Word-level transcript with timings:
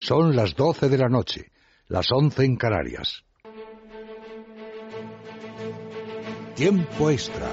Son 0.00 0.36
las 0.36 0.54
doce 0.54 0.88
de 0.88 0.98
la 0.98 1.08
noche, 1.08 1.50
las 1.88 2.12
once 2.12 2.44
en 2.44 2.56
Canarias. 2.56 3.24
Tiempo 6.54 7.10
extra. 7.10 7.46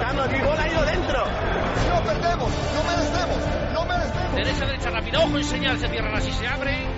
Carlos, 0.00 0.28
mi 0.30 0.38
ha 0.38 0.68
ido 0.68 0.84
dentro. 0.84 1.24
No 1.88 2.04
perdemos, 2.04 2.52
no 2.74 2.84
merecemos, 2.84 3.72
no 3.72 3.84
merecemos. 3.86 4.34
Derecha, 4.34 4.66
derecha, 4.66 4.90
rápido, 4.90 5.22
ojo 5.22 5.38
y 5.38 5.44
señal, 5.44 5.78
se 5.78 5.88
cierran 5.88 6.14
así, 6.14 6.32
se 6.32 6.46
abre. 6.46 6.91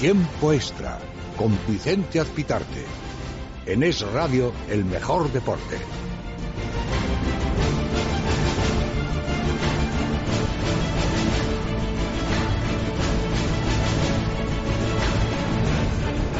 Tiempo 0.00 0.50
extra 0.50 0.98
con 1.36 1.50
Vicente 1.68 2.20
Azpitarte. 2.20 2.86
En 3.66 3.82
Es 3.82 4.00
Radio, 4.00 4.50
el 4.70 4.86
mejor 4.86 5.30
deporte. 5.30 5.76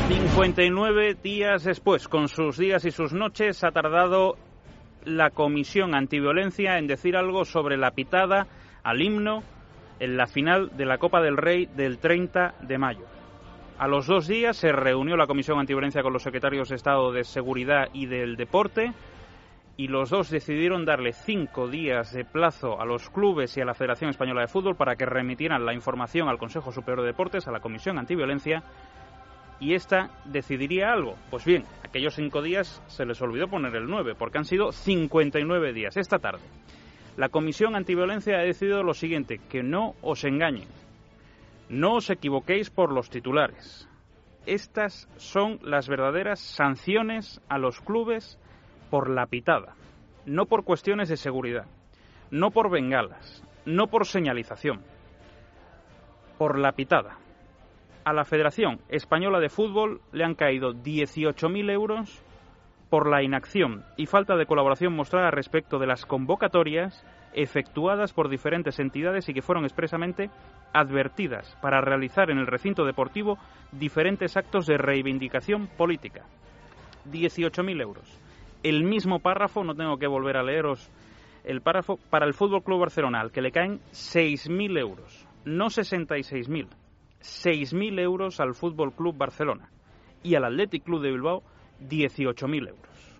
...59 0.08 1.20
días 1.20 1.64
después, 1.64 2.08
con 2.08 2.28
sus 2.28 2.56
días 2.56 2.86
y 2.86 2.90
sus 2.90 3.12
noches, 3.12 3.62
ha 3.62 3.72
tardado 3.72 4.38
la 5.04 5.28
Comisión 5.28 5.94
Antiviolencia 5.94 6.78
en 6.78 6.86
decir 6.86 7.14
algo 7.14 7.44
sobre 7.44 7.76
la 7.76 7.90
pitada 7.90 8.46
al 8.82 9.02
himno 9.02 9.42
en 9.98 10.16
la 10.16 10.26
final 10.26 10.74
de 10.78 10.86
la 10.86 10.96
Copa 10.96 11.20
del 11.20 11.36
Rey 11.36 11.66
del 11.66 11.98
30 11.98 12.54
de 12.62 12.78
mayo. 12.78 13.19
A 13.80 13.88
los 13.88 14.06
dos 14.06 14.28
días 14.28 14.58
se 14.58 14.72
reunió 14.72 15.16
la 15.16 15.26
Comisión 15.26 15.58
Antiviolencia 15.58 16.02
con 16.02 16.12
los 16.12 16.22
secretarios 16.22 16.68
de 16.68 16.76
Estado 16.76 17.12
de 17.12 17.24
Seguridad 17.24 17.88
y 17.94 18.04
del 18.04 18.36
Deporte 18.36 18.92
y 19.78 19.88
los 19.88 20.10
dos 20.10 20.28
decidieron 20.28 20.84
darle 20.84 21.14
cinco 21.14 21.66
días 21.66 22.12
de 22.12 22.26
plazo 22.26 22.78
a 22.78 22.84
los 22.84 23.08
clubes 23.08 23.56
y 23.56 23.62
a 23.62 23.64
la 23.64 23.72
Federación 23.72 24.10
Española 24.10 24.42
de 24.42 24.48
Fútbol 24.48 24.76
para 24.76 24.96
que 24.96 25.06
remitieran 25.06 25.64
la 25.64 25.72
información 25.72 26.28
al 26.28 26.36
Consejo 26.36 26.72
Superior 26.72 27.00
de 27.00 27.12
Deportes, 27.12 27.48
a 27.48 27.52
la 27.52 27.60
Comisión 27.60 27.98
Antiviolencia, 27.98 28.62
y 29.60 29.72
esta 29.72 30.10
decidiría 30.26 30.92
algo. 30.92 31.14
Pues 31.30 31.46
bien, 31.46 31.64
aquellos 31.82 32.14
cinco 32.14 32.42
días 32.42 32.82
se 32.86 33.06
les 33.06 33.22
olvidó 33.22 33.48
poner 33.48 33.74
el 33.74 33.86
9, 33.86 34.14
porque 34.14 34.36
han 34.36 34.44
sido 34.44 34.72
59 34.72 35.72
días 35.72 35.96
esta 35.96 36.18
tarde. 36.18 36.42
La 37.16 37.30
Comisión 37.30 37.74
Antiviolencia 37.74 38.40
ha 38.40 38.42
decidido 38.42 38.82
lo 38.82 38.92
siguiente, 38.92 39.40
que 39.48 39.62
no 39.62 39.94
os 40.02 40.24
engañen, 40.24 40.68
no 41.70 41.94
os 41.94 42.10
equivoquéis 42.10 42.68
por 42.68 42.92
los 42.92 43.10
titulares. 43.10 43.88
Estas 44.44 45.08
son 45.16 45.60
las 45.62 45.88
verdaderas 45.88 46.40
sanciones 46.40 47.40
a 47.48 47.58
los 47.58 47.80
clubes 47.80 48.38
por 48.90 49.08
la 49.08 49.26
pitada, 49.26 49.76
no 50.26 50.46
por 50.46 50.64
cuestiones 50.64 51.08
de 51.08 51.16
seguridad, 51.16 51.66
no 52.32 52.50
por 52.50 52.70
bengalas, 52.70 53.44
no 53.64 53.86
por 53.86 54.04
señalización, 54.04 54.82
por 56.38 56.58
la 56.58 56.72
pitada. 56.72 57.18
A 58.04 58.12
la 58.12 58.24
Federación 58.24 58.80
Española 58.88 59.38
de 59.38 59.48
Fútbol 59.48 60.00
le 60.10 60.24
han 60.24 60.34
caído 60.34 60.72
18.000 60.72 61.70
euros 61.70 62.24
por 62.88 63.08
la 63.08 63.22
inacción 63.22 63.84
y 63.96 64.06
falta 64.06 64.34
de 64.34 64.46
colaboración 64.46 64.92
mostrada 64.92 65.30
respecto 65.30 65.78
de 65.78 65.86
las 65.86 66.04
convocatorias 66.04 67.06
efectuadas 67.32 68.12
por 68.12 68.28
diferentes 68.28 68.78
entidades 68.78 69.28
y 69.28 69.34
que 69.34 69.42
fueron 69.42 69.64
expresamente 69.64 70.30
advertidas 70.72 71.56
para 71.60 71.80
realizar 71.80 72.30
en 72.30 72.38
el 72.38 72.46
recinto 72.46 72.84
deportivo 72.84 73.38
diferentes 73.72 74.36
actos 74.36 74.66
de 74.66 74.78
reivindicación 74.78 75.66
política. 75.66 76.24
18.000 77.10 77.80
euros. 77.80 78.20
El 78.62 78.84
mismo 78.84 79.20
párrafo, 79.20 79.64
no 79.64 79.74
tengo 79.74 79.98
que 79.98 80.06
volver 80.06 80.36
a 80.36 80.42
leeros 80.42 80.90
el 81.44 81.62
párrafo, 81.62 81.98
para 82.10 82.26
el 82.26 82.34
Fútbol 82.34 82.62
Club 82.62 82.80
Barcelona, 82.80 83.20
al 83.20 83.32
que 83.32 83.40
le 83.40 83.52
caen 83.52 83.80
6.000 83.92 84.78
euros, 84.78 85.26
no 85.44 85.66
66.000. 85.66 86.68
6.000 87.20 88.00
euros 88.00 88.40
al 88.40 88.54
Fútbol 88.54 88.92
Club 88.92 89.16
Barcelona 89.16 89.70
y 90.22 90.34
al 90.34 90.44
Athletic 90.44 90.84
Club 90.84 91.02
de 91.02 91.10
Bilbao 91.10 91.42
18.000 91.88 92.68
euros. 92.68 93.18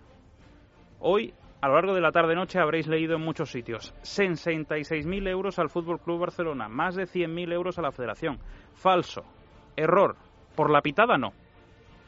Hoy, 0.99 1.33
a 1.61 1.67
lo 1.67 1.75
largo 1.75 1.93
de 1.93 2.01
la 2.01 2.11
tarde-noche, 2.11 2.59
habréis 2.59 2.87
leído 2.87 3.15
en 3.15 3.21
muchos 3.21 3.51
sitios 3.51 3.93
66.000 4.01 5.27
euros 5.29 5.59
al 5.59 5.69
Fútbol 5.69 5.99
Club 5.99 6.21
Barcelona, 6.21 6.67
más 6.67 6.95
de 6.95 7.03
100.000 7.03 7.53
euros 7.53 7.77
a 7.77 7.83
la 7.83 7.91
Federación. 7.91 8.39
Falso. 8.73 9.23
Error. 9.75 10.15
Por 10.55 10.71
la 10.71 10.81
pitada 10.81 11.17
no. 11.17 11.33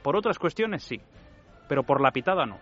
Por 0.01 0.15
otras 0.15 0.39
cuestiones 0.39 0.83
sí, 0.83 0.99
pero 1.69 1.83
por 1.83 2.01
la 2.01 2.11
pitada 2.11 2.45
no. 2.45 2.57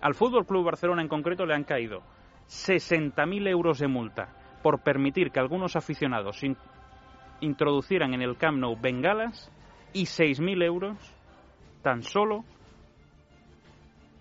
Al 0.00 0.14
Fútbol 0.14 0.44
Club 0.44 0.64
Barcelona 0.64 1.02
en 1.02 1.08
concreto 1.08 1.46
le 1.46 1.54
han 1.54 1.64
caído 1.64 2.00
60.000 2.48 3.48
euros 3.48 3.78
de 3.78 3.88
multa 3.88 4.28
por 4.62 4.82
permitir 4.82 5.30
que 5.30 5.40
algunos 5.40 5.76
aficionados 5.76 6.42
in 6.42 6.56
introducieran 7.40 8.14
en 8.14 8.22
el 8.22 8.36
Camp 8.36 8.58
Nou 8.58 8.80
bengalas 8.80 9.52
y 9.92 10.04
6.000 10.04 10.64
euros 10.64 10.96
tan 11.82 12.02
solo 12.02 12.44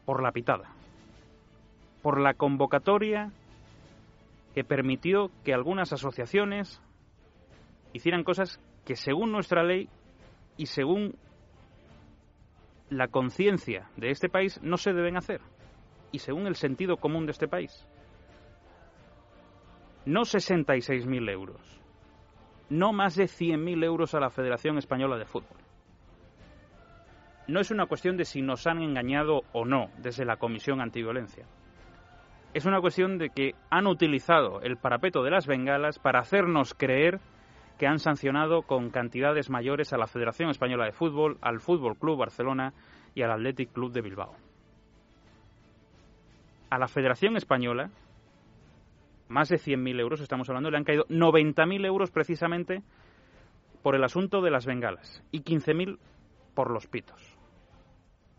por 0.06 0.22
la 0.22 0.32
pitada, 0.32 0.75
por 2.06 2.22
la 2.22 2.36
convocatoria 2.36 3.32
que 4.54 4.64
permitió 4.64 5.32
que 5.44 5.56
algunas 5.56 5.92
asociaciones 5.92 6.80
hicieran 7.94 8.24
cosas 8.24 8.62
que 8.86 8.96
según 8.96 9.32
nuestra 9.32 9.64
ley 9.64 9.90
y 10.56 10.68
según 10.68 11.16
la 12.92 13.08
conciencia 13.08 13.90
de 13.98 14.12
este 14.12 14.30
país 14.30 14.62
no 14.62 14.78
se 14.78 14.94
deben 14.94 15.18
hacer 15.18 15.42
y 16.12 16.20
según 16.20 16.46
el 16.46 16.54
sentido 16.54 16.98
común 16.98 17.26
de 17.26 17.32
este 17.32 17.48
país. 17.48 17.88
No 20.06 20.22
66.000 20.22 21.32
euros, 21.32 21.82
no 22.70 22.94
más 22.94 23.16
de 23.16 23.24
100.000 23.24 23.84
euros 23.84 24.14
a 24.14 24.20
la 24.20 24.30
Federación 24.30 24.78
Española 24.78 25.18
de 25.18 25.26
Fútbol. 25.26 25.58
No 27.48 27.60
es 27.60 27.72
una 27.72 27.88
cuestión 27.88 28.16
de 28.16 28.26
si 28.26 28.44
nos 28.44 28.68
han 28.68 28.84
engañado 28.84 29.42
o 29.54 29.66
no 29.66 29.90
desde 29.98 30.24
la 30.24 30.38
Comisión 30.38 30.82
Antiviolencia. 30.82 31.48
Es 32.56 32.64
una 32.66 32.80
cuestión 32.80 33.18
de 33.18 33.32
que 33.32 33.54
han 33.70 33.86
utilizado 33.86 34.62
el 34.62 34.78
parapeto 34.78 35.24
de 35.24 35.30
las 35.30 35.46
bengalas 35.46 36.00
para 36.00 36.22
hacernos 36.22 36.74
creer 36.74 37.20
que 37.78 37.86
han 37.86 38.00
sancionado 38.00 38.62
con 38.62 38.92
cantidades 38.92 39.50
mayores 39.50 39.92
a 39.92 39.98
la 39.98 40.08
Federación 40.08 40.52
Española 40.52 40.86
de 40.86 40.94
Fútbol, 40.94 41.38
al 41.42 41.60
Fútbol 41.60 41.98
Club 41.98 42.18
Barcelona 42.18 42.72
y 43.14 43.24
al 43.24 43.32
Athletic 43.32 43.74
Club 43.74 43.92
de 43.92 44.00
Bilbao. 44.00 44.38
A 46.70 46.80
la 46.80 46.88
Federación 46.88 47.36
Española, 47.36 47.90
más 49.28 49.50
de 49.50 49.58
100.000 49.58 50.00
euros, 50.00 50.22
estamos 50.22 50.48
hablando, 50.48 50.72
le 50.72 50.78
han 50.78 50.86
caído 50.86 51.04
90.000 51.08 51.86
euros 51.86 52.10
precisamente 52.10 52.84
por 53.84 53.96
el 53.96 54.04
asunto 54.06 54.42
de 54.42 54.52
las 54.52 54.66
bengalas 54.66 55.22
y 55.30 55.42
15.000 55.42 55.98
por 56.54 56.72
los 56.72 56.88
pitos, 56.88 57.38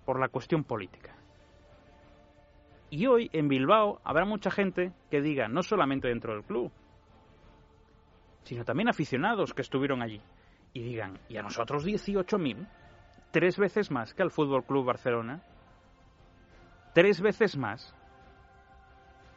por 0.07 0.19
la 0.19 0.29
cuestión 0.29 0.65
política. 0.65 1.15
Y 2.97 3.07
hoy 3.09 3.29
en 3.35 3.47
Bilbao 3.47 4.01
habrá 4.05 4.25
mucha 4.25 4.51
gente 4.51 4.91
que 5.11 5.21
diga, 5.21 5.49
no 5.49 5.63
solamente 5.63 6.09
dentro 6.09 6.33
del 6.33 6.45
club, 6.45 6.73
sino 8.45 8.65
también 8.65 8.89
aficionados 8.89 9.53
que 9.53 9.61
estuvieron 9.61 10.01
allí, 10.01 10.23
y 10.73 10.83
digan, 10.83 11.19
¿y 11.29 11.37
a 11.37 11.43
nosotros 11.43 11.85
18.000? 11.85 12.67
Tres 13.33 13.59
veces 13.59 13.91
más 13.91 14.15
que 14.15 14.23
al 14.23 14.31
Fútbol 14.31 14.65
Club 14.65 14.87
Barcelona, 14.87 15.43
tres 16.95 17.21
veces 17.21 17.59
más 17.59 17.95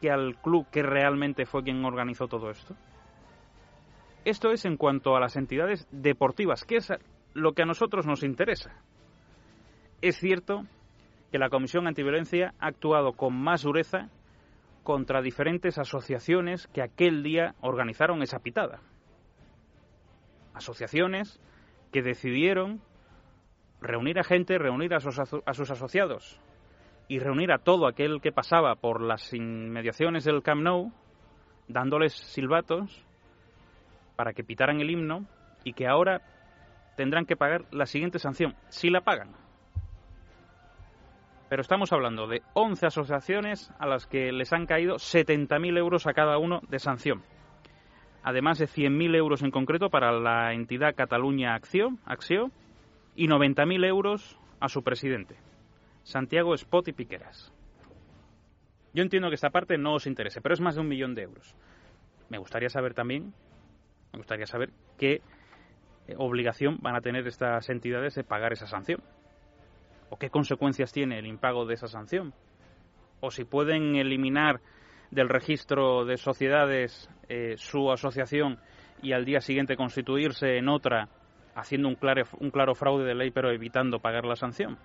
que 0.00 0.10
al 0.10 0.40
club 0.40 0.66
que 0.70 0.82
realmente 0.82 1.44
fue 1.44 1.62
quien 1.62 1.84
organizó 1.84 2.28
todo 2.28 2.48
esto. 2.48 2.74
Esto 4.24 4.52
es 4.52 4.64
en 4.64 4.78
cuanto 4.78 5.16
a 5.16 5.20
las 5.20 5.36
entidades 5.36 5.86
deportivas, 5.90 6.64
que 6.64 6.76
es 6.76 6.90
lo 7.34 7.52
que 7.52 7.60
a 7.60 7.66
nosotros 7.66 8.06
nos 8.06 8.22
interesa. 8.22 8.74
Es 10.00 10.16
cierto 10.16 10.64
que 11.30 11.38
la 11.38 11.48
Comisión 11.48 11.86
Antiviolencia 11.86 12.54
ha 12.58 12.68
actuado 12.68 13.12
con 13.12 13.34
más 13.34 13.62
dureza 13.62 14.08
contra 14.82 15.22
diferentes 15.22 15.78
asociaciones 15.78 16.66
que 16.68 16.82
aquel 16.82 17.22
día 17.22 17.54
organizaron 17.60 18.22
esa 18.22 18.40
pitada. 18.40 18.80
Asociaciones 20.54 21.40
que 21.92 22.02
decidieron 22.02 22.80
reunir 23.80 24.18
a 24.18 24.24
gente, 24.24 24.58
reunir 24.58 24.94
a 24.94 25.00
sus, 25.00 25.18
asociados 25.18 26.40
y 27.08 27.18
reunir 27.18 27.52
a 27.52 27.58
todo 27.58 27.86
aquel 27.86 28.20
que 28.20 28.32
pasaba 28.32 28.74
por 28.76 29.02
las 29.02 29.32
inmediaciones 29.32 30.24
del 30.24 30.42
Camp 30.42 30.62
Nou, 30.62 30.92
dándoles 31.68 32.12
silbatos 32.12 33.04
para 34.16 34.32
que 34.32 34.44
pitaran 34.44 34.80
el 34.80 34.90
himno 34.90 35.26
y 35.64 35.72
que 35.72 35.86
ahora 35.86 36.20
tendrán 36.96 37.26
que 37.26 37.36
pagar 37.36 37.64
la 37.72 37.86
siguiente 37.86 38.18
sanción, 38.18 38.54
si 38.68 38.90
la 38.90 39.00
pagan. 39.00 39.34
Pero 41.50 41.62
estamos 41.62 41.92
hablando 41.92 42.28
de 42.28 42.42
11 42.54 42.86
asociaciones 42.86 43.72
a 43.80 43.86
las 43.88 44.06
que 44.06 44.30
les 44.30 44.52
han 44.52 44.66
caído 44.66 44.94
70.000 44.94 45.76
euros 45.78 46.06
a 46.06 46.12
cada 46.12 46.38
uno 46.38 46.60
de 46.68 46.78
sanción. 46.78 47.24
Además 48.22 48.58
de 48.58 48.66
100.000 48.66 49.16
euros 49.16 49.42
en 49.42 49.50
concreto 49.50 49.90
para 49.90 50.12
la 50.12 50.52
entidad 50.52 50.94
Cataluña 50.94 51.56
Acción, 51.56 51.98
Acció 52.04 52.52
y 53.16 53.26
90.000 53.26 53.84
euros 53.84 54.38
a 54.60 54.68
su 54.68 54.84
presidente, 54.84 55.38
Santiago 56.04 56.54
Spot 56.54 56.92
Piqueras. 56.94 57.52
Yo 58.94 59.02
entiendo 59.02 59.28
que 59.28 59.34
esta 59.34 59.50
parte 59.50 59.76
no 59.76 59.94
os 59.94 60.06
interese, 60.06 60.40
pero 60.40 60.52
es 60.52 60.60
más 60.60 60.76
de 60.76 60.82
un 60.82 60.88
millón 60.88 61.16
de 61.16 61.22
euros. 61.22 61.56
Me 62.28 62.38
gustaría 62.38 62.68
saber 62.68 62.94
también, 62.94 63.34
me 64.12 64.18
gustaría 64.18 64.46
saber 64.46 64.70
qué 64.96 65.20
eh, 66.06 66.14
obligación 66.16 66.78
van 66.80 66.94
a 66.94 67.00
tener 67.00 67.26
estas 67.26 67.68
entidades 67.70 68.14
de 68.14 68.22
pagar 68.22 68.52
esa 68.52 68.68
sanción. 68.68 69.02
O 70.10 70.18
qué 70.18 70.30
consecuencias 70.30 70.92
tiene 70.92 71.18
el 71.18 71.26
impago 71.26 71.64
de 71.64 71.74
esa 71.74 71.88
sanción. 71.88 72.34
O 73.20 73.30
si 73.30 73.44
pueden 73.44 73.96
eliminar 73.96 74.60
del 75.10 75.28
registro 75.28 76.04
de 76.04 76.16
sociedades 76.16 77.08
eh, 77.28 77.54
su 77.56 77.90
asociación 77.90 78.58
y 79.02 79.12
al 79.12 79.24
día 79.24 79.40
siguiente 79.40 79.76
constituirse 79.76 80.58
en 80.58 80.68
otra 80.68 81.08
haciendo 81.54 81.88
un 81.88 81.94
claro, 81.94 82.22
un 82.38 82.50
claro 82.50 82.74
fraude 82.74 83.04
de 83.04 83.14
ley 83.14 83.30
pero 83.30 83.50
evitando 83.50 84.00
pagar 84.00 84.24
la 84.24 84.36
sanción. 84.36 84.78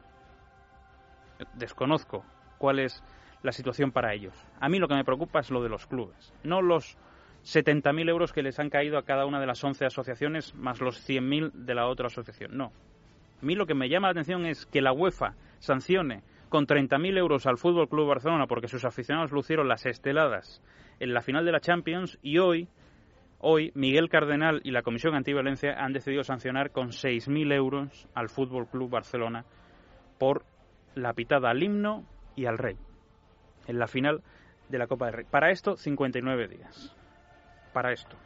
Desconozco 1.53 2.23
cuál 2.57 2.79
es 2.79 3.03
la 3.43 3.51
situación 3.51 3.91
para 3.91 4.13
ellos. 4.13 4.33
A 4.59 4.69
mí 4.69 4.79
lo 4.79 4.87
que 4.87 4.95
me 4.95 5.03
preocupa 5.03 5.39
es 5.39 5.51
lo 5.51 5.61
de 5.61 5.69
los 5.69 5.85
clubes, 5.85 6.33
no 6.43 6.61
los 6.61 6.97
70.000 7.43 8.09
euros 8.09 8.33
que 8.33 8.41
les 8.41 8.59
han 8.59 8.71
caído 8.71 8.97
a 8.97 9.03
cada 9.03 9.25
una 9.25 9.39
de 9.39 9.45
las 9.45 9.63
11 9.63 9.85
asociaciones 9.85 10.55
más 10.55 10.81
los 10.81 11.07
100.000 11.07 11.51
de 11.51 11.75
la 11.75 11.87
otra 11.87 12.07
asociación. 12.07 12.57
No. 12.57 12.71
A 13.41 13.45
mí 13.45 13.55
lo 13.55 13.65
que 13.65 13.75
me 13.75 13.89
llama 13.89 14.07
la 14.07 14.11
atención 14.11 14.45
es 14.45 14.65
que 14.65 14.81
la 14.81 14.93
UEFA 14.93 15.35
sancione 15.59 16.23
con 16.49 16.67
30.000 16.67 17.17
euros 17.17 17.45
al 17.47 17.57
Fútbol 17.57 17.89
Club 17.89 18.07
Barcelona 18.07 18.47
porque 18.47 18.67
sus 18.67 18.85
aficionados 18.85 19.31
lucieron 19.31 19.67
las 19.67 19.85
esteladas 19.85 20.61
en 20.99 21.13
la 21.13 21.21
final 21.21 21.45
de 21.45 21.51
la 21.51 21.59
Champions 21.59 22.17
y 22.21 22.37
hoy 22.37 22.69
Hoy, 23.47 23.71
Miguel 23.75 24.09
Cardenal 24.09 24.61
y 24.63 24.71
la 24.71 24.81
Comisión 24.81 25.13
Antiviolencia 25.13 25.75
han 25.77 25.93
decidido 25.93 26.23
sancionar 26.23 26.71
con 26.71 26.89
6.000 26.89 27.53
euros 27.53 28.07
al 28.15 28.29
Fútbol 28.29 28.67
Club 28.67 28.89
Barcelona 28.89 29.45
por 30.17 30.45
la 30.95 31.13
pitada 31.13 31.51
al 31.51 31.61
himno 31.61 32.05
y 32.35 32.45
al 32.45 32.57
rey 32.57 32.77
en 33.67 33.77
la 33.77 33.87
final 33.87 34.23
de 34.69 34.77
la 34.79 34.87
Copa 34.87 35.05
del 35.05 35.15
Rey. 35.15 35.25
Para 35.29 35.51
esto, 35.51 35.75
59 35.75 36.47
días. 36.47 36.95
Para 37.73 37.91
esto. 37.91 38.17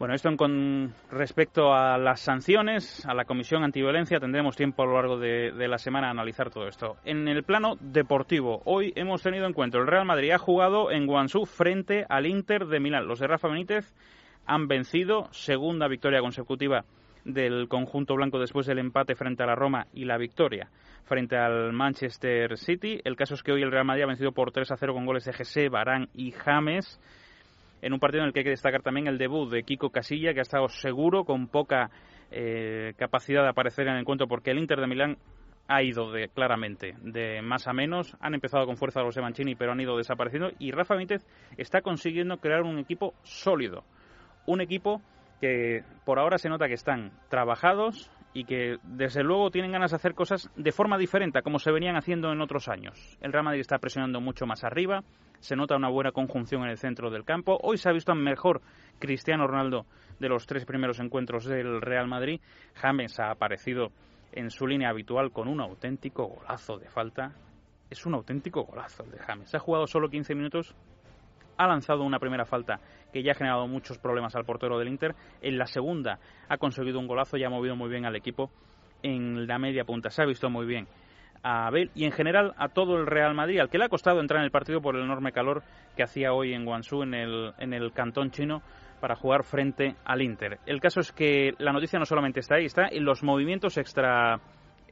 Bueno, 0.00 0.14
esto 0.14 0.34
con 0.34 0.94
respecto 1.10 1.74
a 1.74 1.98
las 1.98 2.20
sanciones, 2.20 3.04
a 3.04 3.12
la 3.12 3.26
Comisión 3.26 3.64
Antiviolencia, 3.64 4.18
tendremos 4.18 4.56
tiempo 4.56 4.82
a 4.82 4.86
lo 4.86 4.94
largo 4.94 5.18
de, 5.18 5.52
la 5.68 5.76
semana 5.76 6.06
a 6.06 6.12
analizar 6.12 6.48
todo 6.48 6.68
esto. 6.68 6.96
En 7.04 7.28
el 7.28 7.42
plano 7.44 7.76
deportivo, 7.80 8.62
hoy 8.64 8.94
hemos 8.96 9.22
tenido 9.22 9.46
encuentro. 9.46 9.82
El 9.82 9.88
Real 9.88 10.06
Madrid 10.06 10.30
ha 10.30 10.38
jugado 10.38 10.90
en 10.90 11.06
Guangzhou 11.06 11.44
frente 11.44 12.06
al 12.08 12.24
Inter 12.24 12.64
de 12.64 12.80
Milán. 12.80 13.06
Los 13.06 13.18
de 13.18 13.26
Rafa 13.26 13.48
Benítez 13.48 13.92
han 14.46 14.68
vencido, 14.68 15.28
segunda 15.32 15.86
victoria 15.86 16.22
consecutiva 16.22 16.86
del 17.26 17.68
conjunto 17.68 18.14
blanco 18.14 18.38
después 18.38 18.64
del 18.64 18.78
empate 18.78 19.14
frente 19.14 19.42
a 19.42 19.46
la 19.48 19.54
Roma 19.54 19.86
y 19.92 20.06
la 20.06 20.16
victoria 20.16 20.70
frente 21.04 21.36
al 21.36 21.74
Manchester 21.74 22.56
City. 22.56 23.02
El 23.04 23.16
caso 23.16 23.34
es 23.34 23.42
que 23.42 23.52
hoy 23.52 23.60
el 23.60 23.70
Real 23.70 23.84
Madrid 23.84 24.04
ha 24.04 24.06
vencido 24.06 24.32
por 24.32 24.50
3 24.50 24.70
a 24.70 24.78
0 24.78 24.94
con 24.94 25.04
goles 25.04 25.26
de 25.26 25.34
Jesse, 25.34 25.68
Barán 25.70 26.08
y 26.14 26.30
James 26.30 26.98
en 27.82 27.92
un 27.92 27.98
partido 27.98 28.22
en 28.22 28.28
el 28.28 28.32
que 28.32 28.40
hay 28.40 28.44
que 28.44 28.50
destacar 28.50 28.82
también 28.82 29.06
el 29.06 29.18
debut 29.18 29.50
de 29.50 29.62
Kiko 29.62 29.90
Casilla, 29.90 30.32
que 30.32 30.40
ha 30.40 30.42
estado 30.42 30.68
seguro, 30.68 31.24
con 31.24 31.48
poca 31.48 31.90
eh, 32.30 32.94
capacidad 32.96 33.42
de 33.42 33.48
aparecer 33.48 33.86
en 33.86 33.94
el 33.94 34.00
encuentro, 34.00 34.28
porque 34.28 34.50
el 34.50 34.58
Inter 34.58 34.80
de 34.80 34.86
Milán 34.86 35.18
ha 35.70 35.82
ido 35.82 36.10
de, 36.10 36.28
claramente 36.28 36.94
de 37.00 37.42
más 37.42 37.68
a 37.68 37.72
menos. 37.72 38.16
Han 38.20 38.34
empezado 38.34 38.66
con 38.66 38.76
fuerza 38.76 39.02
los 39.02 39.14
de 39.14 39.22
Mancini, 39.22 39.54
pero 39.54 39.72
han 39.72 39.80
ido 39.80 39.96
desapareciendo. 39.96 40.50
Y 40.58 40.72
Rafa 40.72 40.96
Mítez 40.96 41.24
está 41.56 41.80
consiguiendo 41.80 42.38
crear 42.38 42.62
un 42.62 42.78
equipo 42.78 43.14
sólido. 43.22 43.84
Un 44.46 44.60
equipo 44.60 45.00
que 45.40 45.84
por 46.04 46.18
ahora 46.18 46.38
se 46.38 46.48
nota 46.48 46.66
que 46.66 46.74
están 46.74 47.12
trabajados, 47.28 48.10
y 48.32 48.44
que 48.44 48.78
desde 48.84 49.22
luego 49.22 49.50
tienen 49.50 49.72
ganas 49.72 49.90
de 49.90 49.96
hacer 49.96 50.14
cosas 50.14 50.50
de 50.56 50.72
forma 50.72 50.98
diferente 50.98 51.38
a 51.38 51.42
como 51.42 51.58
se 51.58 51.72
venían 51.72 51.96
haciendo 51.96 52.32
en 52.32 52.40
otros 52.40 52.68
años. 52.68 53.18
El 53.20 53.32
Real 53.32 53.44
Madrid 53.44 53.60
está 53.60 53.78
presionando 53.78 54.20
mucho 54.20 54.46
más 54.46 54.62
arriba, 54.64 55.02
se 55.40 55.56
nota 55.56 55.76
una 55.76 55.88
buena 55.88 56.12
conjunción 56.12 56.62
en 56.62 56.70
el 56.70 56.78
centro 56.78 57.10
del 57.10 57.24
campo. 57.24 57.58
Hoy 57.62 57.78
se 57.78 57.88
ha 57.88 57.92
visto 57.92 58.14
mejor 58.14 58.60
Cristiano 58.98 59.46
Ronaldo 59.46 59.86
de 60.18 60.28
los 60.28 60.46
tres 60.46 60.64
primeros 60.64 61.00
encuentros 61.00 61.44
del 61.46 61.80
Real 61.80 62.06
Madrid. 62.06 62.40
James 62.74 63.18
ha 63.18 63.30
aparecido 63.30 63.90
en 64.32 64.50
su 64.50 64.66
línea 64.66 64.90
habitual 64.90 65.32
con 65.32 65.48
un 65.48 65.60
auténtico 65.60 66.26
golazo 66.26 66.78
de 66.78 66.88
falta. 66.88 67.32
Es 67.88 68.06
un 68.06 68.14
auténtico 68.14 68.62
golazo 68.62 69.02
el 69.04 69.10
de 69.12 69.18
James. 69.18 69.52
Ha 69.54 69.58
jugado 69.58 69.86
solo 69.86 70.08
15 70.08 70.34
minutos 70.34 70.76
ha 71.60 71.66
lanzado 71.66 72.04
una 72.04 72.18
primera 72.18 72.46
falta 72.46 72.80
que 73.12 73.22
ya 73.22 73.32
ha 73.32 73.34
generado 73.34 73.68
muchos 73.68 73.98
problemas 73.98 74.34
al 74.34 74.46
portero 74.46 74.78
del 74.78 74.88
Inter. 74.88 75.14
En 75.42 75.58
la 75.58 75.66
segunda 75.66 76.18
ha 76.48 76.56
conseguido 76.56 76.98
un 76.98 77.06
golazo 77.06 77.36
y 77.36 77.44
ha 77.44 77.50
movido 77.50 77.76
muy 77.76 77.90
bien 77.90 78.06
al 78.06 78.16
equipo 78.16 78.50
en 79.02 79.46
la 79.46 79.58
media 79.58 79.84
punta. 79.84 80.08
Se 80.08 80.22
ha 80.22 80.26
visto 80.26 80.48
muy 80.48 80.64
bien 80.64 80.88
a 81.42 81.66
Abel 81.66 81.90
y 81.94 82.04
en 82.04 82.12
general 82.12 82.54
a 82.56 82.68
todo 82.68 82.96
el 82.96 83.06
Real 83.06 83.34
Madrid, 83.34 83.60
al 83.60 83.68
que 83.68 83.76
le 83.76 83.84
ha 83.84 83.88
costado 83.90 84.20
entrar 84.20 84.40
en 84.40 84.46
el 84.46 84.50
partido 84.50 84.80
por 84.80 84.96
el 84.96 85.02
enorme 85.02 85.32
calor 85.32 85.62
que 85.96 86.02
hacía 86.02 86.32
hoy 86.32 86.54
en 86.54 86.64
Guangzhou, 86.64 87.02
en 87.02 87.12
el, 87.12 87.52
en 87.58 87.74
el 87.74 87.92
cantón 87.92 88.30
chino, 88.30 88.62
para 89.00 89.14
jugar 89.14 89.44
frente 89.44 89.96
al 90.04 90.22
Inter. 90.22 90.60
El 90.64 90.80
caso 90.80 91.00
es 91.00 91.12
que 91.12 91.52
la 91.58 91.72
noticia 91.72 91.98
no 91.98 92.06
solamente 92.06 92.40
está 92.40 92.54
ahí, 92.56 92.64
está 92.64 92.88
en 92.88 93.04
los 93.04 93.22
movimientos 93.22 93.76
extra 93.76 94.40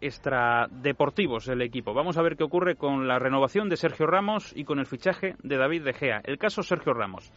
extradeportivos 0.00 1.46
del 1.46 1.62
equipo. 1.62 1.94
Vamos 1.94 2.16
a 2.16 2.22
ver 2.22 2.36
qué 2.36 2.44
ocurre 2.44 2.76
con 2.76 3.08
la 3.08 3.18
renovación 3.18 3.68
de 3.68 3.76
Sergio 3.76 4.06
Ramos 4.06 4.52
y 4.56 4.64
con 4.64 4.78
el 4.78 4.86
fichaje 4.86 5.36
de 5.42 5.56
David 5.56 5.84
De 5.84 5.92
Gea. 5.92 6.20
El 6.24 6.38
caso 6.38 6.62
Sergio 6.62 6.94
Ramos. 6.94 7.32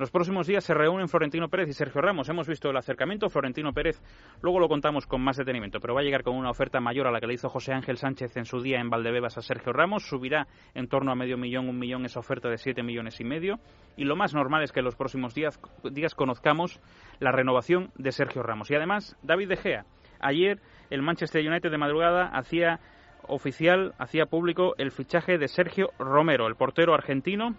Los 0.00 0.10
próximos 0.10 0.46
días 0.46 0.64
se 0.64 0.72
reúnen 0.72 1.10
Florentino 1.10 1.50
Pérez 1.50 1.68
y 1.68 1.72
Sergio 1.74 2.00
Ramos. 2.00 2.26
Hemos 2.30 2.48
visto 2.48 2.70
el 2.70 2.76
acercamiento. 2.78 3.28
Florentino 3.28 3.74
Pérez, 3.74 4.00
luego 4.40 4.58
lo 4.58 4.66
contamos 4.66 5.06
con 5.06 5.20
más 5.20 5.36
detenimiento, 5.36 5.78
pero 5.78 5.92
va 5.92 6.00
a 6.00 6.02
llegar 6.02 6.22
con 6.22 6.36
una 6.36 6.48
oferta 6.48 6.80
mayor 6.80 7.06
a 7.06 7.10
la 7.10 7.20
que 7.20 7.26
le 7.26 7.34
hizo 7.34 7.50
José 7.50 7.74
Ángel 7.74 7.98
Sánchez 7.98 8.34
en 8.38 8.46
su 8.46 8.62
día 8.62 8.80
en 8.80 8.88
Valdebebas 8.88 9.36
a 9.36 9.42
Sergio 9.42 9.74
Ramos. 9.74 10.08
Subirá 10.08 10.48
en 10.72 10.88
torno 10.88 11.12
a 11.12 11.16
medio 11.16 11.36
millón, 11.36 11.68
un 11.68 11.78
millón 11.78 12.06
esa 12.06 12.20
oferta 12.20 12.48
de 12.48 12.56
siete 12.56 12.82
millones 12.82 13.20
y 13.20 13.24
medio. 13.24 13.60
Y 13.98 14.04
lo 14.04 14.16
más 14.16 14.32
normal 14.32 14.62
es 14.62 14.72
que 14.72 14.80
en 14.80 14.86
los 14.86 14.96
próximos 14.96 15.34
días, 15.34 15.60
días 15.92 16.14
conozcamos 16.14 16.80
la 17.18 17.30
renovación 17.30 17.90
de 17.96 18.12
Sergio 18.12 18.42
Ramos. 18.42 18.70
Y 18.70 18.76
además, 18.76 19.18
David 19.22 19.50
De 19.50 19.56
Gea. 19.58 19.84
Ayer 20.18 20.60
el 20.90 21.02
Manchester 21.02 21.46
United 21.46 21.70
de 21.70 21.78
madrugada 21.78 22.26
hacía 22.26 22.80
oficial, 23.26 23.94
hacía 23.98 24.26
público 24.26 24.74
el 24.78 24.90
fichaje 24.90 25.38
de 25.38 25.48
Sergio 25.48 25.90
Romero, 25.98 26.46
el 26.46 26.56
portero 26.56 26.94
argentino, 26.94 27.54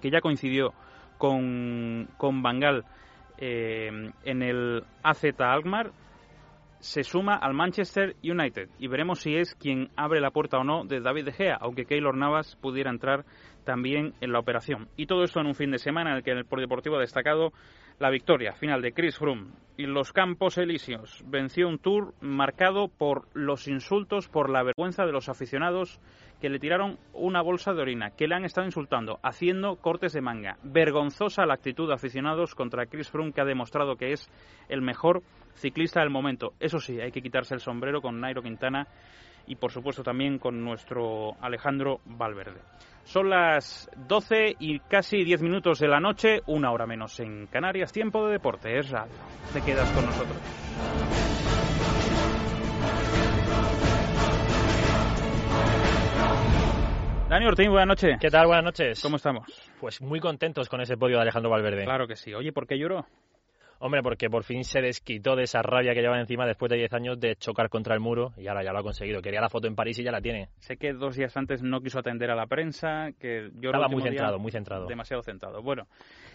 que 0.00 0.10
ya 0.10 0.20
coincidió 0.20 0.72
con, 1.18 2.08
con 2.16 2.42
Bangal 2.42 2.84
eh, 3.38 3.90
en 4.24 4.42
el 4.42 4.84
AZ 5.02 5.24
Alkmaar, 5.38 5.92
se 6.82 7.04
suma 7.04 7.36
al 7.36 7.54
Manchester 7.54 8.16
United 8.24 8.68
y 8.80 8.88
veremos 8.88 9.20
si 9.20 9.36
es 9.36 9.54
quien 9.54 9.90
abre 9.94 10.20
la 10.20 10.32
puerta 10.32 10.58
o 10.58 10.64
no 10.64 10.84
de 10.84 11.00
David 11.00 11.26
De 11.26 11.32
Gea, 11.32 11.56
aunque 11.60 11.84
Keylor 11.84 12.16
Navas 12.16 12.56
pudiera 12.56 12.90
entrar 12.90 13.24
también 13.64 14.14
en 14.20 14.32
la 14.32 14.40
operación. 14.40 14.88
Y 14.96 15.06
todo 15.06 15.22
esto 15.22 15.40
en 15.40 15.46
un 15.46 15.54
fin 15.54 15.70
de 15.70 15.78
semana 15.78 16.10
en 16.10 16.16
el 16.16 16.22
que 16.24 16.32
el 16.32 16.44
Deportivo 16.44 16.96
ha 16.96 17.00
destacado 17.00 17.52
la 17.98 18.10
victoria 18.10 18.52
final 18.52 18.82
de 18.82 18.92
Chris 18.92 19.18
Froome 19.18 19.52
y 19.76 19.86
los 19.86 20.12
Campos 20.12 20.58
Elíseos 20.58 21.24
venció 21.26 21.68
un 21.68 21.78
tour 21.78 22.14
marcado 22.20 22.88
por 22.88 23.26
los 23.34 23.68
insultos, 23.68 24.28
por 24.28 24.50
la 24.50 24.62
vergüenza 24.62 25.04
de 25.06 25.12
los 25.12 25.28
aficionados 25.28 26.00
que 26.40 26.50
le 26.50 26.58
tiraron 26.58 26.98
una 27.12 27.40
bolsa 27.40 27.72
de 27.72 27.82
orina, 27.82 28.10
que 28.10 28.26
le 28.26 28.34
han 28.34 28.44
estado 28.44 28.66
insultando, 28.66 29.20
haciendo 29.22 29.76
cortes 29.76 30.12
de 30.12 30.20
manga. 30.20 30.58
Vergonzosa 30.62 31.46
la 31.46 31.54
actitud 31.54 31.88
de 31.88 31.94
aficionados 31.94 32.54
contra 32.54 32.86
Chris 32.86 33.10
Froome, 33.10 33.32
que 33.32 33.40
ha 33.40 33.44
demostrado 33.44 33.96
que 33.96 34.12
es 34.12 34.28
el 34.68 34.82
mejor 34.82 35.22
ciclista 35.54 36.00
del 36.00 36.10
momento. 36.10 36.52
Eso 36.58 36.78
sí, 36.78 37.00
hay 37.00 37.12
que 37.12 37.22
quitarse 37.22 37.54
el 37.54 37.60
sombrero 37.60 38.02
con 38.02 38.20
Nairo 38.20 38.42
Quintana 38.42 38.88
y 39.46 39.56
por 39.56 39.70
supuesto 39.70 40.02
también 40.02 40.38
con 40.38 40.64
nuestro 40.64 41.36
Alejandro 41.40 42.00
Valverde. 42.04 42.60
Son 43.04 43.28
las 43.28 43.90
12 44.08 44.56
y 44.58 44.78
casi 44.80 45.24
10 45.24 45.42
minutos 45.42 45.78
de 45.78 45.88
la 45.88 46.00
noche, 46.00 46.40
una 46.46 46.70
hora 46.70 46.86
menos 46.86 47.18
en 47.20 47.46
Canarias, 47.46 47.92
tiempo 47.92 48.26
de 48.26 48.32
deporte, 48.32 48.78
es 48.78 48.90
radio. 48.90 49.12
Te 49.52 49.60
quedas 49.60 49.90
con 49.90 50.06
nosotros. 50.06 50.38
Dani 57.28 57.46
Ortín, 57.46 57.70
buenas 57.70 57.88
noches. 57.88 58.18
¿Qué 58.20 58.28
tal? 58.28 58.46
Buenas 58.46 58.64
noches. 58.64 59.00
¿Cómo 59.00 59.16
estamos? 59.16 59.46
Pues 59.80 60.02
muy 60.02 60.20
contentos 60.20 60.68
con 60.68 60.82
ese 60.82 60.98
podio 60.98 61.16
de 61.16 61.22
Alejandro 61.22 61.50
Valverde. 61.50 61.84
Claro 61.84 62.06
que 62.06 62.14
sí. 62.14 62.34
Oye, 62.34 62.52
¿por 62.52 62.66
qué 62.66 62.78
lloró? 62.78 63.06
Hombre, 63.84 64.00
porque 64.00 64.30
por 64.30 64.44
fin 64.44 64.62
se 64.62 64.80
desquitó 64.80 65.34
de 65.34 65.42
esa 65.42 65.60
rabia 65.60 65.92
que 65.92 66.02
lleva 66.02 66.16
encima 66.20 66.46
después 66.46 66.70
de 66.70 66.76
10 66.76 66.92
años 66.92 67.18
de 67.18 67.34
chocar 67.34 67.68
contra 67.68 67.94
el 67.94 68.00
muro 68.00 68.30
y 68.36 68.46
ahora 68.46 68.62
ya 68.62 68.72
lo 68.72 68.78
ha 68.78 68.82
conseguido. 68.84 69.20
Quería 69.20 69.40
la 69.40 69.48
foto 69.48 69.66
en 69.66 69.74
París 69.74 69.98
y 69.98 70.04
ya 70.04 70.12
la 70.12 70.20
tiene. 70.20 70.50
Sé 70.58 70.76
que 70.76 70.92
dos 70.92 71.16
días 71.16 71.36
antes 71.36 71.64
no 71.64 71.80
quiso 71.80 71.98
atender 71.98 72.30
a 72.30 72.36
la 72.36 72.46
prensa, 72.46 73.10
que 73.18 73.50
yo 73.54 73.70
Estaba 73.70 73.88
muy 73.88 74.02
centrado, 74.02 74.38
muy 74.38 74.52
centrado. 74.52 74.86
Demasiado 74.86 75.24
centrado. 75.24 75.62
Bueno, 75.62 75.88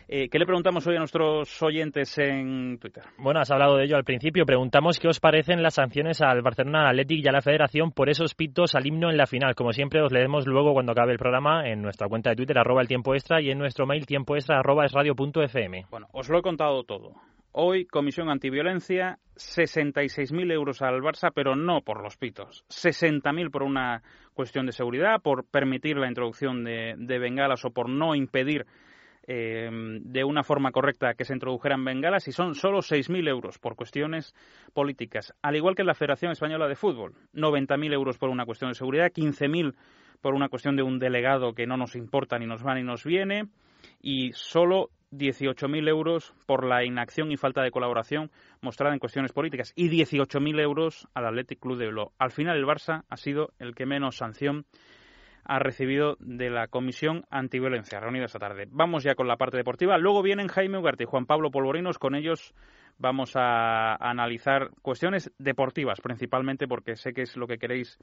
Eh, 0.10 0.30
¿Qué 0.30 0.40
le 0.40 0.46
preguntamos 0.46 0.88
hoy 0.88 0.96
a 0.96 1.00
nuestros 1.00 1.62
oyentes 1.62 2.18
en 2.18 2.78
Twitter? 2.80 3.04
Bueno, 3.18 3.42
has 3.42 3.52
hablado 3.52 3.76
de 3.76 3.84
ello 3.84 3.98
al 3.98 4.06
principio. 4.06 4.46
Preguntamos 4.46 5.00
qué 5.00 5.10
os 5.10 5.20
parecen 5.20 5.62
las 5.62 5.74
sanciones 5.74 6.22
al 6.22 6.42
Barcelona 6.42 6.90
Athletic 6.90 7.26
y 7.26 7.28
a 7.28 7.34
la 7.34 7.42
Federación 7.42 7.92
por 7.92 8.10
esos 8.10 8.34
pitos 8.34 8.76
al 8.76 8.86
himno 8.86 9.10
en 9.10 9.18
la 9.18 9.26
final. 9.26 9.54
Como 9.54 9.74
siempre, 9.74 10.02
os 10.02 10.14
leemos 10.14 10.48
luego 10.48 10.72
cuando 10.72 10.94
acabe 10.94 11.12
el 11.12 11.18
programa 11.18 11.68
en 11.68 11.82
nuestra 11.82 12.08
cuenta 12.08 12.30
de 12.30 12.38
Twitter, 12.38 12.58
arroba 12.58 12.82
el 12.82 12.88
tiempo 12.88 13.14
extra, 13.16 13.42
y 13.42 13.50
en 13.52 13.58
nuestro 13.58 13.86
mail 13.86 14.06
tiempo 14.06 14.36
extra, 14.36 14.60
arroba 14.60 14.86
es 14.86 14.94
radio 14.94 15.14
fm. 15.14 15.86
Bueno, 15.92 16.08
os 16.14 16.30
lo 16.30 16.40
he 16.40 16.42
contado 16.42 16.84
todo. 16.84 17.12
Hoy, 17.60 17.88
Comisión 17.88 18.30
Antiviolencia, 18.30 19.18
66.000 19.36 20.52
euros 20.52 20.84
al 20.84 21.02
Barça, 21.02 21.32
pero 21.34 21.56
no 21.56 21.82
por 21.82 22.04
los 22.04 22.16
pitos. 22.16 22.64
60.000 22.70 23.50
por 23.50 23.64
una 23.64 24.04
cuestión 24.36 24.68
de 24.68 24.72
seguridad, 24.72 25.24
por 25.24 25.44
permitir 25.44 25.98
la 25.98 26.08
introducción 26.08 26.64
de, 26.64 26.94
bengalas 27.20 27.66
o 27.66 27.72
por 27.72 27.90
no 27.90 28.14
impedir 28.14 28.68
eh, 29.26 29.72
de 29.72 30.24
una 30.24 30.44
forma 30.44 30.72
correcta 30.72 31.16
que 31.16 31.26
se 31.26 31.34
introdujeran 31.34 31.84
bengalas 31.84 32.28
y 32.28 32.32
son 32.32 32.54
solo 32.54 32.82
6.000 32.82 33.28
euros 33.28 33.58
por 33.58 33.76
cuestiones 33.76 34.36
políticas. 34.76 35.34
Al 35.42 35.56
igual 35.56 35.74
que 35.74 35.84
la 35.84 35.96
Federación 35.96 36.34
Española 36.34 36.68
de 36.68 36.76
Fútbol, 36.76 37.16
90.000 37.34 37.92
euros 37.92 38.20
por 38.20 38.30
una 38.30 38.46
cuestión 38.46 38.70
de 38.70 38.76
seguridad, 38.76 39.12
15.000 39.12 39.74
por 40.22 40.36
una 40.36 40.50
cuestión 40.50 40.76
de 40.76 40.84
un 40.84 41.00
delegado 41.00 41.54
que 41.54 41.66
no 41.66 41.76
nos 41.76 41.96
importa 41.96 42.38
ni 42.38 42.46
nos 42.46 42.64
va 42.64 42.76
ni 42.76 42.84
nos 42.84 43.04
viene 43.04 43.48
y 44.00 44.32
solo 44.34 44.92
18.000 45.12 45.88
euros 45.88 46.34
por 46.46 46.66
la 46.66 46.84
inacción 46.84 47.32
y 47.32 47.38
falta 47.38 47.62
de 47.62 47.72
colaboración 47.72 48.32
mostrada 48.62 48.94
en 48.94 49.00
cuestiones 49.00 49.34
políticas 49.34 49.74
y 49.76 49.90
18.000 49.90 50.60
euros 50.60 51.08
al 51.14 51.26
Athletic 51.26 51.60
Club 51.60 51.78
de 51.78 51.88
Bilbao. 51.88 52.14
Al 52.18 52.32
final 52.32 52.58
el 52.58 52.66
Barça 52.66 53.04
ha 53.10 53.18
sido 53.18 53.54
el 53.60 53.76
que 53.76 53.86
menos 53.86 54.18
sanción 54.18 54.66
ha 55.48 55.60
recibido 55.60 56.18
de 56.20 56.50
la 56.50 56.68
Comisión 56.68 57.26
Antiviolencia, 57.30 58.02
reunida 58.02 58.26
esta 58.26 58.40
tarde. 58.40 58.68
Vamos 58.70 59.04
ya 59.04 59.16
con 59.16 59.28
la 59.28 59.38
parte 59.38 59.56
deportiva. 59.56 59.98
Luego 59.98 60.22
vienen 60.22 60.50
Jaime 60.50 60.78
Ugarte 60.78 61.04
y 61.04 61.08
Juan 61.08 61.26
Pablo 61.26 61.52
Polvorinos. 61.52 61.98
Con 61.98 62.16
ellos 62.16 62.54
vamos 63.00 63.32
a 63.36 63.96
analizar 63.96 64.72
cuestiones 64.82 65.32
deportivas, 65.38 66.02
principalmente 66.02 66.68
porque 66.68 66.96
sé 66.96 67.14
que 67.14 67.24
es 67.24 67.38
lo 67.38 67.48
que 67.48 67.58
queréis 67.58 67.98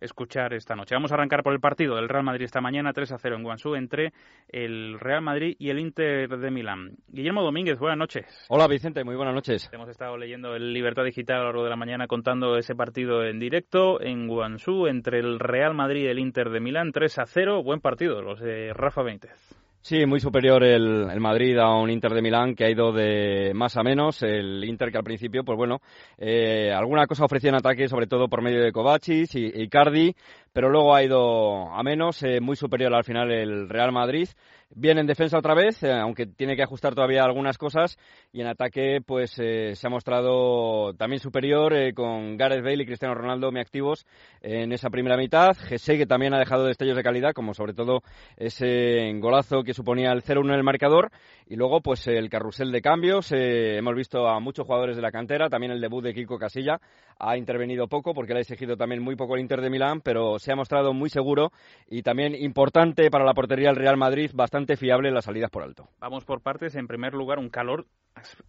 escuchar 0.00 0.54
esta 0.54 0.74
noche. 0.74 0.94
Vamos 0.94 1.12
a 1.12 1.14
arrancar 1.14 1.42
por 1.42 1.52
el 1.52 1.60
partido 1.60 1.96
del 1.96 2.08
Real 2.08 2.24
Madrid 2.24 2.44
esta 2.44 2.60
mañana, 2.60 2.92
3 2.92 3.12
a 3.12 3.18
0 3.18 3.36
en 3.36 3.42
Guangzhou, 3.42 3.74
entre 3.74 4.12
el 4.48 4.98
Real 4.98 5.22
Madrid 5.22 5.56
y 5.58 5.70
el 5.70 5.78
Inter 5.78 6.28
de 6.28 6.50
Milán. 6.50 6.96
Guillermo 7.08 7.42
Domínguez, 7.42 7.78
buenas 7.78 7.98
noches. 7.98 8.46
Hola 8.48 8.66
Vicente, 8.66 9.04
muy 9.04 9.16
buenas 9.16 9.34
noches. 9.34 9.68
Hemos 9.72 9.88
estado 9.88 10.16
leyendo 10.16 10.54
el 10.54 10.72
Libertad 10.72 11.04
Digital 11.04 11.36
a 11.36 11.40
lo 11.40 11.46
largo 11.46 11.64
de 11.64 11.70
la 11.70 11.76
mañana 11.76 12.06
contando 12.06 12.56
ese 12.56 12.74
partido 12.74 13.24
en 13.24 13.38
directo 13.38 14.00
en 14.00 14.26
Guangzhou 14.26 14.86
entre 14.86 15.20
el 15.20 15.38
Real 15.38 15.74
Madrid 15.74 16.04
y 16.04 16.08
el 16.08 16.18
Inter 16.18 16.50
de 16.50 16.60
Milán, 16.60 16.92
3 16.92 17.18
a 17.18 17.26
0. 17.26 17.62
Buen 17.62 17.80
partido, 17.80 18.22
los 18.22 18.40
de 18.40 18.72
Rafa 18.72 19.02
Benítez. 19.02 19.59
Sí, 19.82 20.04
muy 20.04 20.20
superior 20.20 20.62
el, 20.62 21.08
el, 21.10 21.20
Madrid 21.20 21.56
a 21.56 21.74
un 21.74 21.88
Inter 21.88 22.12
de 22.12 22.20
Milán 22.20 22.54
que 22.54 22.64
ha 22.64 22.70
ido 22.70 22.92
de 22.92 23.52
más 23.54 23.78
a 23.78 23.82
menos. 23.82 24.22
El 24.22 24.62
Inter 24.64 24.92
que 24.92 24.98
al 24.98 25.04
principio, 25.04 25.42
pues 25.42 25.56
bueno, 25.56 25.80
eh, 26.18 26.70
alguna 26.70 27.06
cosa 27.06 27.24
ofrecía 27.24 27.48
en 27.48 27.56
ataque, 27.56 27.88
sobre 27.88 28.06
todo 28.06 28.28
por 28.28 28.42
medio 28.42 28.62
de 28.62 28.72
Kovacic 28.72 29.34
y, 29.34 29.62
y 29.62 29.68
Cardi, 29.68 30.14
pero 30.52 30.68
luego 30.68 30.94
ha 30.94 31.02
ido 31.02 31.72
a 31.72 31.82
menos. 31.82 32.22
Eh, 32.22 32.40
muy 32.40 32.56
superior 32.56 32.94
al 32.94 33.04
final 33.04 33.32
el 33.32 33.70
Real 33.70 33.90
Madrid. 33.90 34.28
Bien 34.72 34.98
en 34.98 35.06
defensa 35.08 35.36
otra 35.36 35.52
vez, 35.52 35.82
eh, 35.82 35.92
aunque 35.92 36.26
tiene 36.26 36.54
que 36.54 36.62
ajustar 36.62 36.94
todavía 36.94 37.24
algunas 37.24 37.58
cosas. 37.58 37.98
Y 38.32 38.40
en 38.40 38.46
ataque, 38.46 39.00
pues 39.04 39.36
eh, 39.38 39.74
se 39.74 39.86
ha 39.88 39.90
mostrado 39.90 40.94
también 40.94 41.18
superior 41.18 41.74
eh, 41.74 41.92
con 41.92 42.36
Gareth 42.36 42.62
Bale 42.62 42.84
y 42.84 42.86
Cristiano 42.86 43.16
Ronaldo 43.16 43.50
muy 43.50 43.60
activos 43.60 44.06
en 44.40 44.70
esa 44.70 44.88
primera 44.88 45.16
mitad. 45.16 45.56
Gese, 45.56 45.98
que 45.98 46.06
también 46.06 46.34
ha 46.34 46.38
dejado 46.38 46.66
destellos 46.66 46.96
de 46.96 47.02
calidad, 47.02 47.32
como 47.32 47.52
sobre 47.52 47.74
todo 47.74 48.02
ese 48.36 49.12
golazo 49.18 49.64
que 49.64 49.74
suponía 49.74 50.12
el 50.12 50.22
0-1 50.22 50.50
en 50.50 50.54
el 50.54 50.62
marcador. 50.62 51.10
Y 51.48 51.56
luego, 51.56 51.80
pues 51.80 52.06
el 52.06 52.30
carrusel 52.30 52.70
de 52.70 52.80
cambios. 52.80 53.32
hemos 53.32 53.96
visto 53.96 54.28
a 54.28 54.38
muchos 54.38 54.66
jugadores 54.66 54.94
de 54.94 55.02
la 55.02 55.10
cantera. 55.10 55.48
También 55.48 55.72
el 55.72 55.80
debut 55.80 56.04
de 56.04 56.14
Kiko 56.14 56.38
Casilla 56.38 56.80
ha 57.20 57.36
intervenido 57.36 57.86
poco 57.86 58.14
porque 58.14 58.32
le 58.32 58.40
ha 58.40 58.42
exigido 58.42 58.76
también 58.76 59.02
muy 59.02 59.14
poco 59.14 59.34
el 59.34 59.42
Inter 59.42 59.60
de 59.60 59.70
Milán, 59.70 60.00
pero 60.00 60.38
se 60.38 60.52
ha 60.52 60.56
mostrado 60.56 60.92
muy 60.92 61.10
seguro 61.10 61.52
y 61.88 62.02
también 62.02 62.34
importante 62.34 63.10
para 63.10 63.24
la 63.24 63.34
portería 63.34 63.68
del 63.68 63.76
Real 63.76 63.96
Madrid, 63.96 64.30
bastante 64.34 64.76
fiable 64.76 65.08
en 65.08 65.14
las 65.14 65.26
salidas 65.26 65.50
por 65.50 65.62
alto. 65.62 65.88
Vamos 65.98 66.24
por 66.24 66.40
partes. 66.40 66.74
En 66.74 66.86
primer 66.86 67.14
lugar, 67.14 67.38
un 67.38 67.50
calor 67.50 67.86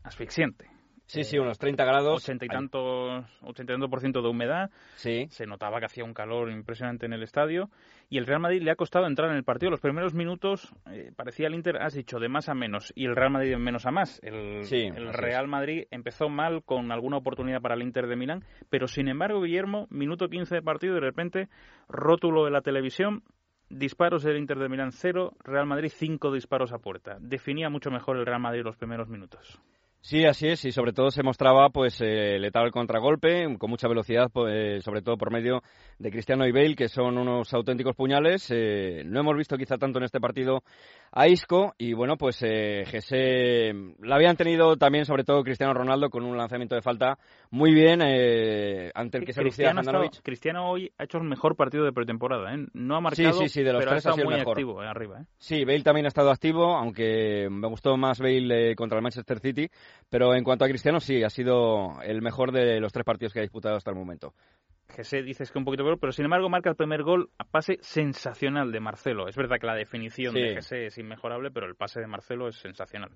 asfixiante. 0.03 0.80
Sí, 1.11 1.25
sí, 1.25 1.37
unos 1.37 1.59
30 1.59 1.83
grados. 1.83 2.23
80 2.23 2.45
y 2.45 2.47
tantos, 2.47 3.25
80 3.41 3.63
y 3.63 3.75
tanto 3.75 3.89
por 3.89 3.99
ciento 3.99 4.21
de 4.21 4.29
humedad. 4.29 4.71
Sí. 4.95 5.27
Se 5.29 5.45
notaba 5.45 5.79
que 5.79 5.85
hacía 5.85 6.05
un 6.05 6.13
calor 6.13 6.49
impresionante 6.49 7.05
en 7.05 7.11
el 7.11 7.21
estadio. 7.21 7.69
Y 8.09 8.17
el 8.17 8.25
Real 8.25 8.39
Madrid 8.39 8.61
le 8.61 8.71
ha 8.71 8.75
costado 8.75 9.07
entrar 9.07 9.29
en 9.29 9.35
el 9.35 9.43
partido. 9.43 9.71
Los 9.71 9.81
primeros 9.81 10.13
minutos 10.13 10.73
eh, 10.89 11.11
parecía 11.13 11.47
el 11.47 11.55
Inter, 11.55 11.81
has 11.81 11.95
dicho, 11.95 12.17
de 12.17 12.29
más 12.29 12.47
a 12.47 12.53
menos. 12.53 12.93
Y 12.95 13.07
el 13.07 13.15
Real 13.17 13.29
Madrid 13.29 13.49
de 13.49 13.57
menos 13.57 13.85
a 13.85 13.91
más. 13.91 14.21
El, 14.23 14.63
sí, 14.63 14.83
el 14.83 15.11
Real 15.11 15.49
Madrid 15.49 15.83
empezó 15.91 16.29
mal 16.29 16.63
con 16.63 16.93
alguna 16.93 17.17
oportunidad 17.17 17.59
para 17.59 17.75
el 17.75 17.81
Inter 17.81 18.07
de 18.07 18.15
Milán. 18.15 18.45
Pero 18.69 18.87
sin 18.87 19.09
embargo, 19.09 19.41
Guillermo, 19.41 19.87
minuto 19.89 20.29
15 20.29 20.55
de 20.55 20.61
partido, 20.61 20.93
de 20.93 21.01
repente, 21.01 21.49
rótulo 21.89 22.45
de 22.45 22.51
la 22.51 22.61
televisión, 22.61 23.23
disparos 23.69 24.23
del 24.23 24.37
Inter 24.37 24.59
de 24.59 24.69
Milán 24.69 24.93
cero, 24.93 25.33
Real 25.43 25.65
Madrid 25.65 25.91
cinco 25.93 26.31
disparos 26.31 26.71
a 26.71 26.77
puerta. 26.77 27.17
Definía 27.19 27.69
mucho 27.69 27.91
mejor 27.91 28.15
el 28.15 28.25
Real 28.25 28.39
Madrid 28.39 28.63
los 28.63 28.77
primeros 28.77 29.09
minutos. 29.09 29.61
Sí, 30.03 30.25
así 30.25 30.47
es, 30.47 30.65
y 30.65 30.71
sobre 30.71 30.93
todo 30.93 31.11
se 31.11 31.21
mostraba 31.21 31.69
pues 31.69 32.01
eh, 32.01 32.39
letal 32.39 32.65
el 32.65 32.71
contragolpe, 32.71 33.55
con 33.59 33.69
mucha 33.69 33.87
velocidad, 33.87 34.31
pues, 34.33 34.83
sobre 34.83 35.03
todo 35.03 35.15
por 35.15 35.31
medio 35.31 35.61
de 35.99 36.09
Cristiano 36.09 36.47
y 36.47 36.51
Bale, 36.51 36.75
que 36.75 36.89
son 36.89 37.19
unos 37.19 37.53
auténticos 37.53 37.95
puñales. 37.95 38.47
Eh, 38.49 39.03
no 39.05 39.19
hemos 39.19 39.37
visto 39.37 39.57
quizá 39.57 39.77
tanto 39.77 39.99
en 39.99 40.05
este 40.05 40.19
partido 40.19 40.63
a 41.13 41.27
Isco, 41.27 41.73
y 41.77 41.93
bueno, 41.93 42.15
pues 42.17 42.41
eh, 42.41 42.83
Gese 42.85 43.73
la 43.99 44.15
habían 44.15 44.37
tenido 44.37 44.77
también, 44.77 45.05
sobre 45.05 45.25
todo 45.25 45.43
Cristiano 45.43 45.73
Ronaldo, 45.73 46.09
con 46.09 46.23
un 46.23 46.37
lanzamiento 46.37 46.75
de 46.75 46.81
falta 46.81 47.17
muy 47.49 47.73
bien 47.73 48.01
eh, 48.01 48.91
ante 48.95 49.17
el 49.17 49.25
que 49.25 49.33
se 49.33 49.43
lucía 49.43 49.71
Handanovic. 49.71 50.21
Cristiano 50.23 50.69
hoy 50.69 50.91
ha 50.97 51.03
hecho 51.03 51.17
el 51.17 51.25
mejor 51.25 51.57
partido 51.57 51.83
de 51.83 51.91
pretemporada, 51.91 52.53
¿eh? 52.53 52.65
No 52.73 52.95
ha 52.95 53.01
marcado, 53.01 53.33
sí, 53.33 53.39
sí, 53.39 53.49
sí, 53.49 53.63
de 53.63 53.73
los 53.73 53.79
pero 53.81 53.91
tres 53.91 53.95
ha 54.05 54.09
estado 54.09 54.15
sido 54.15 54.25
muy 54.25 54.35
mejor. 54.35 54.53
activo 54.53 54.79
arriba, 54.79 55.21
¿eh? 55.21 55.25
Sí, 55.37 55.65
Bale 55.65 55.83
también 55.83 56.05
ha 56.05 56.09
estado 56.09 56.31
activo, 56.31 56.75
aunque 56.75 57.49
me 57.51 57.67
gustó 57.67 57.97
más 57.97 58.19
Bale 58.19 58.75
contra 58.75 58.97
el 58.97 59.03
Manchester 59.03 59.39
City, 59.39 59.69
pero 60.09 60.33
en 60.33 60.45
cuanto 60.45 60.63
a 60.63 60.69
Cristiano 60.69 61.01
sí, 61.01 61.23
ha 61.23 61.29
sido 61.29 62.01
el 62.03 62.21
mejor 62.21 62.53
de 62.53 62.79
los 62.79 62.93
tres 62.93 63.03
partidos 63.03 63.33
que 63.33 63.39
ha 63.39 63.43
disputado 63.43 63.75
hasta 63.75 63.91
el 63.91 63.97
momento. 63.97 64.33
Gese 64.91 65.23
dices 65.23 65.51
que 65.51 65.57
un 65.59 65.65
poquito 65.65 65.83
peor, 65.83 65.97
pero 65.99 66.11
sin 66.11 66.25
embargo 66.25 66.49
marca 66.49 66.69
el 66.69 66.75
primer 66.75 67.03
gol 67.03 67.29
a 67.37 67.43
pase 67.43 67.77
sensacional 67.81 68.71
de 68.71 68.79
Marcelo. 68.79 69.27
Es 69.27 69.35
verdad 69.35 69.57
que 69.59 69.67
la 69.67 69.75
definición 69.75 70.33
Sí. 70.33 70.41
de 70.41 70.55
Gese 70.55 70.85
es 70.87 70.97
inmejorable, 70.97 71.51
pero 71.51 71.65
el 71.67 71.75
pase 71.75 71.99
de 71.99 72.07
Marcelo 72.07 72.47
es 72.47 72.55
sensacional. 72.57 73.11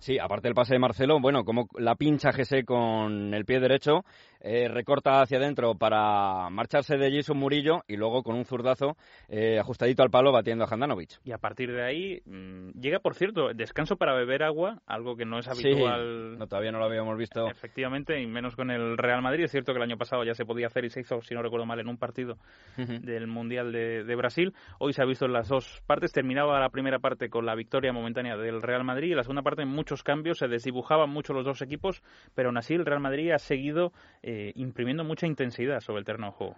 Sí, 0.00 0.16
aparte 0.18 0.46
del 0.48 0.54
pase 0.54 0.74
de 0.74 0.78
Marcelo, 0.78 1.18
bueno, 1.20 1.44
como 1.44 1.68
la 1.76 1.96
pincha 1.96 2.32
Gese 2.32 2.64
con 2.64 3.34
el 3.34 3.44
pie 3.44 3.58
derecho, 3.58 4.04
eh, 4.40 4.68
recorta 4.68 5.20
hacia 5.20 5.38
adentro 5.38 5.74
para 5.74 6.48
marcharse 6.50 6.96
de 6.96 7.10
Jason 7.12 7.36
Murillo 7.36 7.82
y 7.88 7.96
luego 7.96 8.22
con 8.22 8.36
un 8.36 8.44
zurdazo 8.44 8.96
eh, 9.28 9.58
ajustadito 9.58 10.04
al 10.04 10.10
palo 10.10 10.30
batiendo 10.30 10.64
a 10.64 10.68
Handanovic. 10.70 11.18
Y 11.24 11.32
a 11.32 11.38
partir 11.38 11.72
de 11.72 11.82
ahí 11.84 12.22
mmm, 12.26 12.70
llega, 12.80 13.00
por 13.00 13.16
cierto, 13.16 13.52
descanso 13.52 13.96
para 13.96 14.14
beber 14.14 14.44
agua, 14.44 14.80
algo 14.86 15.16
que 15.16 15.24
no 15.24 15.40
es 15.40 15.46
Sí, 15.46 15.66
habitual. 15.72 16.38
no, 16.38 16.46
todavía 16.46 16.70
no 16.70 16.78
lo 16.78 16.84
habíamos 16.84 17.18
visto. 17.18 17.48
Efectivamente, 17.48 18.20
y 18.22 18.26
menos 18.28 18.54
con 18.54 18.70
el 18.70 18.96
Real 18.96 19.20
Madrid. 19.20 19.44
Es 19.44 19.50
cierto 19.50 19.72
que 19.72 19.78
el 19.78 19.82
año 19.82 19.98
pasado 19.98 20.22
ya 20.22 20.34
se 20.34 20.44
podía 20.46 20.68
hacer 20.68 20.84
y 20.84 20.90
se 20.90 21.00
hizo, 21.00 21.20
si 21.22 21.34
no 21.34 21.42
recuerdo 21.42 21.66
mal, 21.66 21.80
en 21.80 21.88
un 21.88 21.96
partido 21.98 22.36
del 22.76 23.26
Mundial 23.26 23.72
de, 23.72 24.04
de 24.04 24.14
Brasil. 24.14 24.54
Hoy 24.78 24.92
se 24.92 25.02
ha 25.02 25.06
visto 25.06 25.24
en 25.26 25.32
las 25.32 25.48
dos 25.48 25.82
partes. 25.88 26.12
Terminaba 26.12 26.60
la 26.60 26.68
primera 26.70 27.00
parte 27.00 27.28
con 27.28 27.44
la 27.44 27.56
victoria 27.56 27.92
momentánea 27.92 28.36
del 28.36 28.62
Real 28.62 28.84
Madrid 28.84 29.10
y 29.10 29.14
la 29.16 29.24
segunda 29.24 29.42
parte 29.42 29.62
en 29.62 29.68
muchos 29.88 30.02
cambios. 30.02 30.38
Se 30.38 30.48
desdibujaban 30.48 31.08
mucho 31.08 31.32
los 31.32 31.46
dos 31.46 31.62
equipos, 31.62 32.02
pero 32.34 32.50
aún 32.50 32.58
así 32.58 32.74
el 32.74 32.84
Real 32.84 33.00
Madrid 33.00 33.30
ha 33.30 33.38
seguido 33.38 33.92
eh, 34.22 34.52
imprimiendo 34.54 35.02
mucha 35.02 35.26
intensidad 35.26 35.80
sobre 35.80 36.00
el 36.00 36.04
terreno 36.04 36.26
de 36.26 36.32
juego. 36.32 36.56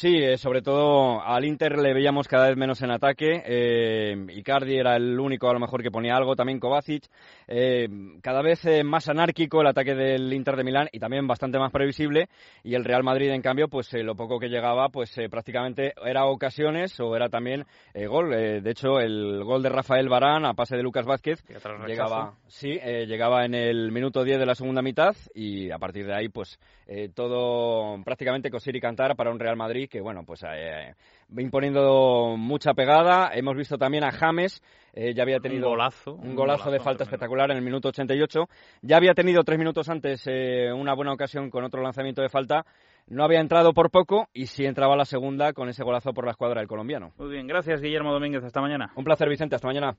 Sí, 0.00 0.14
eh, 0.14 0.38
sobre 0.38 0.62
todo 0.62 1.20
al 1.20 1.44
Inter 1.44 1.76
le 1.76 1.92
veíamos 1.92 2.28
cada 2.28 2.46
vez 2.46 2.56
menos 2.56 2.80
en 2.82 2.92
ataque. 2.92 3.42
Eh, 3.44 4.26
Icardi 4.28 4.76
era 4.78 4.94
el 4.94 5.18
único 5.18 5.50
a 5.50 5.52
lo 5.52 5.58
mejor 5.58 5.82
que 5.82 5.90
ponía 5.90 6.14
algo, 6.14 6.36
también 6.36 6.60
Kovacic. 6.60 7.02
Eh, 7.48 7.88
cada 8.22 8.40
vez 8.40 8.64
eh, 8.64 8.84
más 8.84 9.08
anárquico 9.08 9.60
el 9.60 9.66
ataque 9.66 9.96
del 9.96 10.32
Inter 10.32 10.54
de 10.54 10.62
Milán 10.62 10.88
y 10.92 11.00
también 11.00 11.26
bastante 11.26 11.58
más 11.58 11.72
previsible. 11.72 12.28
Y 12.62 12.76
el 12.76 12.84
Real 12.84 13.02
Madrid, 13.02 13.30
en 13.30 13.42
cambio, 13.42 13.66
pues 13.66 13.92
lo 13.92 14.14
poco 14.14 14.38
que 14.38 14.46
llegaba, 14.46 14.88
pues 14.88 15.12
prácticamente 15.28 15.94
era 16.06 16.26
ocasiones 16.26 17.00
o 17.00 17.16
era 17.16 17.28
también 17.28 17.64
gol. 18.08 18.30
De 18.30 18.70
hecho, 18.70 19.00
el 19.00 19.42
gol 19.42 19.64
de 19.64 19.68
Rafael 19.68 20.08
Barán 20.08 20.46
a 20.46 20.54
pase 20.54 20.76
de 20.76 20.84
Lucas 20.84 21.06
Vázquez 21.06 21.42
llegaba, 21.88 22.34
sí, 22.46 22.78
llegaba 22.78 23.44
en 23.44 23.56
el 23.56 23.90
minuto 23.90 24.22
10 24.22 24.38
de 24.38 24.46
la 24.46 24.54
segunda 24.54 24.80
mitad 24.80 25.16
y 25.34 25.72
a 25.72 25.78
partir 25.78 26.06
de 26.06 26.14
ahí, 26.14 26.28
pues 26.28 26.56
eh, 26.90 27.10
todo 27.14 28.02
prácticamente 28.02 28.50
coser 28.50 28.74
y 28.74 28.80
cantar 28.80 29.14
para 29.14 29.30
un 29.30 29.38
Real 29.38 29.58
Madrid 29.58 29.87
Que 29.88 30.00
bueno, 30.00 30.24
pues 30.24 30.44
eh, 30.44 30.94
imponiendo 31.36 32.34
mucha 32.36 32.74
pegada. 32.74 33.30
Hemos 33.32 33.56
visto 33.56 33.76
también 33.78 34.04
a 34.04 34.12
James, 34.12 34.62
eh, 34.92 35.14
ya 35.14 35.22
había 35.22 35.38
tenido 35.38 35.68
un 35.68 35.74
golazo, 35.74 36.14
un 36.14 36.34
golazo, 36.34 36.70
de 36.70 36.80
falta 36.80 37.04
espectacular 37.04 37.50
en 37.50 37.58
el 37.58 37.62
minuto 37.62 37.88
88. 37.88 38.48
Ya 38.82 38.96
había 38.96 39.14
tenido 39.14 39.42
tres 39.44 39.58
minutos 39.58 39.88
antes 39.88 40.22
eh, 40.26 40.72
una 40.72 40.94
buena 40.94 41.12
ocasión 41.12 41.50
con 41.50 41.64
otro 41.64 41.82
lanzamiento 41.82 42.22
de 42.22 42.28
falta. 42.28 42.64
No 43.06 43.24
había 43.24 43.40
entrado 43.40 43.72
por 43.72 43.90
poco 43.90 44.28
y 44.34 44.46
sí 44.46 44.64
entraba 44.64 44.96
la 44.96 45.06
segunda 45.06 45.52
con 45.52 45.68
ese 45.68 45.82
golazo 45.82 46.12
por 46.12 46.24
la 46.24 46.32
escuadra 46.32 46.60
del 46.60 46.68
colombiano. 46.68 47.12
Muy 47.16 47.30
bien, 47.30 47.46
gracias 47.46 47.80
Guillermo 47.80 48.12
Domínguez. 48.12 48.44
Hasta 48.44 48.60
mañana. 48.60 48.90
Un 48.96 49.04
placer, 49.04 49.28
Vicente. 49.28 49.54
Hasta 49.54 49.68
mañana. 49.68 49.96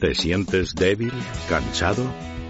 ¿Te 0.00 0.14
sientes 0.14 0.74
débil, 0.74 1.12
cansado, 1.48 2.04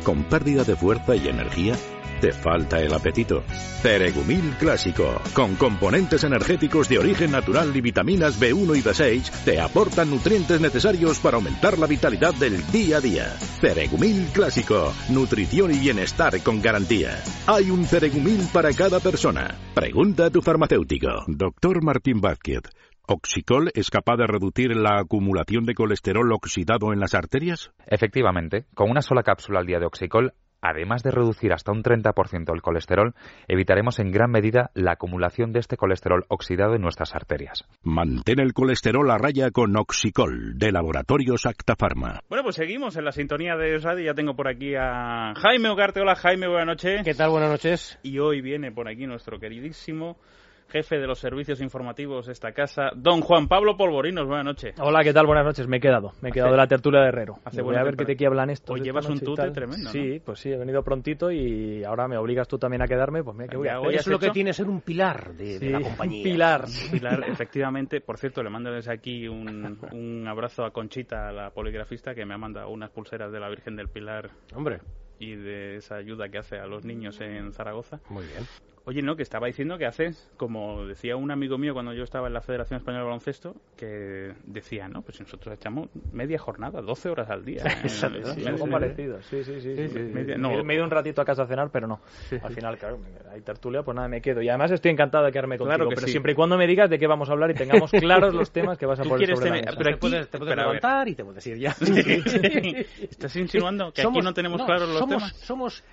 con 0.05 0.25
pérdida 0.25 0.63
de 0.63 0.77
fuerza 0.77 1.17
y 1.17 1.27
energía? 1.27 1.75
¿Te 2.21 2.33
falta 2.33 2.81
el 2.81 2.93
apetito? 2.93 3.45
Ceregumil 3.81 4.57
Clásico, 4.59 5.21
con 5.35 5.55
componentes 5.55 6.25
energéticos 6.25 6.89
de 6.89 6.99
origen 6.99 7.31
natural 7.31 7.71
y 7.77 7.81
vitaminas 7.81 8.41
B1 8.41 8.77
y 8.77 8.83
B6, 8.83 9.45
te 9.45 9.61
aportan 9.61 10.11
nutrientes 10.11 10.61
necesarios 10.61 11.21
para 11.21 11.37
aumentar 11.37 11.79
la 11.79 11.87
vitalidad 11.87 12.35
del 12.35 12.67
día 12.73 12.97
a 12.97 13.01
día. 13.01 13.27
Ceregumil 13.61 14.27
Clásico, 14.33 14.93
nutrición 15.11 15.73
y 15.73 15.79
bienestar 15.79 16.43
con 16.43 16.61
garantía. 16.61 17.23
Hay 17.47 17.71
un 17.71 17.85
Ceregumil 17.85 18.49
para 18.53 18.73
cada 18.73 18.99
persona. 18.99 19.55
Pregunta 19.75 20.27
a 20.27 20.31
tu 20.31 20.43
farmacéutico. 20.43 21.25
Doctor 21.29 21.85
Martín 21.85 22.21
Vázquez. 22.21 22.63
¿Oxicol 23.07 23.71
es 23.75 23.91
capaz 23.91 24.17
de 24.17 24.27
reducir 24.27 24.77
la 24.77 24.99
acumulación 24.99 25.65
de 25.65 25.75
colesterol 25.75 26.31
oxidado 26.33 26.93
en 26.93 26.99
las 26.99 27.15
arterias? 27.15 27.71
Efectivamente, 27.87 28.67
con 28.75 28.91
una 28.91 29.03
sola 29.03 29.23
cápsula 29.23 29.61
al 29.61 29.67
día 29.67 29.79
de 29.79 29.87
Oxicol 29.87 30.35
además 30.61 31.03
de 31.03 31.11
reducir 31.11 31.53
hasta 31.53 31.73
un 31.73 31.83
30% 31.83 32.55
el 32.55 32.63
colesterol, 32.63 33.15
evitaremos 33.47 33.99
en 33.99 34.11
gran 34.11 34.31
medida 34.31 34.71
la 34.75 34.93
acumulación 34.93 35.53
de 35.53 35.61
este 35.61 35.77
colesterol 35.77 36.25
oxidado 36.29 36.75
en 36.75 36.83
nuestras 36.83 37.15
arterias. 37.15 37.65
Mantén 37.83 38.41
el 38.41 38.53
colesterol 38.53 39.11
a 39.11 39.19
raya 39.19 39.51
con 39.51 39.77
Oxicol, 39.77 40.59
de 40.59 40.73
Laboratorios 40.73 41.47
Acta 41.47 41.75
Pharma. 41.77 42.21
Bueno, 42.29 42.45
pues 42.45 42.57
seguimos 42.57 42.97
en 42.97 43.05
la 43.05 43.13
sintonía 43.13 43.57
de 43.57 43.79
Radio. 43.79 44.05
Ya 44.05 44.15
tengo 44.15 44.35
por 44.35 44.49
aquí 44.49 44.75
a 44.75 45.35
Jaime 45.37 45.71
Ugarte. 45.71 46.01
Hola, 46.01 46.15
Jaime, 46.17 46.49
buenas 46.49 46.67
noches. 46.67 47.03
¿Qué 47.05 47.15
tal? 47.15 47.31
Buenas 47.31 47.51
noches. 47.51 47.99
Y 48.03 48.19
hoy 48.19 48.41
viene 48.41 48.73
por 48.73 48.89
aquí 48.89 49.07
nuestro 49.07 49.39
queridísimo 49.39 50.17
jefe 50.69 50.99
de 50.99 51.07
los 51.07 51.19
servicios 51.19 51.61
informativos 51.61 52.27
de 52.27 52.33
esta 52.33 52.53
casa, 52.53 52.91
don 52.95 53.21
Juan 53.21 53.49
Pablo 53.49 53.77
Polvorinos. 53.77 54.27
Buenas 54.27 54.45
noches. 54.45 54.75
Hola, 54.79 55.03
¿qué 55.03 55.13
tal? 55.13 55.27
Buenas 55.27 55.45
noches. 55.45 55.67
Me 55.67 55.79
he 55.79 55.81
quedado. 55.81 56.13
Me 56.21 56.29
he 56.29 56.33
quedado 56.33 56.53
de 56.53 56.59
la 56.59 56.67
tertulia 56.67 57.01
de 57.01 57.09
Herrero. 57.09 57.39
Hace 57.45 57.63
Voy 57.63 57.77
a 57.77 57.83
ver 57.83 57.97
qué 57.97 58.15
te 58.15 58.27
hablan 58.27 58.51
esto. 58.51 58.75
Hoy 58.75 58.81
llevas 58.81 59.09
un 59.09 59.21
tute 59.21 59.51
tremendo. 59.51 59.91
Sí, 59.91 60.21
pues 60.25 60.41
sí, 60.41 60.51
he 60.51 60.57
venido 60.57 60.83
prontito 60.83 61.31
y 61.31 61.85
ahora 61.85 62.07
me 62.09 62.17
obligas 62.17 62.49
tú 62.49 62.59
también 62.59 62.83
a 62.83 62.87
quedarme. 62.87 63.23
Pues 63.25 63.37
mira, 63.37 63.49
¿qué 63.49 63.57
voy 63.57 63.69
a 63.69 63.79
hacer? 63.79 63.95
es 63.95 64.07
lo 64.07 64.19
que 64.19 64.31
tiene 64.31 64.53
ser 64.53 64.69
un 64.69 64.81
pilar 64.81 65.35
de, 65.35 65.59
de 65.59 65.71
la 65.71 65.81
compañía. 65.81 66.19
Un 66.19 66.23
pilar. 66.25 66.65
pilar, 66.91 67.25
efectivamente. 67.29 68.01
Por 68.01 68.19
cierto, 68.19 68.43
le 68.43 68.51
mando 68.51 68.71
desde 68.71 68.93
aquí 68.93 69.27
un, 69.27 69.79
un 69.93 70.29
abrazo 70.29 70.65
a 70.65 70.71
Conchita, 70.71 71.33
la 71.33 71.51
poligrafista, 71.51 72.15
que 72.15 72.25
me 72.25 72.35
ha 72.35 72.39
mandado 72.39 72.69
unas 72.71 72.91
pulseras 72.91 73.33
de 73.33 73.41
la 73.41 73.49
Virgen 73.49 73.77
del 73.77 73.89
Pilar. 73.89 74.31
Hombre. 74.55 74.81
Y 75.19 75.35
de 75.35 75.77
esa 75.77 75.97
ayuda 75.97 76.29
que 76.29 76.39
hace 76.39 76.59
a 76.59 76.67
los 76.67 76.85
niños 76.85 77.21
en 77.21 77.53
Zaragoza. 77.53 78.01
Muy 78.09 78.25
bien. 78.27 78.45
Oye, 78.89 79.03
no, 79.03 79.17
que 79.17 79.23
estaba 79.23 79.49
diciendo 79.49 79.77
que 79.77 79.85
haces, 79.85 80.31
como 80.39 80.87
decía 80.87 81.15
un 81.15 81.31
amigo 81.31 81.59
mío 81.59 81.75
cuando 81.75 81.93
yo 81.93 82.05
estaba 82.05 82.27
en 82.29 82.33
la 82.33 82.41
Federación 82.41 82.79
Española 82.79 83.01
de 83.03 83.05
Baloncesto, 83.09 83.55
que 83.77 84.33
decía, 84.47 84.89
no, 84.89 85.03
pues 85.03 85.21
nosotros 85.21 85.55
echamos 85.55 85.91
media 86.11 86.39
jornada, 86.39 86.81
12 86.81 87.11
horas 87.11 87.29
al 87.29 87.45
día. 87.45 87.65
sí, 87.87 88.47
algo 88.47 88.67
parecido, 88.67 89.21
sí, 89.21 89.45
sí, 89.45 89.61
sí. 89.61 89.77
sí, 89.77 89.89
sí. 89.91 89.99
Media, 89.99 90.39
no. 90.39 90.65
Me 90.65 90.73
he 90.73 90.77
ido 90.77 90.85
un 90.87 90.91
ratito 90.91 91.21
a 91.21 91.27
casa 91.27 91.43
a 91.43 91.47
cenar, 91.47 91.69
pero 91.71 91.87
no. 91.87 92.01
Al 92.43 92.55
final, 92.55 92.79
claro, 92.79 92.99
hay 93.31 93.43
tertulia, 93.43 93.83
pues 93.83 93.95
nada, 93.95 94.09
me 94.09 94.23
quedo. 94.23 94.41
Y 94.41 94.49
además 94.49 94.71
estoy 94.71 94.91
encantado 94.91 95.27
de 95.27 95.33
quedarme 95.33 95.59
contigo, 95.59 95.69
claro 95.77 95.89
que 95.91 95.95
pero 95.95 96.07
sí. 96.07 96.13
siempre 96.13 96.33
y 96.33 96.35
cuando 96.35 96.57
me 96.57 96.67
digas 96.67 96.89
de 96.89 96.99
qué 96.99 97.07
vamos 97.07 97.29
a 97.29 97.33
hablar 97.33 97.51
y 97.51 97.55
tengamos 97.55 97.91
claros 98.01 98.33
los 98.35 98.51
temas 98.53 98.79
que 98.79 98.87
vas 98.87 99.01
a 99.01 99.03
¿Tú 99.03 99.11
poner 99.11 99.27
quieres 99.27 99.39
sobre 99.39 99.51
tener- 99.51 99.65
la 99.67 99.71
mesa. 99.73 99.79
pero 99.85 99.91
te 99.91 100.01
puedes, 100.01 100.29
te 100.31 100.39
puedes 100.39 100.53
pero 100.55 100.67
levantar 100.67 101.09
y 101.09 101.15
te 101.15 101.25
puedes 101.27 101.47
ir 101.47 101.59
ya. 101.59 101.77
¿Estás 103.11 103.37
insinuando 103.37 103.93
que 103.93 104.01
Somos- 104.03 104.21
aquí 104.21 104.25
no 104.25 104.33
tenemos 104.33 104.59
no, 104.61 104.65
claros 104.67 104.89
los 104.89 104.99
somos, 104.99 105.17
temas? 105.19 105.37
Somos 105.37 105.85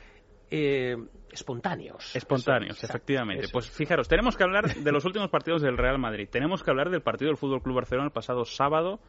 eh, 0.50 0.96
espontáneos. 1.32 2.16
Espontáneos, 2.16 2.78
Eso, 2.78 2.88
efectivamente. 2.88 3.46
eso. 3.46 3.52
Pues 3.52 3.70
fijaros, 3.70 4.08
tenemos 4.08 4.36
que 4.38 4.44
hablar 4.44 4.74
de 4.74 4.92
los 4.92 5.06
últimos 5.06 5.30
partidos 5.30 5.62
del 5.62 5.78
Real 5.78 6.00
Madrid. 6.00 6.28
Tenemos 6.32 6.64
que 6.64 6.72
hablar 6.72 6.90
del 6.90 7.02
partido 7.02 7.30
del 7.30 7.38
Fútbol 7.38 7.62
Club 7.62 7.76
Barcelona 7.76 8.08
el 8.08 8.14
pasado 8.14 8.46
sábado 8.46 9.00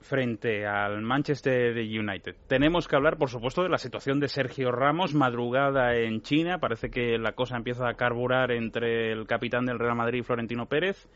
frente 0.00 0.66
al 0.66 1.02
Manchester 1.02 1.76
United. 1.76 2.36
Tenemos 2.46 2.86
que 2.86 2.96
hablar, 2.96 3.16
por 3.16 3.28
supuesto, 3.28 3.62
de 3.62 3.68
la 3.68 3.78
situación 3.78 4.20
de 4.20 4.28
Sergio 4.28 4.70
Ramos, 4.70 5.14
madrugada 5.14 5.96
en 5.96 6.22
China. 6.22 6.58
Parece 6.58 6.90
que 6.90 7.18
la 7.18 7.32
cosa 7.32 7.56
empieza 7.56 7.88
a 7.88 7.94
carburar 7.94 8.52
entre 8.52 9.12
el 9.12 9.26
capitán 9.26 9.66
del 9.66 9.78
Real 9.78 9.96
Madrid, 9.96 10.22
Florentino 10.22 10.66
Pérez. 10.66 11.08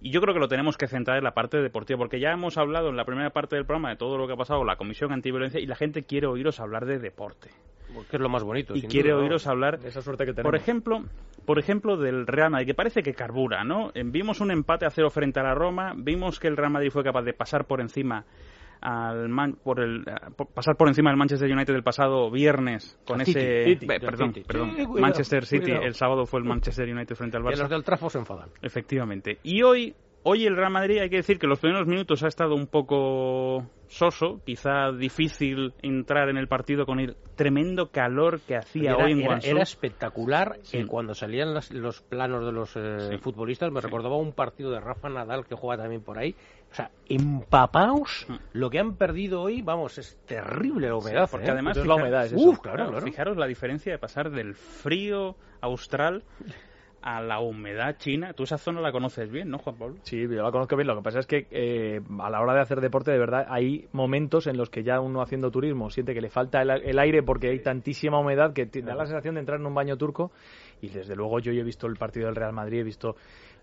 Y 0.00 0.10
yo 0.10 0.20
creo 0.20 0.34
que 0.34 0.40
lo 0.40 0.48
tenemos 0.48 0.76
que 0.76 0.86
centrar 0.86 1.18
en 1.18 1.24
la 1.24 1.32
parte 1.32 1.62
deportiva, 1.62 1.98
porque 1.98 2.20
ya 2.20 2.32
hemos 2.32 2.58
hablado 2.58 2.88
en 2.90 2.96
la 2.96 3.04
primera 3.04 3.30
parte 3.30 3.56
del 3.56 3.64
programa 3.64 3.90
de 3.90 3.96
todo 3.96 4.18
lo 4.18 4.26
que 4.26 4.34
ha 4.34 4.36
pasado, 4.36 4.64
la 4.64 4.76
Comisión 4.76 5.12
Antiviolencia, 5.12 5.60
y 5.60 5.66
la 5.66 5.76
gente 5.76 6.02
quiere 6.02 6.26
oíros 6.26 6.60
hablar 6.60 6.84
de 6.84 6.98
deporte. 6.98 7.50
Que 8.10 8.16
es 8.16 8.20
lo 8.20 8.28
más 8.28 8.42
bonito. 8.42 8.74
Y 8.74 8.80
sin 8.80 8.90
quiere 8.90 9.12
oíros 9.12 9.46
hablar 9.46 9.78
Esa 9.84 10.02
suerte 10.02 10.24
que 10.24 10.32
tenemos. 10.32 10.50
por 10.50 10.56
ejemplo, 10.56 11.04
por 11.46 11.58
ejemplo 11.58 11.96
del 11.96 12.26
Real 12.26 12.50
Madrid, 12.50 12.66
que 12.66 12.74
parece 12.74 13.02
que 13.02 13.14
carbura, 13.14 13.62
¿no? 13.62 13.92
Eh, 13.94 14.02
Vimos 14.04 14.40
un 14.40 14.50
empate 14.50 14.84
a 14.84 14.90
cero 14.90 15.10
frente 15.10 15.38
a 15.40 15.44
la 15.44 15.54
Roma, 15.54 15.92
vimos 15.96 16.40
que 16.40 16.48
el 16.48 16.56
Real 16.56 16.72
Madrid 16.72 16.90
fue 16.90 17.04
capaz 17.04 17.22
de 17.22 17.32
pasar 17.32 17.66
por 17.66 17.80
encima 17.80 18.24
al 18.84 19.28
Man- 19.30 19.56
por 19.64 19.80
el 19.80 20.04
por- 20.36 20.48
pasar 20.48 20.76
por 20.76 20.88
encima 20.88 21.10
del 21.10 21.16
Manchester 21.16 21.50
United 21.50 21.74
el 21.74 21.82
pasado 21.82 22.30
viernes 22.30 23.00
con 23.06 23.18
City, 23.24 23.38
ese 23.40 23.64
City, 23.64 23.86
perdón, 23.86 24.34
City. 24.34 24.44
perdón, 24.46 24.70
Sí, 24.76 24.84
cuidado, 24.84 25.00
Manchester 25.00 25.46
City, 25.46 25.62
cuidado. 25.64 25.82
el 25.84 25.94
sábado 25.94 26.26
fue 26.26 26.40
el 26.40 26.46
Manchester 26.46 26.88
United 26.88 27.16
frente 27.16 27.36
al 27.38 27.42
Barça. 27.42 27.58
los 27.60 27.70
del 27.70 27.82
trafo 27.82 28.10
se 28.10 28.18
enfadan. 28.18 28.50
Efectivamente. 28.62 29.38
Y 29.42 29.62
hoy, 29.62 29.94
hoy 30.22 30.44
el 30.46 30.54
Real 30.56 30.70
Madrid 30.70 30.98
hay 30.98 31.08
que 31.10 31.16
decir 31.16 31.38
que 31.38 31.46
los 31.46 31.58
primeros 31.60 31.86
minutos 31.88 32.22
ha 32.22 32.28
estado 32.28 32.54
un 32.54 32.66
poco 32.66 33.64
soso, 33.86 34.40
quizá 34.44 34.90
difícil 34.92 35.72
entrar 35.82 36.28
en 36.28 36.36
el 36.36 36.48
partido 36.48 36.84
con 36.86 36.98
el 36.98 37.16
tremendo 37.36 37.90
calor 37.90 38.40
que 38.40 38.56
hacía 38.56 38.92
Era, 38.94 39.04
hoy 39.04 39.12
en 39.12 39.22
Guangzhou. 39.22 39.50
era 39.52 39.62
espectacular 39.62 40.56
Sí. 40.62 40.78
eh, 40.78 40.86
cuando 40.86 41.14
salían 41.14 41.54
los, 41.54 41.70
los 41.72 42.00
planos 42.02 42.44
de 42.44 42.52
los 42.52 42.74
eh, 42.76 43.10
Sí. 43.10 43.18
futbolistas. 43.18 43.70
Me 43.70 43.80
Sí. 43.80 43.86
recordaba 43.86 44.16
un 44.16 44.32
partido 44.32 44.70
de 44.70 44.80
Rafa 44.80 45.08
Nadal 45.08 45.44
que 45.46 45.54
juega 45.54 45.82
también 45.82 46.02
por 46.02 46.18
ahí. 46.18 46.34
O 46.74 46.76
sea, 46.76 46.90
empapaos, 47.08 48.26
Mm. 48.28 48.34
lo 48.54 48.68
que 48.68 48.80
han 48.80 48.96
perdido 48.96 49.42
hoy, 49.42 49.62
vamos, 49.62 49.96
es 49.98 50.18
terrible 50.26 50.88
la 50.88 50.96
humedad. 50.96 51.28
porque 51.30 51.46
¿eh? 51.46 51.50
además 51.52 51.76
es 51.76 51.86
la 51.86 51.94
humedad, 51.94 52.26
es 52.26 52.32
eso. 52.32 52.48
Uf, 52.50 52.58
claro, 52.58 52.88
claro. 52.88 53.06
Fijaros 53.06 53.36
la 53.36 53.46
diferencia 53.46 53.92
de 53.92 53.98
pasar 54.00 54.28
del 54.32 54.54
frío 54.56 55.36
austral 55.60 56.24
a 57.00 57.20
la 57.22 57.38
humedad 57.38 57.96
china. 57.98 58.32
Tú 58.32 58.42
esa 58.42 58.58
zona 58.58 58.80
la 58.80 58.90
conoces 58.90 59.30
bien, 59.30 59.50
¿no, 59.50 59.58
Juan 59.58 59.76
Pablo? 59.76 59.96
Sí, 60.02 60.22
yo 60.22 60.42
la 60.42 60.50
conozco 60.50 60.74
bien. 60.74 60.88
Lo 60.88 60.96
que 60.96 61.02
pasa 61.02 61.20
es 61.20 61.26
que 61.28 61.46
eh, 61.52 62.00
a 62.18 62.28
la 62.28 62.40
hora 62.40 62.54
de 62.54 62.60
hacer 62.62 62.80
deporte, 62.80 63.12
de 63.12 63.18
verdad, 63.18 63.46
hay 63.48 63.86
momentos 63.92 64.48
en 64.48 64.56
los 64.56 64.68
que 64.68 64.82
ya 64.82 64.98
uno 65.00 65.22
haciendo 65.22 65.52
turismo 65.52 65.90
siente 65.90 66.12
que 66.12 66.20
le 66.20 66.28
falta 66.30 66.60
el, 66.62 66.70
el 66.70 66.98
aire 66.98 67.22
porque 67.22 67.50
hay 67.50 67.60
tantísima 67.60 68.18
humedad 68.18 68.52
que 68.52 68.66
te 68.66 68.82
da 68.82 68.96
la 68.96 69.06
sensación 69.06 69.34
de 69.34 69.40
entrar 69.40 69.60
en 69.60 69.66
un 69.66 69.74
baño 69.74 69.96
turco. 69.96 70.32
Y 70.80 70.88
desde 70.88 71.14
luego 71.14 71.38
yo 71.38 71.52
he 71.52 71.62
visto 71.62 71.86
el 71.86 71.96
partido 71.96 72.26
del 72.26 72.34
Real 72.34 72.52
Madrid, 72.52 72.80
he 72.80 72.84
visto 72.84 73.14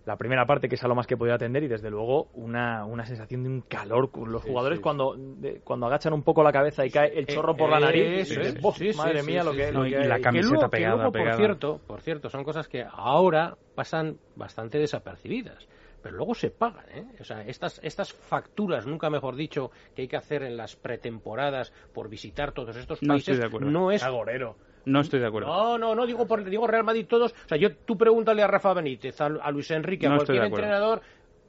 la 0.05 0.17
primera 0.17 0.45
parte 0.45 0.67
que 0.67 0.75
es 0.75 0.83
a 0.83 0.87
lo 0.87 0.95
más 0.95 1.05
que 1.07 1.13
he 1.13 1.17
podido 1.17 1.35
atender 1.35 1.63
y 1.63 1.67
desde 1.67 1.89
luego 1.91 2.29
una, 2.33 2.85
una 2.85 3.05
sensación 3.05 3.43
de 3.43 3.49
un 3.49 3.61
calor 3.61 4.09
con 4.11 4.31
los 4.31 4.43
jugadores 4.43 4.79
sí. 4.79 4.81
cuando 4.83 5.15
de- 5.15 5.61
cuando 5.63 5.85
agachan 5.85 6.13
un 6.13 6.23
poco 6.23 6.43
la 6.43 6.51
cabeza 6.51 6.85
y 6.85 6.89
cae 6.89 7.17
el 7.19 7.27
chorro 7.27 7.55
por 7.55 7.69
la 7.69 7.77
Eh, 7.77 7.81
nariz 7.81 8.01
eso 8.03 8.33
y 8.33 8.37
es. 8.37 8.45
dices, 8.47 8.61
"Buf, 8.61 8.77
Sí, 8.77 8.91
sí, 8.93 8.97
madre 8.97 9.21
sí, 9.21 9.27
mía 9.27 9.41
sí, 9.41 9.45
lo 9.45 9.51
que, 9.55 9.65
sí. 9.67 9.71
lo 9.73 9.79
No, 9.81 9.87
y 9.87 9.91
la 9.91 10.15
hay". 10.15 10.21
camiseta 10.21 10.47
que 10.47 10.55
luego, 10.55 10.69
que 10.69 10.77
pegada, 10.77 10.95
luego, 10.95 11.11
pegada. 11.11 11.31
por 11.31 11.37
cierto, 11.45 11.81
por 11.87 12.01
cierto, 12.01 12.29
son 12.29 12.43
cosas 12.43 12.67
que 12.67 12.83
ahora 12.91 13.57
pasan 13.75 14.17
bastante 14.35 14.79
desapercibidas. 14.79 15.67
Pero 16.01 16.17
luego 16.17 16.33
se 16.33 16.49
pagan, 16.49 16.85
¿eh? 16.95 17.05
O 17.19 17.23
sea, 17.23 17.43
estas, 17.43 17.79
estas 17.83 18.11
facturas, 18.11 18.87
nunca 18.87 19.11
mejor 19.11 19.35
dicho, 19.35 19.69
que 19.93 20.01
hay 20.01 20.07
que 20.07 20.17
hacer 20.17 20.41
en 20.41 20.57
las 20.57 20.75
pretemporadas 20.75 21.71
por 21.93 22.09
visitar 22.09 22.53
todos 22.53 22.75
estos 22.75 23.03
No 23.03 23.13
estoy 23.15 23.33
países, 23.35 23.39
de 23.39 23.45
acuerdo. 23.45 23.69
no 23.69 23.91
es 23.91 24.01
Agorero. 24.03 24.57
No 24.85 25.01
estoy 25.01 25.19
de 25.19 25.27
acuerdo. 25.27 25.47
no, 25.47 25.77
no, 25.77 25.95
no 25.95 26.05
digo 26.05 26.25
por 26.27 26.43
digo 26.43 26.67
Real 26.67 26.83
Madrid 26.83 27.05
todos. 27.07 27.31
O 27.33 27.47
sea, 27.47 27.57
yo 27.57 27.75
tú 27.75 27.97
pregúntale 27.97 28.41
a 28.43 28.47
Rafa 28.47 28.73
Benítez, 28.73 29.19
a, 29.21 29.25
a 29.25 29.51
Luis 29.51 29.69
Enrique, 29.71 30.07
a 30.07 30.09
No 30.09 30.15
estoy 30.17 30.37
cualquier 30.37 30.41
de 30.41 30.47
acuerdo. 30.47 30.65
entrenador. 30.65 31.01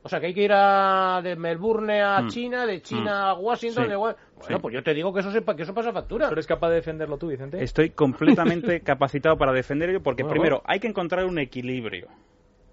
O 0.04 0.08
sea, 0.08 0.18
que 0.18 0.26
hay 0.26 0.34
que 0.34 0.42
ir 0.42 0.52
a, 0.52 1.20
de 1.22 1.36
Melbourne 1.36 2.02
a 2.02 2.22
Mm. 2.22 2.28
China, 2.28 2.66
de 2.66 2.82
China 2.82 3.02
Mm. 3.02 3.28
a 3.28 3.34
Washington. 3.34 3.84
Sí. 3.84 3.90
de 3.90 3.96
Wa- 3.96 4.16
Bueno, 4.36 4.56
Sí. 4.56 4.60
pues 4.60 4.74
yo 4.74 4.82
te 4.82 4.94
digo 4.94 5.14
que 5.14 5.20
eso, 5.20 5.30
sepa, 5.30 5.54
que 5.54 5.62
eso 5.62 5.72
pasa 5.72 5.92
factura. 5.92 6.26
¿Tú 6.26 6.32
eres 6.34 6.46
capaz 6.48 6.70
de 6.70 6.74
defenderlo 6.76 7.18
tú, 7.18 7.28
Vicente? 7.28 7.62
Estoy 7.62 7.90
completamente 7.90 8.80
capacitado 8.84 9.38
para 9.38 9.52
defender 9.52 9.90
ello 9.90 10.02
porque 10.02 10.24
Bueno, 10.24 10.32
primero 10.32 10.56
bueno. 10.56 10.64
hay 10.72 10.80
que 10.80 10.88
encontrar 10.88 11.24
un 11.24 11.38
equilibrio 11.38 12.08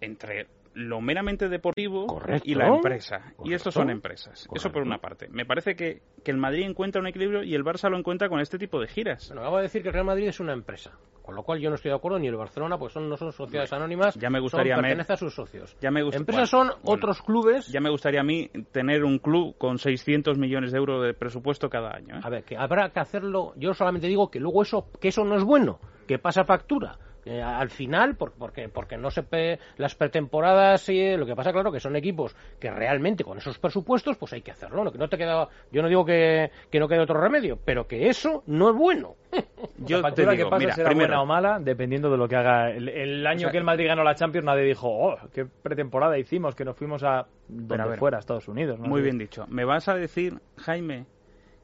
entre 0.02 0.48
lo 0.74 1.02
meramente 1.02 1.50
deportivo 1.50 2.08
Correcto. 2.08 2.44
y 2.50 2.56
la 2.56 2.68
empresa. 2.68 3.34
Y 3.44 3.54
estos 3.54 3.74
son 3.74 3.90
empresas. 3.90 4.48
Eso 4.54 4.72
por 4.72 4.84
una 4.84 5.00
parte. 5.00 5.28
Me 5.30 5.46
parece 5.46 5.76
que, 5.76 6.02
que 6.24 6.32
el 6.32 6.38
Madrid 6.38 6.64
encuentra 6.64 7.02
un 7.02 7.08
equilibrio 7.08 7.44
y 7.44 7.56
el 7.56 7.64
Barça 7.64 7.90
lo 7.90 7.98
encuentra 7.98 8.30
con 8.30 8.40
este 8.40 8.58
tipo 8.58 8.80
de 8.80 8.88
giras. 8.88 9.28
Bueno, 9.30 9.42
acabo 9.42 9.58
de 9.58 9.64
decir 9.64 9.82
que 9.82 9.90
el 9.90 9.94
Real 9.94 10.06
Madrid 10.06 10.28
es 10.28 10.40
una 10.40 10.54
empresa. 10.54 10.92
Con 11.24 11.36
lo 11.36 11.44
cual 11.44 11.60
yo 11.60 11.70
no 11.70 11.76
estoy 11.76 11.90
de 11.90 11.96
acuerdo 11.96 12.18
ni 12.18 12.28
el 12.28 12.36
Barcelona, 12.36 12.80
porque 12.80 12.94
son, 12.94 13.08
no 13.08 13.16
son 13.16 13.32
sociedades 13.32 13.72
anónimas. 13.72 14.16
Ya 14.16 14.32
me 14.32 14.40
gustaría 14.40 14.74
son, 14.74 14.82
me- 14.82 14.88
pertenece 14.90 15.14
a 15.14 15.18
sus 15.18 15.36
socios. 15.36 15.78
Ya 15.80 15.92
me 15.92 16.00
Empresas 16.00 16.26
bueno, 16.26 16.46
son 16.48 16.68
bueno. 16.68 16.80
otros 16.84 17.22
clubes. 17.22 17.68
Ya 17.68 17.80
me 17.82 17.92
gustaría 17.92 18.22
a 18.22 18.24
mí 18.24 18.50
tener 18.72 19.04
un 19.04 19.20
club 19.20 19.56
con 19.60 19.78
600 19.78 20.40
millones 20.40 20.72
de 20.72 20.80
euros 20.80 21.06
de 21.06 21.14
presupuesto 21.14 21.70
cada 21.70 21.96
año. 21.96 22.16
¿eh? 22.16 22.22
A 22.24 22.30
ver, 22.30 22.44
que 22.46 22.58
habrá 22.58 22.90
que 22.90 23.00
hacerlo. 23.00 23.54
Yo 23.58 23.76
solamente 23.76 24.08
digo 24.08 24.32
que 24.32 24.40
luego 24.40 24.64
eso, 24.64 24.88
que 25.00 25.10
eso 25.10 25.24
no 25.24 25.36
es 25.36 25.44
bueno, 25.44 25.80
que 26.08 26.18
pasa 26.18 26.46
factura. 26.46 26.98
Eh, 27.26 27.42
al 27.42 27.70
final, 27.70 28.16
por- 28.16 28.34
porque, 28.34 28.70
porque 28.70 28.98
no 28.98 29.12
se 29.12 29.24
pe- 29.24 29.60
las 29.78 29.96
pretemporadas, 29.96 30.82
sí, 30.82 31.16
lo 31.18 31.26
que 31.26 31.36
pasa, 31.36 31.52
claro, 31.52 31.72
que 31.72 31.80
son 31.80 31.96
equipos 31.96 32.36
que 32.60 32.70
realmente 32.72 33.24
con 33.24 33.38
esos 33.38 33.58
presupuestos, 33.60 34.18
pues 34.18 34.34
hay 34.34 34.42
que 34.42 34.52
hacerlo. 34.52 34.84
¿no? 34.84 34.92
Que 34.92 34.98
no 34.98 35.08
te 35.10 35.18
queda, 35.18 35.48
yo 35.72 35.82
no 35.82 35.88
digo 35.88 36.06
que, 36.06 36.52
que 36.72 36.80
no 36.80 36.88
quede 36.88 37.00
otro 37.00 37.20
remedio, 37.20 37.58
pero 37.64 37.88
que 37.88 38.08
eso 38.10 38.44
no 38.48 38.70
es 38.70 38.76
bueno. 38.76 39.16
Yo 39.78 39.98
la 39.98 40.04
te 40.04 40.10
factura 40.10 40.32
digo, 40.32 40.46
que 40.46 40.50
pasa 40.50 40.60
mira, 40.60 40.74
será 40.76 40.90
primero, 40.90 41.08
buena 41.10 41.22
o 41.22 41.26
mala, 41.26 41.60
dependiendo 41.60 42.10
de 42.10 42.18
lo 42.18 42.28
que 42.28 42.36
haga. 42.36 42.72
El, 42.72 42.90
el 42.90 43.28
año 43.28 43.38
O 43.38 43.40
sea, 43.42 43.52
que 43.52 43.58
el 43.60 43.64
Madrid 43.64 43.88
ganó 43.88 44.04
la 44.04 44.16
Champions, 44.16 44.46
nadie 44.46 44.64
dijo, 44.64 44.88
oh, 44.90 45.18
qué 45.34 45.46
pretemporada 45.46 46.18
hicimos, 46.18 46.56
que 46.56 46.66
nos 46.66 46.76
fuimos 46.76 47.04
a 47.04 47.28
donde 47.48 47.84
a 47.84 47.86
ver. 47.88 48.00
fuera, 48.00 48.18
a 48.18 48.20
Estados 48.20 48.48
Unidos. 48.48 48.80
¿no? 48.80 48.88
Muy 48.88 49.02
bien 49.02 49.18
dicho. 49.18 49.46
¿Me 49.48 49.66
vas 49.66 49.88
a 49.88 49.96
decir, 49.96 50.40
Jaime, 50.58 51.06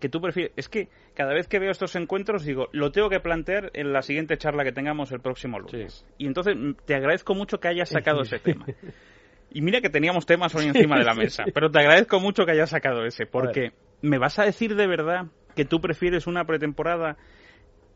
que 0.05 0.09
tú 0.09 0.21
prefieres... 0.21 0.53
Es 0.55 0.69
que 0.69 0.87
cada 1.15 1.33
vez 1.33 1.47
que 1.47 1.57
veo 1.57 1.71
estos 1.71 1.95
encuentros 1.95 2.45
digo, 2.45 2.69
lo 2.73 2.91
tengo 2.91 3.09
que 3.09 3.19
plantear 3.19 3.71
en 3.73 3.91
la 3.91 4.03
siguiente 4.03 4.37
charla 4.37 4.63
que 4.63 4.71
tengamos 4.71 5.11
el 5.11 5.19
próximo 5.19 5.59
lunes. 5.59 6.05
Y 6.19 6.27
entonces 6.27 6.55
mm, 6.55 6.73
te 6.85 6.93
agradezco 6.93 7.33
mucho 7.33 7.59
que 7.59 7.69
hayas 7.69 7.89
sacado 7.89 8.21
ese 8.21 8.37
tema. 8.43 8.67
Y 9.49 9.61
mira 9.61 9.81
que 9.81 9.89
teníamos 9.89 10.27
temas 10.27 10.53
hoy 10.53 10.67
encima 10.67 10.99
de 10.99 11.05
la 11.05 11.13
mesa, 11.15 11.45
pero 11.55 11.71
te 11.71 11.79
agradezco 11.79 12.19
mucho 12.19 12.45
que 12.45 12.51
hayas 12.51 12.69
sacado 12.69 13.03
ese, 13.03 13.25
porque 13.25 13.71
¿me 14.03 14.19
vas 14.19 14.37
a 14.37 14.43
decir 14.43 14.75
de 14.75 14.85
verdad 14.85 15.25
que 15.55 15.65
tú 15.65 15.81
prefieres 15.81 16.27
una 16.27 16.45
pretemporada 16.45 17.17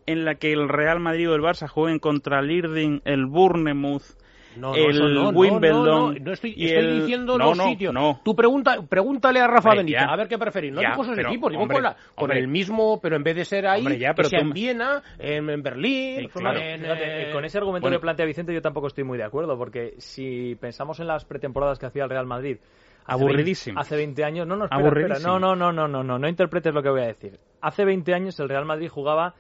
en 0.08 0.26
la 0.26 0.36
que 0.36 0.52
el 0.52 0.67
Real 0.67 1.00
Madrid 1.00 1.30
o 1.30 1.36
el 1.36 1.41
Barça 1.41 1.67
jueguen 1.67 2.00
contra 2.00 2.39
el 2.39 2.50
Irding, 2.50 3.04
el 3.06 3.28
Bournemouth, 3.28 4.15
No, 4.60 4.72
no, 4.72 4.76
el 4.76 5.00
no, 5.00 5.32
no, 5.32 5.38
Wimbledon 5.39 5.86
no, 5.86 6.12
no, 6.12 6.19
no 6.19 6.34
estoy, 6.34 6.54
y 6.56 6.65
estoy 6.67 6.84
el- 6.86 7.00
diciendo 7.02 7.38
no, 7.38 7.45
los 7.50 7.58
no, 7.58 7.63
sitios. 7.65 7.93
no. 7.93 8.22
Tú 8.24 8.36
pregunta, 8.36 8.78
pregúntale 8.88 9.39
a 9.39 9.48
Rafa 9.48 9.69
Hombre, 9.69 9.84
Benítez, 9.86 10.02
ya. 10.02 10.13
a 10.13 10.15
ver 10.15 10.28
qué 10.28 10.38
preferís. 10.38 10.74
No 10.74 10.82
Ya, 10.82 10.89
digo 10.91 11.04
esos 11.04 11.15
pero, 11.15 11.30
equipos, 11.30 11.50
digo 11.52 11.62
hombre, 11.63 11.76
con, 11.76 11.84
la- 11.84 11.93
con 12.15 12.24
hombre. 12.26 12.39
el 12.39 12.48
mismo, 12.48 13.00
pero 13.02 13.15
en 13.15 13.24
vez 13.24 13.36
de 13.36 13.45
ser 13.45 13.67
ahí, 13.67 13.80
Hombre, 13.82 13.98
ya, 14.00 14.13
que 14.13 14.24
sea 14.26 14.39
tú- 14.39 14.45
en 14.45 14.52
Viena, 14.52 15.02
en, 15.17 15.50
en 15.50 15.63
Berlín, 15.63 16.19
Sí, 16.22 16.28
claro. 16.28 16.60
en, 16.60 16.82
Fíjate, 16.82 17.30
eh, 17.30 17.32
con 17.32 17.45
ese 17.45 17.58
argumento 17.58 17.86
bueno. 17.86 17.98
que 17.98 18.02
plantea 18.02 18.26
Vicente 18.26 18.54
yo 18.54 18.62
tampoco 18.62 18.88
estoy 18.88 19.04
muy 19.04 19.17
de 19.17 19.24
acuerdo, 19.24 19.58
porque 19.58 19.93
si 19.98 20.56
pensamos 20.56 21.00
en 21.00 21.08
las 21.08 21.26
pretemporadas 21.26 21.80
que 21.80 21.86
hacía 21.86 22.04
el 22.04 22.10
Real 22.10 22.26
Madrid... 22.26 22.58
hace 23.06 23.24
Aburridísimo. 23.24 23.76
20 23.76 23.82
Hace 23.82 23.95
20 23.95 24.24
años... 24.24 24.45
No, 24.48 24.56
no, 24.56 24.65
espera, 24.65 24.82
Aburridísimo. 24.82 25.15
espera, 25.17 25.39
no, 25.39 25.56
no, 25.56 25.56
no, 25.56 25.72
no, 25.72 25.88
no, 25.88 26.04
no, 26.04 26.19
no 26.19 26.28
interpretes 26.28 26.74
lo 26.74 26.84
que 26.84 26.89
voy 26.89 27.02
a 27.02 27.08
decir. 27.08 27.39
Hace 27.62 27.86
20 27.86 28.13
años 28.13 28.39
el 28.39 28.50
Real 28.50 28.65
Madrid 28.65 28.88
jugaba 28.89 29.34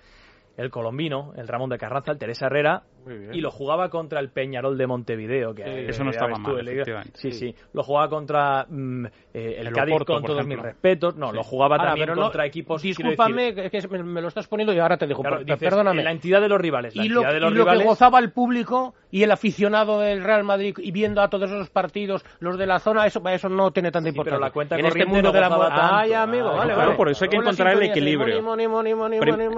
el 0.57 0.69
colombino, 0.71 1.31
el 1.37 1.47
Ramón 1.47 1.69
de 1.69 1.77
Carranza, 1.77 2.11
el 2.11 2.17
Teresa 2.17 2.47
Herrera, 2.47 2.83
y 3.33 3.41
lo 3.41 3.51
jugaba 3.51 3.89
contra 3.89 4.19
el 4.19 4.29
Peñarol 4.29 4.77
de 4.77 4.87
Montevideo. 4.87 5.53
Que, 5.53 5.63
Sí, 5.63 5.69
eso 5.89 6.03
no 6.03 6.11
estaba 6.11 6.33
tú, 6.33 6.41
mal, 6.41 6.67
el-. 6.67 6.83
Sí, 7.13 7.31
sí. 7.31 7.55
Lo 7.73 7.83
jugaba 7.83 8.09
contra 8.09 8.65
mm, 8.69 9.05
eh, 9.05 9.55
el, 9.59 9.67
El 9.67 9.73
Cádiz, 9.73 9.93
Oporto, 9.95 10.13
con 10.13 10.23
todos 10.23 10.45
mis 10.47 10.59
respetos. 10.59 11.15
No, 11.15 11.29
Sí. 11.31 11.35
lo 11.35 11.43
jugaba 11.43 11.75
Ahora, 11.77 11.89
también 11.89 12.07
pero 12.07 12.15
no- 12.15 12.21
contra 12.23 12.45
equipos... 12.45 12.81
Discúlpame, 12.81 13.53
decir, 13.53 13.71
que- 13.71 13.79
que 13.81 13.87
me, 13.87 14.03
me 14.03 14.21
lo 14.21 14.27
estás 14.27 14.47
poniendo 14.47 14.73
y 14.73 14.79
ahora 14.79 14.97
te 14.97 15.07
dejo. 15.07 15.21
claro, 15.21 15.37
per- 15.37 15.45
dices, 15.45 15.59
perdóname. 15.59 16.03
La 16.03 16.11
entidad 16.11 16.41
de 16.41 16.49
los 16.49 16.59
rivales. 16.59 16.95
La 16.95 17.03
y 17.05 17.09
lo, 17.09 17.21
entidad 17.21 17.33
de 17.33 17.39
los 17.39 17.51
y 17.51 17.55
lo 17.55 17.63
rivales... 17.63 17.81
que 17.83 17.87
gozaba 17.89 18.19
el 18.19 18.31
público 18.31 18.93
y 19.11 19.23
el 19.23 19.31
aficionado 19.31 19.99
del 19.99 20.23
Real 20.23 20.43
Madrid 20.43 20.75
y 20.77 20.91
viendo 20.91 21.21
a 21.21 21.29
todos 21.29 21.49
esos 21.49 21.69
partidos, 21.69 22.23
los 22.39 22.57
de 22.57 22.65
la 22.67 22.79
zona, 22.79 23.05
eso, 23.07 23.21
eso 23.27 23.49
no 23.49 23.71
tiene 23.71 23.91
tanta 23.91 24.09
Sí, 24.09 24.13
pero 24.13 24.21
importancia. 24.35 24.47
la 24.47 24.51
cuenta 24.51 24.77
en 24.79 24.85
este 24.85 25.05
mundo 25.05 25.29
no 25.29 25.31
de 25.31 25.41
la. 25.41 25.99
Ay, 25.99 26.13
amigo, 26.13 26.49
Ah, 26.49 26.57
vale, 26.57 26.73
claro, 26.73 26.87
vale. 26.89 26.97
por 26.97 27.09
eso 27.09 27.23
hay 27.25 27.29
que 27.29 27.37
encontrar 27.37 27.73
el 27.73 27.83
equilibrio. 27.83 28.39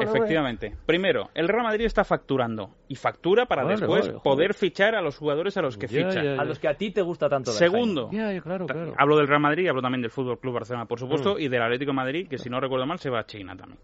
efectivamente. 0.01 0.75
Primero, 0.85 1.29
el 1.33 1.47
Real 1.47 1.63
Madrid 1.63 1.85
está 1.85 2.03
facturando 2.03 2.71
y 2.87 2.95
factura 2.95 3.40
para 3.45 3.63
Vale, 3.63 3.75
después 3.77 4.07
vale, 4.07 4.19
poder 4.23 4.53
fichar 4.53 4.95
a 4.95 5.01
los 5.01 5.17
jugadores 5.17 5.55
a 5.57 5.61
los 5.61 5.77
que 5.77 5.87
Ya, 5.87 6.07
ficha. 6.09 6.23
ya, 6.23 6.35
ya. 6.35 6.41
A 6.41 6.45
los 6.45 6.59
que 6.59 6.67
a 6.67 6.75
ti 6.75 6.91
te 6.91 7.01
gusta 7.01 7.27
tanto. 7.29 7.51
Segundo, 7.51 8.09
claro, 8.09 8.65
claro. 8.65 8.93
hablo 8.97 9.17
del 9.17 9.27
Real 9.27 9.41
Madrid, 9.41 9.67
hablo 9.67 9.81
también 9.81 10.01
del 10.01 10.11
Fútbol 10.11 10.39
Club 10.39 10.53
Barcelona, 10.55 10.85
por 10.85 10.99
supuesto, 10.99 11.35
Mm. 11.35 11.39
y 11.41 11.47
del 11.47 11.61
Atlético 11.61 11.91
de 11.91 11.95
Madrid, 11.95 12.27
que 12.27 12.37
si 12.37 12.49
no 12.49 12.59
recuerdo 12.59 12.85
mal 12.85 12.99
se 12.99 13.09
va 13.09 13.19
a 13.19 13.25
China 13.25 13.55
también. 13.55 13.79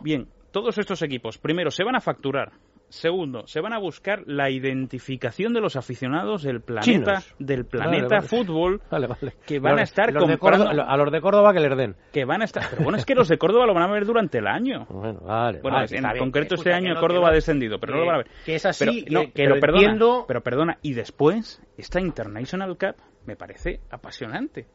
Bien, 0.00 0.28
todos 0.52 0.76
estos 0.78 1.00
equipos, 1.02 1.38
primero, 1.38 1.70
se 1.70 1.84
van 1.84 1.96
a 1.96 2.00
facturar. 2.00 2.52
Segundo, 2.88 3.46
se 3.48 3.60
van 3.60 3.72
a 3.72 3.78
buscar 3.78 4.22
la 4.26 4.48
identificación 4.48 5.52
de 5.52 5.60
los 5.60 5.74
aficionados 5.76 6.42
del 6.44 6.60
planeta, 6.60 6.84
Chinos. 7.20 7.34
del 7.38 7.64
Vale, 7.64 7.68
planeta 7.70 8.16
vale. 8.16 8.28
fútbol, 8.28 8.80
Vale, 8.90 9.06
vale. 9.08 9.32
que 9.44 9.58
van 9.58 9.72
a 9.72 9.80
Los- 9.80 9.82
estar 9.90 10.12
los 10.12 10.26
de 10.28 10.38
comprando- 10.38 10.66
Córdoba- 10.66 10.84
a 10.92 10.96
los 10.96 11.12
de 11.12 11.20
Córdoba 11.20 11.52
que 11.52 11.60
les 11.60 11.76
den. 11.76 11.96
que 12.12 12.24
van 12.24 12.42
a 12.42 12.44
estar. 12.44 12.64
Pero 12.70 12.84
bueno, 12.84 12.96
es 12.98 13.04
que 13.04 13.14
los 13.16 13.28
de 13.28 13.38
Córdoba 13.38 13.66
lo 13.66 13.74
van 13.74 13.82
a 13.82 13.92
ver 13.92 14.06
durante 14.06 14.38
el 14.38 14.46
año. 14.46 14.86
Bueno, 14.90 15.20
vale. 15.20 15.60
Bueno, 15.60 15.76
vale, 15.78 15.96
en 15.96 16.02
bien. 16.04 16.18
concreto 16.18 16.54
este 16.54 16.72
año 16.72 16.94
no, 16.94 17.00
Córdoba 17.00 17.26
ha 17.28 17.30
no. 17.30 17.34
descendido, 17.34 17.78
pero 17.80 17.92
no 17.94 17.98
Que- 17.98 18.00
lo 18.00 18.06
van 18.06 18.14
a 18.14 18.18
ver. 18.18 18.30
Que 18.44 18.54
es 18.54 18.66
así, 18.66 19.04
pero, 19.06 19.12
no, 19.12 19.20
que- 19.26 19.32
que 19.32 19.42
pero 19.42 19.54
lo 19.56 19.60
perdona, 19.60 19.80
entiendo. 19.82 20.24
pero 20.28 20.40
perdona, 20.42 20.78
y 20.82 20.94
después 20.94 21.60
esta 21.76 22.00
International 22.00 22.76
Cup 22.78 22.94
me 23.26 23.34
parece 23.36 23.80
apasionante. 23.90 24.66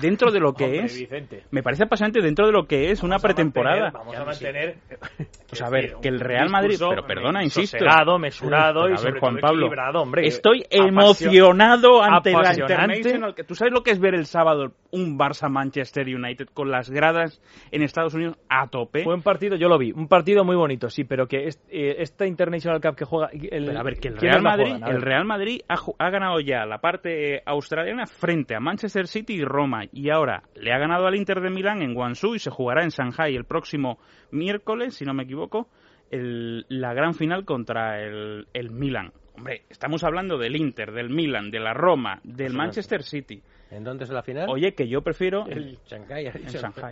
Dentro 0.00 0.30
de 0.30 0.40
lo 0.40 0.52
que 0.54 0.64
Hombre, 0.64 0.84
es, 0.84 0.98
Vicente. 0.98 1.42
me 1.50 1.62
parece 1.62 1.84
apasionante 1.84 2.20
dentro 2.20 2.46
de 2.46 2.52
lo 2.52 2.66
que 2.66 2.90
es 2.90 3.02
una 3.02 3.14
Vamos 3.16 3.22
pretemporada. 3.22 3.90
Vamos 3.90 4.16
a 4.16 4.24
mantener. 4.24 4.76
Pues 5.54 5.62
a 5.62 5.70
ver, 5.70 5.94
que 6.02 6.08
el 6.08 6.18
Real 6.18 6.50
Madrid, 6.50 6.76
pero 6.80 7.06
perdona, 7.06 7.44
insisto. 7.44 7.78
Sosegado, 7.78 8.18
mesurado 8.18 8.88
y 8.90 8.94
a 8.94 9.00
ver, 9.00 9.20
Juan 9.20 9.36
Pablo, 9.36 9.66
equilibrado, 9.66 10.02
hombre. 10.02 10.26
Estoy 10.26 10.64
emocionado 10.68 12.02
ante 12.02 12.32
la. 12.32 12.52
International. 12.54 13.34
¿Tú 13.46 13.54
sabes 13.54 13.72
lo 13.72 13.82
que 13.84 13.92
es 13.92 14.00
ver 14.00 14.14
el 14.14 14.26
sábado 14.26 14.72
un 14.90 15.16
Barça 15.18 15.48
Manchester 15.48 16.06
United 16.08 16.48
con 16.52 16.70
las 16.72 16.90
gradas 16.90 17.40
en 17.70 17.82
Estados 17.82 18.14
Unidos 18.14 18.36
a 18.48 18.66
tope? 18.68 19.04
Buen 19.04 19.22
partido, 19.22 19.56
yo 19.56 19.68
lo 19.68 19.78
vi. 19.78 19.92
Un 19.92 20.08
partido 20.08 20.44
muy 20.44 20.56
bonito, 20.56 20.88
sí, 20.90 21.04
pero 21.04 21.28
que 21.28 21.46
eh, 21.48 21.96
esta 21.98 22.26
International 22.26 22.80
Cup 22.80 22.96
que 22.96 23.04
juega. 23.04 23.28
El, 23.32 23.66
Pero 23.66 23.78
a 23.78 23.82
ver, 23.84 23.98
que 24.00 24.08
el 24.08 24.14
¿quiénes 24.16 24.34
Real 24.34 24.42
Madrid, 24.42 24.70
juegan? 24.72 24.90
El. 24.90 25.02
Real 25.02 25.24
Madrid 25.24 25.60
ha, 25.68 25.76
ju- 25.76 25.94
ha 25.98 26.10
ganado 26.10 26.40
ya 26.40 26.66
la 26.66 26.78
parte 26.78 27.42
australiana 27.46 28.06
frente 28.06 28.56
a 28.56 28.60
Manchester 28.60 29.06
City 29.06 29.34
y 29.34 29.44
Roma 29.44 29.83
y 29.92 30.10
ahora 30.10 30.42
le 30.54 30.72
ha 30.72 30.78
ganado 30.78 31.06
al 31.06 31.16
Inter 31.16 31.40
de 31.40 31.50
Milán 31.50 31.82
en 31.82 31.94
Guangzhou 31.94 32.34
y 32.34 32.38
se 32.38 32.50
jugará 32.50 32.82
en 32.82 32.90
Shanghai 32.90 33.34
el 33.34 33.44
próximo 33.44 33.98
miércoles, 34.30 34.94
si 34.94 35.04
no 35.04 35.14
me 35.14 35.24
equivoco, 35.24 35.68
la 36.10 36.94
gran 36.94 37.14
final 37.14 37.44
contra 37.44 38.02
el, 38.02 38.46
el 38.52 38.70
Milan. 38.70 39.12
Hombre, 39.36 39.62
estamos 39.68 40.04
hablando 40.04 40.38
del 40.38 40.54
Inter, 40.56 40.92
del 40.92 41.10
Milan, 41.10 41.50
de 41.50 41.60
la 41.60 41.74
Roma, 41.74 42.20
del 42.22 42.52
Manchester 42.54 43.02
City. 43.02 43.42
¿En 43.70 43.82
dónde 43.82 44.04
es 44.04 44.10
la 44.10 44.22
final? 44.22 44.48
Oye, 44.48 44.72
que 44.74 44.86
yo 44.86 45.02
prefiero 45.02 45.46
el. 45.48 45.78
Shanghai. 45.88 46.30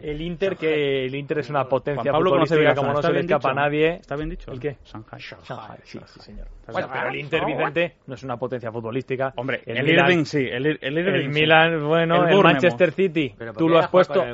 El 0.02 0.20
Inter, 0.20 0.56
que 0.56 1.04
el 1.04 1.14
Inter 1.14 1.38
es 1.38 1.50
una 1.50 1.68
potencia 1.68 2.02
Juan 2.02 2.12
Pablo 2.14 2.30
conoce 2.30 2.54
futbolística, 2.56 2.74
como 2.80 2.92
no 2.92 2.98
¿Está 2.98 3.08
se 3.08 3.14
le 3.14 3.20
escapa 3.20 3.50
a 3.50 3.54
nadie. 3.54 3.94
¿Está 4.00 4.16
bien 4.16 4.30
dicho? 4.30 4.50
¿El 4.50 4.58
qué? 4.58 4.78
Shanghai. 4.84 5.20
Shanghai, 5.20 5.78
sí, 5.84 6.00
sí, 6.06 6.20
señor. 6.20 6.48
Bueno, 6.72 6.88
pero 6.92 7.08
el 7.08 7.16
Inter, 7.16 7.44
Vicente, 7.44 7.96
no 8.06 8.14
es 8.14 8.22
una 8.24 8.36
potencia 8.36 8.72
futbolística. 8.72 9.32
Hombre, 9.36 9.62
el, 9.66 9.84
Milan- 9.84 10.10
Irving 10.10 10.24
sí, 10.24 10.38
el, 10.50 10.78
el 10.80 10.98
Irving 10.98 11.12
El 11.14 11.32
sí. 11.34 11.40
Milan, 11.40 11.86
bueno, 11.86 12.26
El. 12.26 12.42
Manchester 12.42 12.92
City, 12.92 13.34
Pero 13.38 13.52
¿por 13.52 13.58
tú 13.62 13.68
lo 13.68 13.78
has 13.78 13.88
puesto. 13.88 14.24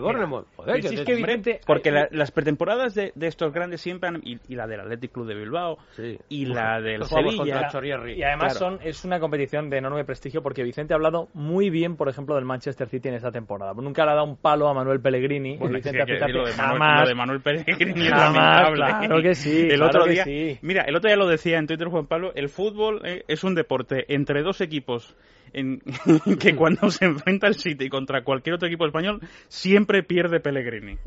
Porque 1.67 1.91
las 2.11 2.31
pretemporadas 2.31 2.95
de, 2.95 3.13
de 3.15 3.27
estos 3.27 3.53
grandes 3.53 3.81
siempre 3.81 4.09
han, 4.09 4.21
y, 4.25 4.39
y 4.49 4.55
la 4.57 4.67
del 4.67 4.81
Athletic 4.81 5.13
Club 5.13 5.27
de 5.27 5.35
Bilbao 5.35 5.79
Sí. 5.97 6.19
y 6.31 6.47
la 6.47 6.81
del 6.81 7.01
Nosotros 7.01 7.35
jugamos 7.35 7.47
Sevilla. 7.47 7.61
Y 8.07 8.23
además 8.23 8.57
Claro. 8.59 8.77
son, 8.79 8.87
es 8.87 9.05
una 9.05 9.19
competición 9.19 9.71
de 9.71 9.79
enorme 9.79 10.05
prestigio 10.05 10.43
porque 10.43 10.63
Vicente 10.63 10.93
ha 10.95 10.97
hablado 10.97 11.29
muy 11.35 11.71
bien, 11.71 11.97
por 11.97 12.09
ejemplo, 12.09 12.35
del 12.35 12.45
Manchester 12.45 12.89
City 12.89 13.09
en 13.09 13.15
esta 13.15 13.33
temporada. 13.33 13.73
Nunca 13.75 14.05
le 14.05 14.11
ha 14.13 14.15
dado 14.15 14.27
un 14.27 14.37
palo 14.37 14.69
a 14.69 14.75
Manuel 14.75 15.01
Pellegrini. 15.01 15.57
Bueno, 15.57 15.77
Vicente 15.77 16.05
fíjate, 16.05 16.33
lo, 16.33 16.47
de 16.47 16.53
Manuel, 16.55 16.79
jamás. 16.79 17.03
lo 17.03 17.09
de 17.09 17.15
Manuel 17.15 17.41
Pellegrini 17.41 18.07
es 18.07 18.13
Jamás, 18.13 18.71
claro 18.75 19.23
que 19.23 19.35
sí, 19.35 19.61
El 19.63 19.69
claro 19.77 19.87
otro 19.87 20.05
que 20.05 20.11
día, 20.11 20.25
sí. 20.25 20.59
mira, 20.63 20.83
el 20.83 20.95
otro 20.97 21.09
día 21.09 21.17
lo 21.17 21.27
decía 21.29 21.59
en 21.59 21.67
Twitter 21.67 21.89
Juan 21.89 22.07
Pablo, 22.07 22.33
el 22.35 22.49
fútbol 22.49 23.01
eh, 23.05 23.25
es 23.29 23.43
un 23.45 23.55
deporte 23.55 24.05
entre 24.15 24.43
dos 24.43 24.61
equipos 24.61 25.17
en, 25.55 25.81
que 26.41 26.55
cuando 26.55 26.91
se 26.91 27.07
enfrenta 27.07 27.47
el 27.47 27.55
City 27.55 27.89
contra 27.89 28.23
cualquier 28.23 28.57
otro 28.57 28.69
equipo 28.69 28.85
español 28.85 29.21
siempre 29.49 30.03
pierde 30.03 30.41
Pellegrini. 30.41 30.99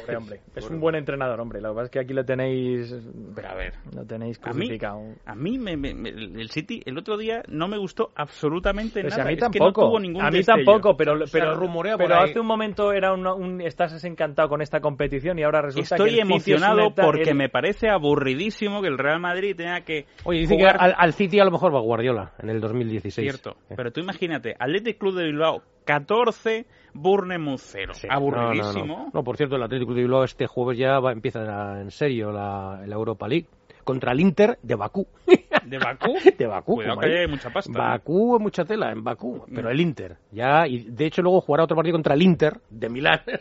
Hombre, 0.00 0.16
hombre, 0.16 0.40
es 0.56 0.70
un 0.70 0.80
buen 0.80 0.94
entrenador, 0.94 1.38
hombre. 1.40 1.60
Lo 1.60 1.70
que 1.70 1.74
pasa 1.74 1.84
es 1.84 1.90
que 1.90 1.98
aquí 2.00 2.14
lo 2.14 2.24
tenéis. 2.24 2.94
Pero 3.34 3.48
a 3.50 3.54
ver, 3.54 3.74
Lo 3.94 4.04
tenéis 4.06 4.38
a 4.42 4.48
mí, 4.48 4.60
crucificado. 4.60 5.02
a 5.26 5.34
mí 5.34 5.58
me- 5.58 5.76
me- 5.76 5.92
me- 5.94 6.10
el 6.36 6.50
City 6.50 6.82
el 6.86 6.98
otro 6.98 7.16
día 7.16 7.42
no 7.48 7.68
me 7.68 7.78
gustó 7.78 8.10
absolutamente 8.14 9.00
Pero 9.00 9.10
si 9.10 9.16
nada. 9.18 9.22
a 9.22 9.26
mí 9.26 9.32
Es 9.34 9.38
que 9.50 9.58
tampoco. 9.58 9.80
no 9.82 9.86
tuvo 9.88 10.00
ningún 10.00 10.22
a 10.24 10.30
mí 10.30 10.38
destello. 10.38 10.64
tampoco, 10.64 10.96
pero, 10.96 11.14
pero, 11.30 11.54
rumorea 11.54 11.96
por 11.96 12.06
pero 12.06 12.20
ahí. 12.20 12.30
hace 12.30 12.40
un 12.40 12.46
momento 12.46 12.92
era 12.92 13.12
un, 13.12 13.26
un- 13.26 13.60
estás 13.60 14.02
encantado 14.04 14.48
con 14.48 14.62
esta 14.62 14.80
competición 14.80 15.38
y 15.38 15.42
ahora 15.42 15.62
resulta 15.62 15.94
Estoy 15.96 16.10
que 16.14 16.20
el 16.20 16.26
City 16.26 16.32
es 16.34 16.46
emocionado 16.58 16.88
eta- 16.88 17.02
porque 17.04 17.30
el- 17.30 17.36
me 17.36 17.48
parece 17.48 17.88
aburridísimo 17.88 18.82
que 18.82 18.88
el 18.88 18.98
Real 18.98 19.20
Madrid 19.20 19.54
tenga 19.56 19.80
que 19.82 20.06
Oye, 20.24 20.40
dice 20.40 20.54
jugar 20.54 20.78
que 20.78 20.84
al, 20.84 20.94
al 20.96 21.12
City 21.12 21.38
a 21.40 21.44
lo 21.44 21.50
mejor 21.50 21.74
va 21.74 21.80
Guardiola 21.80 22.32
en 22.42 22.50
el 22.50 22.60
2016. 22.60 23.14
Cierto. 23.30 23.56
Pero 23.76 23.90
tú 23.92 24.00
imagínate, 24.00 24.54
Athletic 24.58 24.98
Club 24.98 25.14
de 25.16 25.24
Bilbao 25.24 25.62
14, 25.84 26.66
Bournemouth 26.94 27.58
0. 27.60 27.92
Sí. 27.94 28.06
Aburridísimo. 28.10 28.86
No, 28.86 28.96
no, 28.96 29.04
no. 29.06 29.10
No, 29.12 29.24
por 29.24 29.36
cierto, 29.36 29.56
el 29.56 29.62
Atlético 29.62 29.94
de 29.94 30.02
Bilbao 30.02 30.24
este 30.24 30.46
jueves 30.46 30.78
ya 30.78 30.98
va, 31.00 31.12
empieza 31.12 31.40
la- 31.42 31.80
en 31.80 31.90
serio 31.90 32.30
la, 32.32 32.82
la 32.86 32.94
Europa 32.94 33.28
League 33.28 33.46
contra 33.84 34.12
el 34.12 34.20
Inter 34.20 34.58
de 34.62 34.74
Bakú. 34.76 35.06
¿De 35.72 35.78
Bakú? 35.78 36.14
de 36.38 36.46
Bakú. 36.46 36.74
Cuidado 36.76 37.00
que 37.00 37.18
hay 37.20 37.26
mucha 37.26 37.50
pasta. 37.50 37.72
Bakú 37.72 38.36
es 38.36 38.42
mucha 38.42 38.64
tela 38.64 38.92
en 38.92 39.02
Bakú, 39.02 39.44
pero 39.54 39.68
Mm. 39.68 39.72
el 39.72 39.80
Inter 39.80 40.16
ya 40.30 40.66
y 40.68 40.84
de 40.90 41.06
hecho 41.06 41.22
luego 41.22 41.40
jugará 41.40 41.64
otro 41.64 41.74
partido 41.76 41.94
contra 41.94 42.12
el 42.14 42.20
Inter 42.22 42.60
de 42.68 42.88
Milán. 42.90 43.20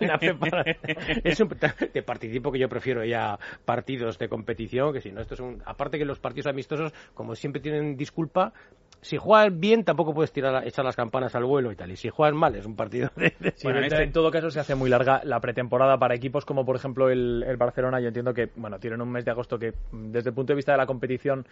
Es 1.24 1.40
un- 1.40 1.48
te 1.92 2.02
participo 2.02 2.52
que 2.52 2.58
yo 2.58 2.68
prefiero 2.68 3.04
ya 3.04 3.38
partidos 3.64 4.18
de 4.18 4.28
competición 4.28 4.92
que 4.92 5.00
si 5.00 5.10
no 5.12 5.20
esto 5.20 5.34
es 5.34 5.40
un 5.40 5.62
aparte 5.64 5.98
que 5.98 6.04
los 6.04 6.18
partidos 6.18 6.46
amistosos 6.48 6.92
como 7.14 7.34
siempre 7.34 7.60
tienen 7.62 7.96
disculpa 7.96 8.52
si 9.04 9.18
juegan 9.18 9.60
bien 9.60 9.84
tampoco 9.84 10.14
puedes 10.14 10.32
tirar 10.32 10.66
echar 10.66 10.82
las 10.84 10.96
campanas 10.96 11.34
al 11.34 11.44
vuelo 11.44 11.70
y 11.70 11.76
tal 11.76 11.90
y 11.92 11.96
si 11.96 12.08
juegan 12.08 12.34
mal 12.36 12.54
es 12.56 12.64
un 12.64 12.74
partido 12.74 13.10
de, 13.16 13.34
de- 13.38 13.50
Sí, 13.52 13.64
Bueno, 13.64 13.80
en, 13.80 13.84
este- 13.84 14.02
en 14.02 14.12
todo 14.12 14.30
caso 14.30 14.50
se 14.50 14.60
hace 14.60 14.74
muy 14.74 14.88
larga 14.88 15.20
la 15.24 15.40
pretemporada 15.40 15.98
para 15.98 16.14
equipos 16.14 16.44
como 16.46 16.64
por 16.64 16.76
ejemplo 16.76 17.10
el, 17.10 17.44
el 17.46 17.56
Barcelona. 17.58 18.00
Yo 18.00 18.08
entiendo 18.08 18.32
que 18.32 18.48
bueno 18.56 18.78
tienen 18.78 19.00
un 19.02 19.10
mes 19.10 19.24
de 19.26 19.30
agosto 19.30 19.58
que 19.58 19.74
desde 19.92 20.30
el 20.30 20.34
punto 20.34 20.52
de 20.52 20.56
vista 20.56 20.72
de 20.72 20.78
la 20.78 20.86
competición 20.86 21.46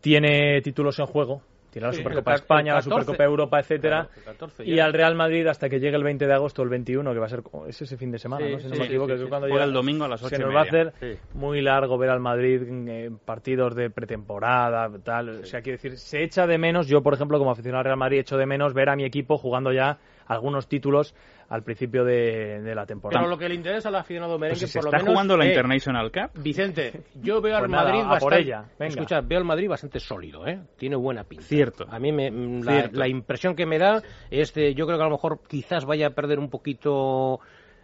tiene 0.00 0.60
títulos 0.62 0.98
en 0.98 1.06
juego. 1.06 1.42
Tiene 1.76 1.88
la 1.88 1.92
Sí, 1.92 1.98
Supercopa 1.98 2.30
el 2.30 2.36
de 2.36 2.40
España, 2.40 2.72
la 2.72 2.78
14, 2.80 2.88
Supercopa 2.88 3.24
Europa, 3.24 3.60
etcétera. 3.60 3.96
claro, 4.04 4.10
el 4.16 4.22
14 4.24 4.64
y 4.64 4.78
al 4.80 4.92
Real 4.94 5.14
Madrid 5.14 5.46
hasta 5.46 5.68
que 5.68 5.78
llegue 5.78 5.94
el 5.96 6.04
20 6.04 6.26
de 6.26 6.32
agosto, 6.32 6.62
el 6.62 6.70
21, 6.70 7.12
que 7.12 7.18
va 7.18 7.26
a 7.26 7.28
ser 7.28 7.42
es 7.68 7.82
ese 7.82 7.98
fin 7.98 8.10
de 8.10 8.18
semana, 8.18 8.46
Sí, 8.46 8.52
¿no? 8.52 8.58
si 8.60 8.68
no 8.68 8.76
me 8.76 8.84
equivoco, 8.86 9.08
sí, 9.08 9.10
que 9.10 9.14
es 9.16 9.22
sí. 9.24 9.28
cuando 9.28 9.46
Juega 9.46 9.56
llega- 9.56 9.64
el 9.68 9.72
domingo 9.74 10.04
a 10.06 10.08
las 10.08 10.20
Se 10.20 10.26
ocho 10.26 10.36
y 10.36 10.38
nos 10.38 10.54
va 10.54 10.60
a 10.60 10.62
hacer 10.62 10.92
muy 11.34 11.60
largo 11.60 11.98
ver 11.98 12.08
al 12.08 12.20
Madrid 12.20 12.62
en 12.62 13.18
partidos 13.22 13.74
de 13.74 13.90
pretemporada, 13.90 14.90
tal. 15.04 15.28
O 15.40 15.44
sea, 15.44 15.60
quiero 15.60 15.76
decir, 15.76 15.98
se 15.98 16.22
echa 16.22 16.46
de 16.46 16.56
menos, 16.56 16.86
yo 16.86 17.02
por 17.02 17.12
ejemplo 17.12 17.38
como 17.38 17.50
aficionado 17.50 17.80
al 17.80 17.84
Real 17.84 17.98
Madrid 17.98 18.20
echo 18.20 18.38
de 18.38 18.46
menos 18.46 18.72
ver 18.72 18.88
a 18.88 18.96
mi 18.96 19.04
equipo 19.04 19.36
jugando 19.36 19.70
ya 19.72 19.98
algunos 20.26 20.68
títulos 20.68 21.14
al 21.48 21.62
principio 21.62 22.04
de, 22.04 22.60
de 22.60 22.74
la 22.74 22.86
temporada. 22.86 23.20
Pero 23.20 23.30
lo 23.30 23.38
que 23.38 23.48
le 23.48 23.54
interesa 23.54 23.88
al 23.88 23.94
aficionado 23.94 24.36
merengue, 24.38 24.60
Pues 24.60 24.70
si 24.70 24.72
se 24.72 24.78
por 24.80 24.86
lo 24.86 24.90
está 24.90 24.98
menos, 24.98 25.12
jugando 25.14 25.36
la 25.36 25.44
eh, 25.44 25.48
International 25.50 26.10
Cup. 26.10 26.42
Vicente, 26.42 27.04
yo 27.14 27.40
veo 27.40 27.54
al 27.54 27.60
Pues 27.62 27.70
nada, 27.70 27.84
Madrid 27.84 28.00
a 28.00 28.18
por 28.18 28.32
bastante. 28.32 28.40
ella. 28.40 28.64
Escucha, 28.80 29.20
veo 29.20 29.38
al 29.38 29.44
Madrid 29.44 29.68
bastante 29.68 30.00
sólido, 30.00 30.46
¿eh? 30.46 30.60
Tiene 30.76 30.96
buena 30.96 31.22
pinta. 31.24 31.44
Cierto. 31.44 31.86
A 31.88 31.98
mí 32.00 32.10
me, 32.10 32.30
la, 32.62 32.88
la 32.92 33.08
impresión 33.08 33.54
que 33.54 33.64
me 33.66 33.78
da 33.78 34.02
es 34.30 34.52
de, 34.54 34.74
yo 34.74 34.86
creo 34.86 34.98
que 34.98 35.04
a 35.04 35.06
lo 35.08 35.12
mejor 35.12 35.40
quizás 35.48 35.84
vaya 35.84 36.08
a 36.08 36.10
perder 36.10 36.40
un 36.40 36.50
poquito 36.50 37.38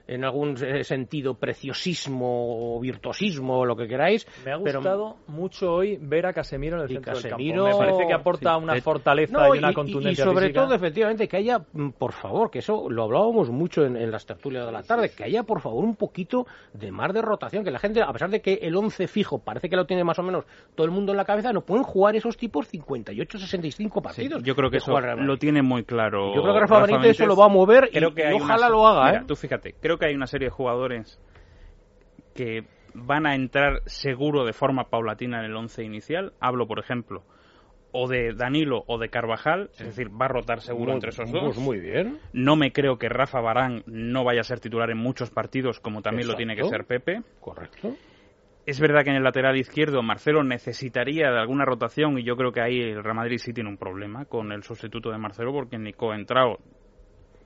en 0.06 0.24
algún 0.24 0.56
eh, 0.62 0.84
sentido 0.84 1.34
preciosismo 1.34 2.76
o 2.76 2.80
virtuosismo 2.80 3.60
o 3.60 3.64
lo 3.66 3.76
que 3.76 3.86
queráis. 3.86 4.26
Me 4.44 4.52
ha 4.52 4.58
pero- 4.58 4.80
gustado 4.80 5.16
mucho 5.28 5.72
hoy 5.72 5.98
ver 6.00 6.26
a 6.26 6.32
Casemiro 6.32 6.76
en 6.76 6.82
el 6.84 6.90
Y 6.90 6.94
centro 6.94 7.14
Casemiro- 7.14 7.64
del 7.64 7.72
campo. 7.72 7.80
Me 7.80 7.86
parece 7.86 8.06
que 8.08 8.14
aporta 8.14 8.56
sí. 8.56 8.62
una 8.62 8.76
Eh, 8.76 8.80
fortaleza 8.80 9.32
No, 9.38 9.54
y 9.54 9.58
una 9.58 9.70
y, 9.70 9.74
contundencia 9.74 10.22
y 10.22 10.24
sobre 10.26 10.46
física. 10.46 10.62
todo, 10.64 10.74
efectivamente, 10.74 11.28
que 11.28 11.36
haya, 11.36 11.60
mm, 11.72 11.90
por 11.90 12.12
favor, 12.12 12.50
que 12.50 12.58
eso 12.60 12.88
lo 12.90 13.04
hablábamos 13.04 13.50
mucho 13.50 13.84
en, 13.84 13.96
en 13.96 14.10
las 14.10 14.26
tertulias 14.26 14.66
de 14.66 14.72
la 14.72 14.82
tarde, 14.82 15.10
que 15.10 15.24
haya, 15.24 15.42
por 15.44 15.60
favor, 15.60 15.84
un 15.84 15.96
poquito 15.96 16.46
de 16.72 16.90
más 16.90 17.12
de 17.12 17.22
rotación, 17.22 17.64
que 17.64 17.70
la 17.70 17.78
gente, 17.78 18.02
a 18.02 18.12
pesar 18.12 18.30
de 18.30 18.40
que 18.40 18.54
el 18.62 18.76
11 18.76 19.06
fijo 19.08 19.38
parece 19.38 19.68
que 19.68 19.76
lo 19.76 19.86
tiene 19.86 20.04
más 20.04 20.18
o 20.18 20.22
menos 20.22 20.44
todo 20.74 20.84
el 20.84 20.90
mundo 20.90 21.12
en 21.12 21.18
la 21.18 21.24
cabeza, 21.24 21.52
no 21.52 21.62
pueden 21.62 21.84
jugar 21.84 22.16
esos 22.16 22.36
tipos 22.36 22.66
58, 22.68 23.38
65 23.38 24.00
Sí, 24.00 24.04
partidos. 24.04 24.42
yo 24.42 24.54
creo 24.54 24.70
que 24.70 24.78
eso 24.78 24.98
lo 25.00 25.36
tiene 25.38 25.62
muy 25.62 25.84
claro. 25.84 26.34
Yo 26.34 26.42
creo 26.42 26.54
que 26.54 26.60
Rafa 26.60 26.86
Benítez 26.86 27.10
eso 27.12 27.26
lo 27.26 27.36
va 27.36 27.46
a 27.46 27.48
mover 27.48 27.88
y- 27.92 28.00
que 28.14 28.32
ojalá 28.34 28.66
una- 28.66 28.68
lo 28.68 28.86
haga, 28.86 29.06
Mira, 29.06 29.18
¿eh? 29.20 29.24
Tú 29.26 29.36
fíjate, 29.36 29.74
creo 29.80 29.91
que 29.98 30.06
hay 30.06 30.14
una 30.14 30.26
serie 30.26 30.46
de 30.48 30.50
jugadores 30.54 31.20
que 32.34 32.64
van 32.94 33.26
a 33.26 33.34
entrar 33.34 33.82
seguro 33.86 34.44
de 34.44 34.52
forma 34.52 34.84
paulatina 34.90 35.38
en 35.40 35.46
el 35.46 35.56
once 35.56 35.82
inicial. 35.82 36.32
Hablo, 36.40 36.66
por 36.66 36.78
ejemplo, 36.78 37.22
o 37.92 38.08
de 38.08 38.32
Danilo 38.34 38.84
o 38.86 38.98
de 38.98 39.08
Carvajal, 39.08 39.70
es 39.72 39.84
decir, 39.86 40.08
va 40.10 40.26
a 40.26 40.28
rotar 40.28 40.60
seguro 40.60 40.86
Muy- 40.86 40.94
entre 40.94 41.10
esos 41.10 41.30
pues 41.30 41.42
dos. 41.42 41.58
muy 41.58 41.78
bien. 41.80 42.18
No 42.32 42.56
me 42.56 42.72
creo 42.72 42.98
que 42.98 43.08
Rafa 43.08 43.40
Barán 43.40 43.82
no 43.86 44.24
vaya 44.24 44.40
a 44.40 44.44
ser 44.44 44.60
titular 44.60 44.90
en 44.90 44.98
muchos 44.98 45.30
partidos, 45.30 45.80
como 45.80 46.02
también 46.02 46.28
lo 46.28 46.34
tiene 46.34 46.56
que 46.56 46.64
ser 46.64 46.84
Pepe. 46.84 47.22
Correcto. 47.40 47.94
Es 48.64 48.78
verdad 48.78 49.02
que 49.02 49.10
en 49.10 49.16
el 49.16 49.24
lateral 49.24 49.56
izquierdo 49.56 50.02
Marcelo 50.02 50.44
necesitaría 50.44 51.30
de 51.32 51.38
alguna 51.38 51.64
rotación 51.64 52.16
y 52.18 52.22
yo 52.22 52.36
creo 52.36 52.52
que 52.52 52.60
ahí 52.60 52.80
el 52.80 53.02
Real 53.02 53.16
Madrid 53.16 53.38
sí 53.38 53.52
tiene 53.52 53.68
un 53.68 53.76
problema 53.76 54.24
con 54.26 54.52
el 54.52 54.62
sustituto 54.62 55.10
de 55.10 55.18
Marcelo 55.18 55.52
porque 55.52 55.78
Nico 55.78 56.14
Entrao 56.14 56.58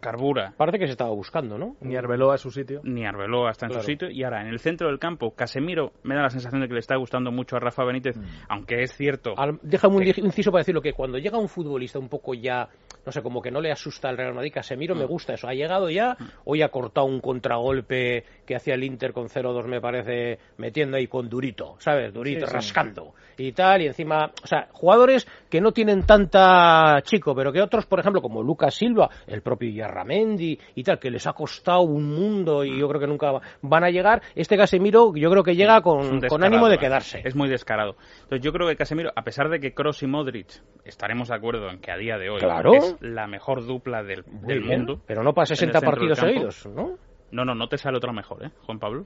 carbura 0.01 0.55
Parece 0.57 0.79
que 0.79 0.87
se 0.87 0.93
estaba 0.93 1.11
buscando, 1.11 1.59
¿no? 1.59 1.77
Ni 1.81 1.97
Arbeloa 1.97 2.35
a 2.35 2.39
su 2.39 2.51
sitio. 2.51 2.81
ni 2.85 3.05
Arbeloa 3.07 3.51
está 3.51 3.67
en 3.67 3.71
Claro. 3.71 3.83
su 3.83 3.91
sitio 3.91 4.11
y 4.11 4.23
ahora 4.25 4.41
en 4.43 4.49
el 4.49 4.59
centro 4.59 4.89
del 4.89 4.99
campo 4.99 5.33
Casemiro 5.33 5.93
me 6.03 6.15
da 6.15 6.23
la 6.23 6.31
sensación 6.31 6.61
de 6.61 6.69
que 6.69 6.75
le 6.75 6.81
está 6.81 6.97
gustando 6.97 7.31
mucho 7.33 7.57
a 7.57 7.61
Rafa 7.61 7.85
Benítez 7.85 8.17
aunque 8.49 8.83
es 8.83 8.93
cierto 8.95 9.35
Al- 9.37 9.59
déjame 9.63 9.97
un 9.97 10.03
que- 10.05 10.21
inciso 10.21 10.51
para 10.51 10.61
decirlo 10.61 10.81
que 10.83 10.93
cuando 10.93 11.19
llega 11.19 11.39
un 11.39 11.49
futbolista 11.49 11.99
un 11.99 12.09
poco 12.09 12.35
ya, 12.35 12.69
no 13.05 13.13
sé, 13.13 13.23
como 13.23 13.41
que 13.43 13.51
no 13.51 13.61
le 13.61 13.71
asusta 13.73 14.09
al 14.09 14.17
Real 14.17 14.35
Madrid, 14.35 14.53
Casemiro 14.53 14.95
me 14.95 15.05
gusta 15.05 15.35
eso. 15.35 15.49
Ha 15.49 15.55
llegado 15.55 15.89
ya, 15.91 16.17
hoy 16.45 16.63
ha 16.63 16.69
cortado 16.69 17.07
un 17.07 17.21
contragolpe 17.21 18.25
que 18.45 18.57
hacía 18.57 18.75
el 18.75 18.85
Inter 18.85 19.13
con 19.13 19.29
0-2, 19.29 19.67
me 19.67 19.81
parece, 19.81 20.39
metiendo 20.59 20.97
ahí 20.97 21.07
con 21.07 21.29
Durito, 21.29 21.77
¿sabes? 21.79 22.13
Durito, 22.13 22.47
Sí, 22.47 22.51
sí. 22.51 22.55
rascando 22.55 23.15
y 23.39 23.53
tal, 23.53 23.83
y 23.83 23.87
encima, 23.87 24.33
o 24.43 24.47
sea, 24.47 24.69
jugadores 24.73 25.27
que 25.51 25.61
no 25.61 25.73
tienen 25.73 26.05
tanta 26.07 27.01
chico, 27.03 27.35
pero 27.35 27.53
que 27.53 27.61
otros, 27.63 27.87
por 27.87 28.01
ejemplo, 28.01 28.21
como 28.23 28.43
Lucas 28.43 28.75
Silva, 28.75 29.09
el 29.27 29.43
propio 29.43 29.69
Yarramendi 29.87 30.59
y 30.75 30.83
tal, 30.83 30.99
que 30.99 31.11
les 31.11 31.27
ha 31.27 31.33
costado 31.33 31.81
un 31.83 32.05
mundo 32.15 32.65
y 32.65 32.79
yo 32.79 32.89
creo 32.89 33.01
que 33.01 33.07
nunca 33.07 33.33
van 33.63 33.85
a 33.85 33.91
llegar. 33.91 34.23
Este 34.35 34.57
Casemiro, 34.57 35.15
yo 35.15 35.31
creo 35.31 35.43
que 35.43 35.55
llega 35.55 35.81
con, 35.81 36.21
ánimo 36.45 36.69
de 36.69 36.79
quedarse. 36.79 37.23
es 37.25 37.35
muy 37.35 37.49
descarado 37.49 37.97
entonces 38.23 38.41
yo 38.45 38.53
creo 38.53 38.69
que 38.69 38.77
Casemiro 38.77 39.11
a 39.15 39.23
pesar 39.23 39.49
de 39.49 39.61
que 39.61 39.73
Kroos 39.73 40.03
y 40.03 40.07
Modric 40.07 40.49
estaremos 40.85 41.29
de 41.29 41.35
acuerdo 41.35 41.71
en 41.71 41.81
que 41.81 41.91
a 41.91 41.97
día 41.97 42.19
de 42.19 42.31
hoy 42.31 42.41
Claro. 42.41 42.75
es 42.75 42.97
la 43.01 43.27
mejor 43.27 43.65
dupla 43.67 44.03
del, 44.03 44.25
del 44.43 44.63
mundo 44.63 45.01
Pero 45.07 45.23
no 45.23 45.33
para 45.33 45.47
en 45.47 45.53
el 45.53 45.57
60 45.57 45.79
centro 45.79 45.81
del 45.81 45.91
partidos 45.91 46.19
seguidos, 46.19 46.67
¿no? 46.67 46.99
no 47.31 47.45
no 47.45 47.55
no 47.55 47.69
te 47.69 47.79
sale 47.79 47.97
otra 47.97 48.13
mejor 48.13 48.45
eh 48.45 48.51
Juan 48.67 48.79
Pablo 48.79 49.05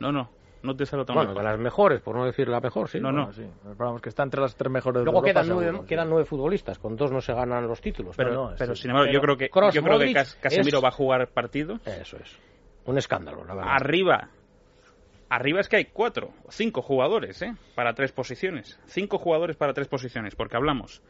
no 0.00 0.12
no 0.12 0.30
no 0.66 0.76
te 0.76 0.84
sale 0.84 1.02
otra 1.02 1.14
Bueno, 1.14 1.32
de 1.34 1.42
las 1.42 1.58
mejores, 1.58 2.00
por 2.02 2.14
no 2.16 2.24
decir 2.26 2.48
la 2.48 2.60
mejor, 2.60 2.88
sí. 2.88 3.00
No, 3.00 3.10
no. 3.12 3.32
Sí. 3.32 3.46
Pero 3.62 3.74
vamos, 3.76 4.02
que 4.02 4.08
está 4.10 4.22
entre 4.24 4.40
las 4.40 4.54
tres 4.56 4.70
mejores 4.70 5.00
de 5.00 5.04
Luego 5.04 5.20
Europa, 5.20 5.40
quedan, 5.42 5.48
nueve, 5.56 5.86
quedan 5.86 6.08
nueve 6.10 6.24
futbolistas, 6.26 6.78
con 6.78 6.96
dos 6.96 7.10
no 7.12 7.20
se 7.20 7.32
ganan 7.32 7.66
los 7.66 7.80
títulos. 7.80 8.14
pero, 8.16 8.32
no, 8.34 8.54
pero 8.58 8.74
sí. 8.74 8.82
sin 8.82 8.90
embargo 8.90 9.10
yo 9.12 9.20
Pero 9.20 9.36
creo 9.36 9.48
que 9.70 9.72
yo 9.74 9.82
creo 9.82 9.98
que 9.98 10.12
Cas- 10.12 10.36
Casemiro 10.42 10.78
es- 10.78 10.84
va 10.84 10.88
a 10.88 10.92
jugar 10.92 11.28
partido 11.28 11.78
Eso 11.86 12.16
es. 12.18 12.38
Un 12.84 12.98
escándalo, 12.98 13.44
la 13.44 13.54
verdad. 13.54 13.72
Arriba. 13.74 14.28
Arriba 15.28 15.60
es 15.60 15.68
que 15.68 15.76
hay 15.76 15.84
cuatro, 15.86 16.30
cinco 16.50 16.82
jugadores, 16.82 17.42
¿eh? 17.42 17.52
Para 17.74 17.94
tres 17.94 18.12
posiciones. 18.12 18.78
Cinco 18.86 19.18
jugadores 19.18 19.56
para 19.56 19.72
tres 19.72 19.88
posiciones, 19.88 20.36
porque 20.36 20.56
hablamos 20.56 21.02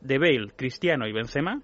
de 0.00 0.18
Bale, 0.18 0.52
Cristiano 0.56 1.06
y 1.06 1.12
Benzema, 1.12 1.60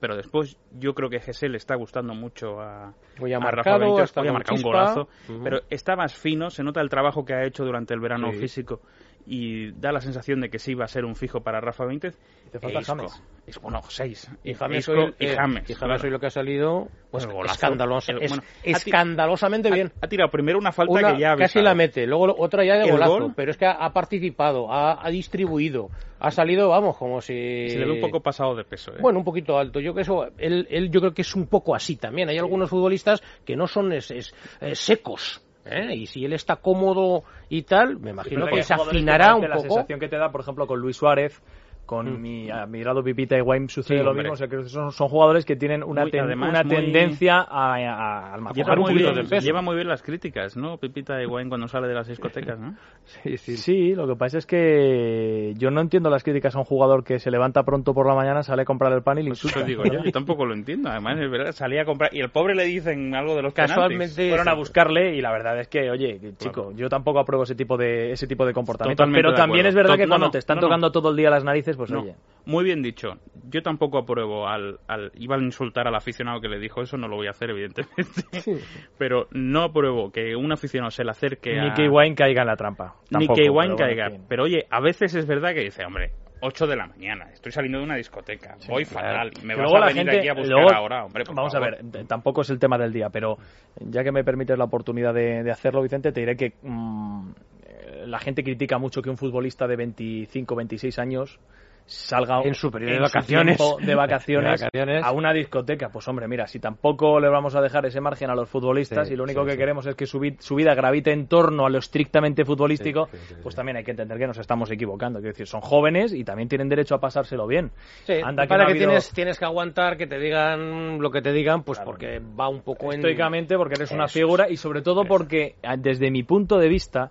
pero 0.00 0.16
después 0.16 0.56
yo 0.78 0.94
creo 0.94 1.08
que 1.10 1.20
Gesell 1.20 1.52
le 1.52 1.58
está 1.58 1.74
gustando 1.74 2.14
mucho 2.14 2.60
a, 2.60 2.92
Hoy 3.20 3.32
ha 3.32 3.36
a 3.36 3.40
marcado, 3.40 3.78
Rafa 3.78 3.78
Benítez. 3.78 4.04
está 4.04 4.20
Hoy 4.20 4.28
ha 4.28 4.32
marcado 4.32 4.56
un 4.56 4.62
golazo, 4.62 5.08
pero 5.42 5.60
está 5.70 5.96
más 5.96 6.14
fino, 6.14 6.50
se 6.50 6.62
nota 6.62 6.80
el 6.80 6.88
trabajo 6.88 7.24
que 7.24 7.34
ha 7.34 7.44
hecho 7.44 7.64
durante 7.64 7.94
el 7.94 8.00
verano 8.00 8.30
Sí. 8.32 8.38
físico 8.38 8.80
y 9.26 9.72
da 9.72 9.90
la 9.92 10.00
sensación 10.00 10.40
de 10.40 10.48
que 10.50 10.58
sí 10.58 10.74
va 10.74 10.84
a 10.84 10.88
ser 10.88 11.04
un 11.04 11.16
fijo 11.16 11.40
para 11.40 11.60
Rafa 11.60 11.84
Benítez. 11.84 12.16
Te 12.52 12.60
falta 12.60 12.78
E 12.78 12.82
Isco. 12.82 12.94
James. 12.96 13.22
Isco, 13.48 13.62
bueno, 13.62 13.80
seis. 13.88 14.30
Y 14.44 14.54
James, 14.54 14.78
Isco 14.78 14.92
hoy, 14.92 15.14
y 15.18 15.26
eh, 15.26 15.36
James. 15.36 15.62
y 15.68 15.74
James 15.74 15.78
claro. 15.78 16.02
hoy 16.04 16.10
lo 16.10 16.20
que 16.20 16.26
ha 16.26 16.30
salido 16.30 16.88
pues, 17.10 17.26
escandaloso, 17.46 18.12
El- 18.12 18.22
es- 18.22 18.30
bueno, 18.30 18.44
ha 18.44 18.62
ti- 18.62 18.70
escandalosamente 18.70 19.70
bien. 19.70 19.92
Ha, 20.00 20.08
tirado 20.08 20.30
primero 20.30 20.58
una 20.58 20.72
falta 20.72 20.92
Una- 20.92 21.14
que 21.14 21.20
ya 21.20 21.32
ha 21.32 21.36
casi 21.36 21.60
la 21.60 21.74
mete, 21.74 22.06
luego 22.06 22.34
otra 22.38 22.64
ya 22.64 22.74
de 22.78 22.84
El 22.84 22.92
golazo, 22.92 23.18
gol. 23.20 23.32
pero 23.36 23.50
es 23.50 23.56
que 23.56 23.66
ha, 23.66 23.72
ha 23.72 23.92
participado, 23.92 24.72
ha, 24.72 25.04
ha 25.04 25.10
distribuido, 25.10 25.90
ha 26.20 26.30
salido, 26.30 26.68
vamos, 26.68 26.96
como 26.96 27.20
si... 27.20 27.68
Se 27.68 27.78
le 27.78 27.84
ve 27.86 27.92
un 27.92 28.00
poco 28.00 28.20
pasado 28.20 28.54
de 28.54 28.64
peso. 28.64 28.92
¿eh? 28.92 28.98
Bueno, 29.00 29.18
un 29.20 29.24
poquito 29.24 29.58
alto. 29.58 29.80
Yo 29.80 29.92
creo 29.92 29.94
que 29.94 30.02
eso, 30.02 30.28
él, 30.38 30.66
él 30.70 30.90
yo 30.90 31.00
creo 31.00 31.14
que 31.14 31.22
es 31.22 31.34
un 31.34 31.46
poco 31.46 31.74
así 31.74 31.96
también. 31.96 32.28
Hay 32.28 32.38
algunos 32.38 32.70
futbolistas 32.70 33.22
que 33.44 33.54
no 33.56 33.66
son 33.66 33.92
es- 33.92 34.10
es- 34.10 34.34
eh, 34.60 34.74
secos. 34.74 35.42
¿Eh? 35.66 35.94
Y 35.94 36.06
si 36.06 36.24
él 36.24 36.32
está 36.32 36.56
cómodo 36.56 37.24
y 37.48 37.62
tal, 37.62 37.98
me 37.98 38.10
imagino 38.10 38.46
que 38.46 38.62
se 38.62 38.74
afinará 38.74 39.34
un 39.34 39.40
parece 39.42 39.48
La 39.48 39.56
poco. 39.56 39.68
sensación 39.74 40.00
que 40.00 40.08
te 40.08 40.16
da, 40.16 40.30
por 40.30 40.40
ejemplo, 40.40 40.66
con 40.66 40.80
Luis 40.80 40.96
Suárez, 40.96 41.42
con 41.86 42.18
Mm. 42.18 42.20
mi 42.20 42.50
admirado 42.50 43.02
Pipita 43.02 43.38
y 43.38 43.40
Wayne 43.40 43.68
sucede 43.68 43.98
Sí, 43.98 44.04
lo 44.04 44.12
mismo. 44.12 44.32
O 44.32 44.36
sea, 44.36 44.48
que 44.48 44.64
son, 44.64 44.90
son 44.90 45.08
jugadores 45.08 45.44
que 45.44 45.56
tienen 45.56 45.82
una, 45.82 46.02
Muy- 46.02 46.10
ten- 46.10 46.24
además, 46.24 46.50
una 46.50 46.62
muy- 46.64 46.76
tendencia 46.76 47.36
a, 47.40 47.74
a, 47.74 47.76
a 47.76 48.34
almacenar 48.34 48.66
Lleva 48.66 48.74
un 48.74 48.80
muy, 48.80 48.92
poquito 49.04 49.12
de 49.14 49.24
peso. 49.28 49.46
lleva 49.46 49.62
muy 49.62 49.76
bien 49.76 49.88
las 49.88 50.02
críticas, 50.02 50.56
¿no? 50.56 50.76
Pipita 50.78 51.16
de 51.16 51.26
Wayne 51.26 51.48
cuando 51.48 51.68
sale 51.68 51.88
de 51.88 51.94
las 51.94 52.08
discotecas, 52.08 52.58
¿no? 52.58 52.74
Sí, 53.22 53.36
sí, 53.38 53.56
sí, 53.56 53.94
lo 53.94 54.08
que 54.08 54.16
pasa 54.16 54.38
es 54.38 54.46
que 54.46 55.54
yo 55.56 55.70
no 55.70 55.80
entiendo 55.80 56.10
las 56.10 56.24
críticas 56.24 56.56
a 56.56 56.58
un 56.58 56.64
jugador 56.64 57.04
que 57.04 57.20
se 57.20 57.30
levanta 57.30 57.62
pronto 57.62 57.94
por 57.94 58.06
la 58.06 58.14
mañana, 58.14 58.42
sale 58.42 58.62
a 58.62 58.64
comprar 58.64 58.92
el 58.92 59.02
pan 59.02 59.18
y 59.18 59.22
le 59.22 59.28
Pues 59.30 59.44
insulta. 59.44 59.60
eso 59.60 59.66
digo 59.68 59.84
yo, 59.84 60.02
yo 60.02 60.10
tampoco 60.12 60.44
lo 60.44 60.54
entiendo. 60.54 60.88
Además, 60.90 61.18
es 61.20 61.30
verdad, 61.30 61.52
salía 61.52 61.82
a 61.82 61.84
comprar 61.84 62.12
y 62.12 62.20
el 62.20 62.30
pobre 62.30 62.54
le 62.56 62.64
dicen 62.64 63.14
algo 63.14 63.36
de 63.36 63.42
los 63.42 63.52
penaltis. 63.54 63.76
Casualmente 63.76 64.28
Fueron 64.28 64.48
a 64.48 64.54
buscarle 64.54 65.14
y 65.14 65.20
la 65.20 65.30
verdad 65.30 65.60
es 65.60 65.68
que, 65.68 65.88
oye, 65.90 66.18
chico, 66.38 66.72
yo 66.74 66.88
tampoco 66.88 67.20
apruebo 67.20 67.44
ese 67.44 67.54
tipo 67.54 67.76
de 67.76 68.10
ese 68.12 68.26
tipo 68.26 68.44
de 68.44 68.52
comportamiento. 68.52 68.96
Totalmente 69.02 69.18
Pero 69.22 69.30
de 69.30 69.36
también 69.36 69.66
acuerdo. 69.66 69.68
es 69.68 69.74
verdad 69.76 69.94
To- 69.94 69.98
que 69.98 70.04
no, 70.06 70.08
cuando 70.10 70.26
no, 70.26 70.30
te 70.32 70.38
están 70.38 70.56
no, 70.56 70.60
no. 70.62 70.66
tocando 70.68 70.90
todo 70.92 71.10
el 71.10 71.16
día 71.16 71.30
las 71.30 71.44
narices, 71.44 71.75
pues 71.76 71.90
No, 71.90 72.00
oye. 72.02 72.14
muy 72.46 72.64
bien 72.64 72.82
dicho. 72.82 73.18
Yo 73.48 73.62
tampoco 73.62 73.98
apruebo 73.98 74.48
al, 74.48 74.78
al... 74.88 75.12
Iba 75.14 75.36
a 75.36 75.38
insultar 75.40 75.86
al 75.86 75.94
aficionado 75.94 76.40
que 76.40 76.48
le 76.48 76.58
dijo 76.58 76.82
eso, 76.82 76.96
no 76.96 77.06
lo 77.08 77.16
voy 77.16 77.26
a 77.28 77.30
hacer, 77.30 77.50
evidentemente. 77.50 78.22
Pero 78.98 79.28
no 79.32 79.62
apruebo 79.62 80.10
que 80.10 80.34
un 80.36 80.52
aficionado 80.52 80.90
se 80.90 81.04
le 81.04 81.10
acerque 81.10 81.58
a... 81.60 81.64
Ni 81.64 81.74
que 81.74 81.88
Wayne 81.88 82.14
caiga 82.16 82.42
en 82.42 82.48
la 82.48 82.56
trampa. 82.56 82.96
Ni 83.10 83.28
que 83.28 83.48
bueno, 83.50 83.76
caiga. 83.76 84.10
Pero 84.28 84.44
oye, 84.44 84.66
a 84.70 84.80
veces 84.80 85.14
es 85.14 85.26
verdad 85.26 85.54
que 85.54 85.60
dice, 85.60 85.84
hombre, 85.84 86.12
8 86.40 86.66
de 86.66 86.76
la 86.76 86.86
mañana, 86.86 87.30
estoy 87.32 87.50
saliendo 87.50 87.78
de 87.78 87.84
una 87.84 87.96
discoteca, 87.96 88.56
voy 88.68 88.84
fatal, 88.84 89.30
me 89.42 89.54
vas 89.54 89.62
luego 89.62 89.76
a 89.76 89.80
la 89.80 89.86
venir 89.86 90.02
gente- 90.04 90.18
aquí 90.18 90.28
a 90.28 90.34
buscar 90.34 90.50
luego- 90.50 90.70
ahora, 90.74 91.04
hombre, 91.06 91.24
por 91.24 91.34
Vamos 91.34 91.52
favor. 91.54 91.68
a 91.68 91.76
ver, 91.82 92.06
tampoco 92.06 92.42
es 92.42 92.50
el 92.50 92.58
tema 92.58 92.76
del 92.76 92.92
día, 92.92 93.08
pero 93.08 93.38
ya 93.80 94.04
que 94.04 94.12
me 94.12 94.22
permites 94.22 94.58
la 94.58 94.64
oportunidad 94.64 95.14
de, 95.14 95.42
de 95.42 95.50
hacerlo, 95.50 95.80
Vicente, 95.82 96.12
te 96.12 96.20
diré 96.20 96.36
que 96.36 96.52
mm, 96.62 97.30
eh, 97.66 98.04
la 98.06 98.18
gente 98.18 98.44
critica 98.44 98.76
mucho 98.76 99.00
que 99.00 99.08
un 99.08 99.16
futbolista 99.16 99.66
de 99.66 99.76
25, 99.76 100.54
26 100.56 100.98
años 100.98 101.40
salga 101.86 102.42
En 102.42 102.54
su 102.54 102.70
periodo 102.70 102.94
de 102.94 103.00
vacaciones. 103.00 103.56
tiempo 103.56 103.78
de 103.80 103.94
vacaciones, 103.94 104.60
De 104.60 104.66
vacaciones. 104.66 105.04
a 105.04 105.12
una 105.12 105.32
discoteca. 105.32 105.88
Pues 105.88 106.06
hombre, 106.08 106.26
mira, 106.26 106.46
si 106.48 106.58
tampoco 106.58 107.20
le 107.20 107.28
vamos 107.28 107.54
a 107.54 107.60
dejar 107.60 107.86
ese 107.86 108.00
margen 108.00 108.28
a 108.28 108.34
los 108.34 108.48
futbolistas 108.48 109.06
Sí, 109.08 109.14
y 109.14 109.16
lo 109.16 109.22
único 109.24 109.40
sí, 109.42 109.46
que 109.46 109.52
sí. 109.52 109.58
queremos 109.58 109.86
es 109.86 109.94
que 109.94 110.06
su, 110.06 110.18
vi- 110.18 110.36
su 110.40 110.56
vida 110.56 110.74
gravite 110.74 111.12
en 111.12 111.28
torno 111.28 111.64
a 111.64 111.70
lo 111.70 111.78
estrictamente 111.78 112.44
futbolístico, 112.44 113.06
Sí, 113.12 113.16
sí, 113.18 113.24
sí, 113.28 113.34
sí. 113.36 113.40
pues 113.42 113.54
también 113.54 113.76
hay 113.76 113.84
que 113.84 113.92
entender 113.92 114.18
que 114.18 114.26
nos 114.26 114.38
estamos 114.38 114.70
equivocando. 114.70 115.20
Quiero 115.20 115.32
decir, 115.32 115.46
son 115.46 115.60
jóvenes 115.60 116.12
y 116.12 116.24
también 116.24 116.48
tienen 116.48 116.68
derecho 116.68 116.96
a 116.96 116.98
pasárselo 117.00 117.46
bien. 117.46 117.70
Sí, 118.04 118.14
Anda 118.22 118.42
que 118.42 118.48
para 118.48 118.64
no 118.64 118.64
ha 118.64 118.66
que 118.66 118.72
habido- 118.72 118.86
tienes, 118.88 119.10
tienes 119.12 119.38
que 119.38 119.44
aguantar 119.44 119.96
que 119.96 120.06
te 120.08 120.18
digan 120.18 120.98
lo 121.00 121.10
que 121.10 121.22
te 121.22 121.32
digan, 121.32 121.62
pues 121.62 121.78
porque 121.80 122.18
va 122.20 122.48
un 122.48 122.62
poco 122.62 122.92
en... 122.92 122.98
estoicamente 122.98 123.56
porque 123.56 123.74
eres 123.74 123.92
una 123.92 124.06
Eso 124.06 124.14
figura 124.14 124.50
y 124.50 124.56
sobre 124.56 124.82
todo 124.82 125.04
porque 125.04 125.54
a- 125.62 125.76
desde 125.76 126.10
mi 126.10 126.24
punto 126.24 126.58
de 126.58 126.68
vista 126.68 127.10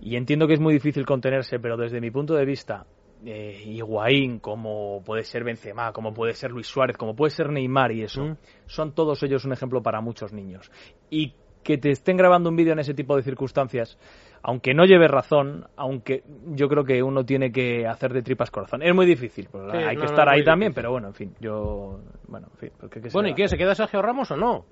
Y 0.00 0.16
entiendo 0.16 0.46
que 0.46 0.54
es 0.54 0.60
muy 0.60 0.72
difícil 0.74 1.04
contenerse, 1.04 1.58
pero 1.58 1.76
desde 1.76 2.00
mi 2.00 2.10
punto 2.10 2.34
de 2.34 2.44
vista, 2.44 2.86
eh, 3.24 3.62
Higuaín, 3.66 4.38
como 4.38 5.02
puede 5.04 5.24
ser 5.24 5.44
Benzema, 5.44 5.92
como 5.92 6.12
puede 6.14 6.34
ser 6.34 6.50
Luis 6.50 6.66
Suárez, 6.66 6.96
como 6.96 7.14
puede 7.16 7.30
ser 7.30 7.50
Neymar 7.50 7.92
y 7.92 8.02
eso, 8.02 8.24
Mm. 8.24 8.36
son 8.66 8.92
todos 8.94 9.22
ellos 9.22 9.44
un 9.44 9.52
ejemplo 9.52 9.82
para 9.82 10.00
muchos 10.00 10.32
niños. 10.32 10.70
Y 11.10 11.34
que 11.62 11.76
te 11.78 11.90
estén 11.90 12.16
grabando 12.16 12.48
un 12.48 12.56
vídeo 12.56 12.72
en 12.72 12.78
ese 12.78 12.94
tipo 12.94 13.16
de 13.16 13.22
circunstancias, 13.22 13.98
aunque 14.42 14.72
no 14.72 14.84
lleves 14.84 15.10
razón, 15.10 15.66
aunque 15.76 16.22
yo 16.54 16.68
creo 16.68 16.84
que 16.84 17.02
uno 17.02 17.24
tiene 17.24 17.50
que 17.52 17.86
hacer 17.86 18.12
de 18.12 18.22
tripas 18.22 18.50
corazón. 18.50 18.82
Es 18.82 18.94
muy 18.94 19.04
difícil, 19.04 19.48
pues, 19.50 19.64
Sí, 19.72 19.76
hay 19.76 19.96
no, 19.96 20.00
que 20.00 20.06
estar 20.06 20.28
ahí 20.28 20.44
también, 20.44 20.72
pero 20.72 20.90
bueno, 20.92 21.08
en 21.08 21.14
fin, 21.14 21.34
yo... 21.40 22.00
Bueno, 22.28 22.46
en 22.52 22.58
fin, 22.58 22.70
¿qué 22.90 23.00
se 23.00 23.10
Bueno, 23.10 23.28
¿y 23.30 23.34
qué? 23.34 23.48
¿Se 23.48 23.58
queda 23.58 23.74
Sergio 23.74 24.00
Ramos 24.00 24.30
o 24.30 24.36
no? 24.36 24.64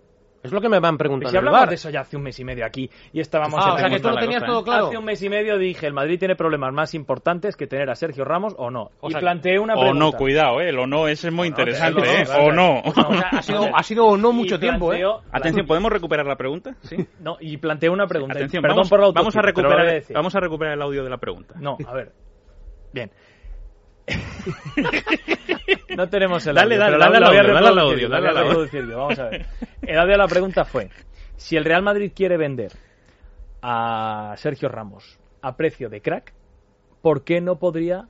Es 0.43 0.53
lo 0.53 0.61
que 0.61 0.69
me 0.69 0.79
van 0.79 0.97
Pues 0.97 1.07
preguntando 1.07 1.31
si 1.31 1.37
hablamos 1.37 1.69
de 1.69 1.75
eso 1.75 1.91
ya 1.91 2.01
hace 2.01 2.17
un 2.17 2.23
mes 2.23 2.39
y 2.39 2.45
medio 2.45 2.65
aquí 2.65 2.89
y 3.13 3.21
estábamos 3.21 3.59
Ah, 3.61 3.71
en 3.71 3.75
o 3.75 3.79
sea 3.79 3.89
que 3.91 4.01
tú 4.01 4.09
lo 4.09 4.17
tenías 4.17 4.43
cosa, 4.43 4.47
todo 4.53 4.61
¿eh? 4.61 4.65
claro. 4.65 4.87
Hace 4.87 4.99
un 4.99 5.05
mes 5.05 5.23
y 5.23 5.29
medio 5.29 5.59
dije, 5.59 5.87
el 5.87 5.93
Madrid 5.93 6.19
tiene 6.19 6.37
problemas 6.37 6.73
más 6.73 6.95
importantes 6.95 7.57
que 7.57 7.67
tener 7.67 7.91
a 7.91 7.95
Sergio 7.95 8.25
Ramos 8.25 8.55
o 8.59 8.71
no. 8.71 8.91
O 9.01 9.09
y 9.09 9.13
sea, 9.13 9.21
planteé 9.21 9.59
una 9.59 9.75
O 9.75 9.81
pregunta. 9.81 10.05
no, 10.05 10.13
cuidado, 10.13 10.61
¿eh? 10.61 10.69
el 10.69 10.79
o 10.79 10.87
no, 10.87 11.09
ese 11.09 11.29
es 11.29 11.35
muy 11.35 11.49
interesante, 11.49 12.03
¿eh? 12.03 12.27
O 12.41 12.53
no. 12.53 12.81
O 12.81 12.93
sea, 12.93 13.29
ha 13.33 13.43
sido, 13.43 13.71
ha 13.75 13.83
sido 13.83 14.07
o 14.07 14.17
no 14.17 14.33
mucho 14.33 14.59
tiempo, 14.59 14.93
¿eh? 14.93 15.03
Atención, 15.33 15.67
¿podemos 15.67 15.91
recuperar 15.91 16.27
la 16.27 16.37
pregunta? 16.37 16.77
Sí. 16.83 16.97
No, 17.21 17.37
y 17.41 17.57
planteé 17.57 17.89
una 17.91 18.07
pregunta. 18.07 18.35
Atención, 18.37 18.63
Perdón 18.63 18.77
vamos, 18.77 18.91
por 18.91 19.01
la 19.01 19.11
vamos 19.13 19.37
a 19.37 19.43
recuperar, 19.43 20.03
vamos 20.15 20.35
a 20.35 20.41
recuperar 20.41 20.75
el 20.75 20.83
audio 20.83 21.03
de 21.03 21.11
la 21.11 21.19
pregunta. 21.19 21.55
No, 21.59 21.77
a 21.87 21.93
ver. 21.95 22.13
Bien. 22.93 23.11
No 25.97 26.09
tenemos 26.09 26.47
el 26.47 26.59
audio. 26.59 26.79
dale, 26.79 26.99
dale 26.99 26.99
dale 26.99 27.17
al 27.17 27.79
audio, 27.79 28.09
dale 28.09 28.29
al 28.29 28.39
audio. 28.39 28.97
Vamos 28.97 29.19
a 29.19 29.29
ver. 29.29 29.47
El 29.83 29.99
audio 29.99 30.13
de 30.13 30.19
la 30.19 30.29
pregunta 30.29 30.65
fue: 30.65 30.91
si 31.37 31.57
el 31.57 31.65
Real 31.65 31.83
Madrid 31.83 32.13
quiere 32.15 32.37
vender 32.37 32.73
a 33.63 34.35
Sergio 34.37 34.69
Ramos 34.69 35.19
a 35.43 35.57
precio 35.57 35.89
de 35.89 36.01
crack, 36.01 36.33
¿por 37.03 37.25
qué 37.25 37.41
no 37.41 37.59
podría 37.59 38.09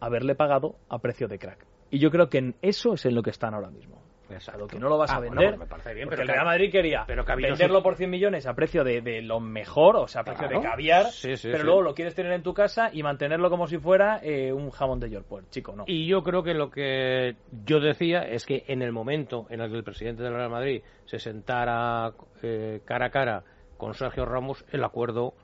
haberle 0.00 0.34
pagado 0.34 0.76
a 0.88 0.98
precio 0.98 1.28
de 1.28 1.38
crack? 1.38 1.64
Y 1.90 1.98
yo 1.98 2.10
creo 2.10 2.28
que 2.28 2.38
en 2.38 2.56
eso 2.62 2.94
es 2.94 3.06
en 3.06 3.14
lo 3.14 3.22
que 3.22 3.30
están 3.30 3.54
ahora 3.54 3.70
mismo. 3.70 4.03
Exacto. 4.30 4.66
que 4.66 4.78
no 4.78 4.88
lo 4.88 4.96
vas 4.98 5.10
Ah, 5.10 5.16
a 5.16 5.18
bueno, 5.18 5.32
vender. 5.34 5.50
pues 5.56 5.60
me 5.60 5.66
parece 5.70 5.94
bien, 5.94 6.08
pero 6.08 6.22
el 6.22 6.28
Real 6.28 6.44
Madrid 6.46 6.72
quería 6.72 7.04
pero 7.06 7.24
venderlo 7.24 7.82
por 7.82 7.96
100 7.96 8.08
millones 8.10 8.46
a 8.46 8.54
precio 8.54 8.82
de, 8.82 9.00
de 9.02 9.20
lo 9.22 9.38
mejor, 9.40 9.96
o 9.96 10.08
sea, 10.08 10.22
a 10.22 10.24
precio 10.24 10.46
Claro. 10.48 10.62
de 10.62 10.68
caviar, 10.68 11.06
Sí, 11.10 11.36
sí, 11.36 11.48
pero 11.48 11.58
sí. 11.60 11.64
luego 11.66 11.82
lo 11.82 11.94
quieres 11.94 12.14
tener 12.14 12.32
en 12.32 12.42
tu 12.42 12.54
casa 12.54 12.88
y 12.92 13.02
mantenerlo 13.02 13.50
como 13.50 13.66
si 13.66 13.78
fuera 13.78 14.20
eh, 14.22 14.52
un 14.52 14.70
jamón 14.70 15.00
de 15.00 15.10
York. 15.10 15.26
Pues, 15.28 15.48
chico, 15.50 15.74
no. 15.76 15.84
Y 15.86 16.06
yo 16.06 16.22
creo 16.22 16.42
que 16.42 16.54
lo 16.54 16.70
que 16.70 17.36
yo 17.66 17.80
decía 17.80 18.22
es 18.22 18.46
que 18.46 18.64
en 18.68 18.82
el 18.82 18.92
momento 18.92 19.46
en 19.50 19.60
el 19.60 19.70
que 19.70 19.76
el 19.76 19.84
presidente 19.84 20.22
del 20.22 20.32
Real 20.34 20.50
Madrid 20.50 20.82
se 21.04 21.18
sentara 21.18 22.12
eh, 22.42 22.80
cara 22.84 23.06
a 23.06 23.10
cara 23.10 23.44
con 23.76 23.94
Sergio 23.94 24.24
Ramos, 24.24 24.64
el 24.72 24.82
acuerdo, 24.84 25.34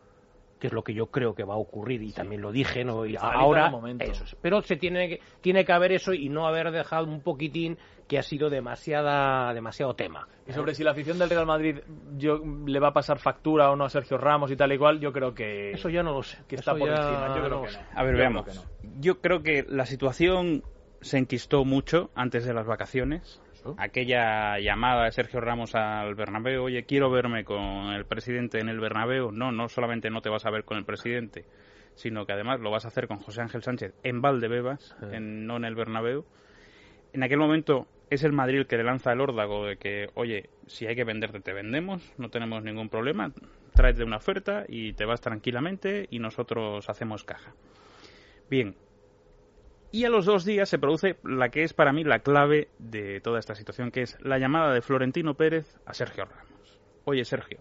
que 0.59 0.69
es 0.69 0.73
lo 0.73 0.83
que 0.85 0.95
yo 0.95 1.07
creo 1.07 1.35
que 1.35 1.43
va 1.45 1.55
a 1.55 1.59
ocurrir, 1.59 2.03
y 2.03 2.13
también 2.13 2.41
lo 2.43 2.53
dije, 2.53 2.85
¿no? 2.85 3.05
Y 3.07 3.17
ahora, 3.19 3.73
eso 3.99 4.25
es. 4.25 4.37
Pero 4.41 4.63
se 4.63 4.77
tiene 4.77 5.09
que, 5.09 5.21
tiene 5.41 5.65
que 5.65 5.73
haber 5.73 5.93
eso 5.93 6.13
y 6.15 6.29
no 6.29 6.47
haber 6.47 6.71
dejado 6.71 7.07
un 7.07 7.23
poquitín 7.23 7.77
que 8.11 8.19
ha 8.19 8.25
sido 8.25 8.51
demasiada, 8.51 9.55
demasiado 9.55 9.95
tema. 9.95 10.27
Y 10.45 10.53
sobre 10.53 10.75
si 10.75 10.83
la 10.83 10.91
afición 10.91 11.17
del 11.21 11.31
Real 11.31 11.47
Madrid 11.47 11.77
yo, 12.17 12.43
le 12.67 12.81
va 12.81 12.89
a 12.89 12.93
pasar 12.93 13.21
factura 13.21 13.71
o 13.71 13.77
no 13.77 13.85
a 13.85 13.89
Sergio 13.89 14.19
Ramos 14.19 14.51
y 14.51 14.57
tal 14.57 14.73
y 14.73 14.79
cual, 14.79 14.99
yo 14.99 15.13
creo 15.13 15.33
que, 15.33 15.71
Eso 15.71 15.89
ya 15.91 16.03
no 16.03 16.13
lo 16.13 16.25
sé. 16.25 16.39
que 16.49 16.57
está 16.57 16.73
por 16.75 16.89
ya 16.89 16.97
encima. 16.97 17.29
Yo 17.29 17.45
creo 17.45 17.49
no 17.61 17.63
que 17.67 17.73
no. 17.73 17.79
A 17.95 18.03
ver, 18.03 18.15
Yo 18.15 18.19
veamos. 18.19 18.43
creo 18.47 18.63
que 18.65 18.89
no. 18.89 19.01
Yo 19.01 19.21
creo 19.21 19.43
que 19.45 19.65
la 19.69 19.87
situación 19.87 20.65
se 21.01 21.19
enquistó 21.19 21.65
mucho 21.65 22.11
antes 22.17 22.45
de 22.45 22.53
las 22.53 22.67
vacaciones. 22.67 23.41
Aquella 23.77 24.59
llamada 24.59 25.05
de 25.05 25.13
Sergio 25.13 25.41
Ramos 25.41 25.77
al 25.77 26.17
Bernabéu, 26.17 26.65
oye, 26.65 26.83
quiero 26.87 27.13
verme 27.13 27.45
con 27.45 27.93
el 27.93 28.07
presidente 28.07 28.59
en 28.59 28.69
el 28.69 28.81
Bernabéu. 28.81 29.31
No, 29.31 29.53
no 29.53 29.69
solamente 29.69 30.11
no 30.11 30.21
te 30.21 30.31
vas 30.31 30.47
a 30.47 30.51
ver 30.51 30.65
con 30.65 30.79
el 30.79 30.85
presidente, 30.85 31.45
sino 31.95 32.27
que 32.27 32.33
además 32.33 32.59
lo 32.59 32.73
vas 32.73 32.87
a 32.87 32.89
hacer 32.89 33.07
con 33.07 33.19
José 33.19 33.41
Ángel 33.41 33.63
Sánchez 33.63 33.95
en 34.03 34.21
Valdebebas, 34.21 34.97
en, 35.13 35.47
no 35.47 35.59
en 35.59 35.65
el 35.65 35.77
Bernabéu. 35.77 36.25
En 37.13 37.23
aquel 37.23 37.39
momento 37.39 37.87
es 38.11 38.25
el 38.25 38.33
Madrid 38.33 38.67
que 38.67 38.77
le 38.77 38.83
lanza 38.83 39.13
el 39.13 39.21
órdago 39.21 39.65
de 39.65 39.77
que, 39.77 40.09
oye, 40.15 40.51
si 40.67 40.87
hay 40.87 40.97
que 40.97 41.05
venderte, 41.05 41.41
te 41.41 41.53
vendemos, 41.53 42.13
no 42.19 42.29
tenemos 42.29 42.63
ningún 42.65 42.89
problema, 42.89 43.33
tráete 43.73 44.03
una 44.03 44.17
oferta 44.17 44.65
y 44.69 44.93
te 44.95 45.05
vas 45.05 45.21
tranquilamente 45.21 46.09
y 46.11 46.19
nosotros 46.19 46.91
hacemos 46.91 47.25
caja. 47.25 47.55
Bien. 48.51 48.75
Y 49.93 50.05
a 50.05 50.11
los 50.11 50.27
dos 50.27 50.45
días 50.45 50.69
se 50.69 50.79
produce 50.79 51.17
la 51.23 51.51
que 51.51 51.63
es 51.63 51.73
para 51.73 51.93
mí 51.93 52.05
la 52.05 52.19
clave 52.19 52.69
de 52.79 53.21
toda 53.21 53.39
esta 53.39 53.55
situación, 53.55 53.93
que 53.93 54.03
es 54.03 54.19
la 54.21 54.39
llamada 54.39 54.75
de 54.75 54.83
Florentino 54.83 55.35
Pérez 55.35 55.79
a 55.87 55.95
Sergio 55.95 56.25
Ramos. 56.25 56.81
Oye, 57.05 57.25
Sergio, 57.25 57.61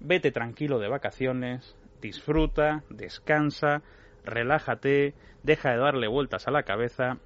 vete 0.00 0.32
tranquilo 0.32 0.78
de 0.80 0.88
vacaciones, 0.88 1.76
disfruta, 2.00 2.82
descansa, 2.90 3.82
relájate, 4.24 5.14
deja 5.44 5.70
de 5.70 5.78
darle 5.78 6.08
vueltas 6.08 6.48
a 6.48 6.50
la 6.50 6.64
cabeza 6.64 7.18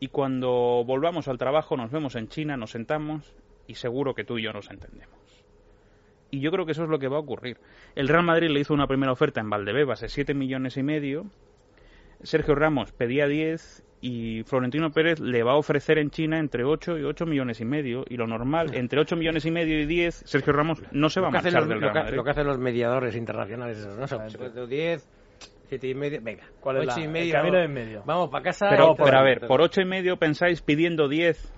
y 0.00 0.08
cuando 0.08 0.84
volvamos 0.86 1.28
al 1.28 1.38
trabajo 1.38 1.76
nos 1.76 1.90
vemos 1.90 2.14
en 2.16 2.28
China, 2.28 2.56
nos 2.56 2.70
sentamos 2.70 3.34
y 3.66 3.74
seguro 3.74 4.14
que 4.14 4.24
tú 4.24 4.38
y 4.38 4.42
yo 4.44 4.52
nos 4.52 4.70
entendemos. 4.70 5.16
Y 6.30 6.40
yo 6.40 6.50
creo 6.50 6.66
que 6.66 6.72
eso 6.72 6.84
es 6.84 6.90
lo 6.90 6.98
que 6.98 7.08
va 7.08 7.16
a 7.16 7.20
ocurrir. 7.20 7.56
El 7.94 8.08
Real 8.08 8.22
Madrid 8.24 8.50
le 8.50 8.60
hizo 8.60 8.74
una 8.74 8.86
primera 8.86 9.12
oferta 9.12 9.40
en 9.40 9.48
Valdebebas 9.50 10.00
de 10.00 10.08
7 10.08 10.34
millones 10.34 10.76
y 10.76 10.82
medio. 10.82 11.26
Sergio 12.22 12.54
Ramos 12.54 12.92
pedía 12.92 13.26
10 13.26 13.84
y 14.00 14.42
Florentino 14.44 14.90
Pérez 14.90 15.20
le 15.20 15.42
va 15.42 15.52
a 15.52 15.56
ofrecer 15.56 15.98
en 15.98 16.10
China 16.10 16.38
entre 16.38 16.64
8 16.64 16.98
y 16.98 17.04
8 17.04 17.24
millones 17.26 17.60
y 17.60 17.64
medio. 17.64 18.04
Y 18.08 18.16
lo 18.18 18.26
normal, 18.26 18.74
entre 18.74 19.00
8 19.00 19.16
millones 19.16 19.46
y 19.46 19.50
medio 19.50 19.80
y 19.80 19.86
10, 19.86 20.22
Sergio 20.26 20.52
Ramos 20.52 20.82
no 20.92 21.08
se 21.08 21.20
va 21.20 21.28
a 21.28 21.30
Lo 21.30 21.32
que, 21.32 21.38
hacen 21.38 21.52
marchar 21.54 21.62
los, 21.62 21.68
del 21.70 21.78
lo 21.80 21.80
Real 21.86 21.92
que- 21.94 22.00
Madrid. 22.00 22.16
lo 22.16 22.24
que 22.24 22.30
hacen 22.30 22.46
los 22.46 22.58
mediadores 22.58 23.16
internacionales, 23.16 23.78
¿no? 23.98 24.06
Son 24.06 24.22
Exactamente. 24.22 24.66
10, 24.66 25.08
7 25.68 25.88
y 25.88 25.94
medio, 25.94 26.20
venga. 26.22 26.44
¿Cuál 26.60 26.76
es 26.78 26.82
ocho 26.88 26.96
la- 26.96 27.00
y 27.00 27.04
el 27.04 27.10
medio, 27.10 27.32
camino 27.32 27.54
vamos- 27.58 27.66
en 27.68 27.74
medio? 27.74 28.02
Vamos 28.06 28.30
para 28.30 28.44
casa. 28.44 28.68
Pero, 28.70 28.94
pero 28.96 29.18
a 29.18 29.22
ver, 29.22 29.46
por 29.46 29.60
8 29.60 29.80
y 29.80 29.84
medio 29.84 30.16
pensáis 30.16 30.62
pidiendo 30.62 31.08
10 31.08 31.52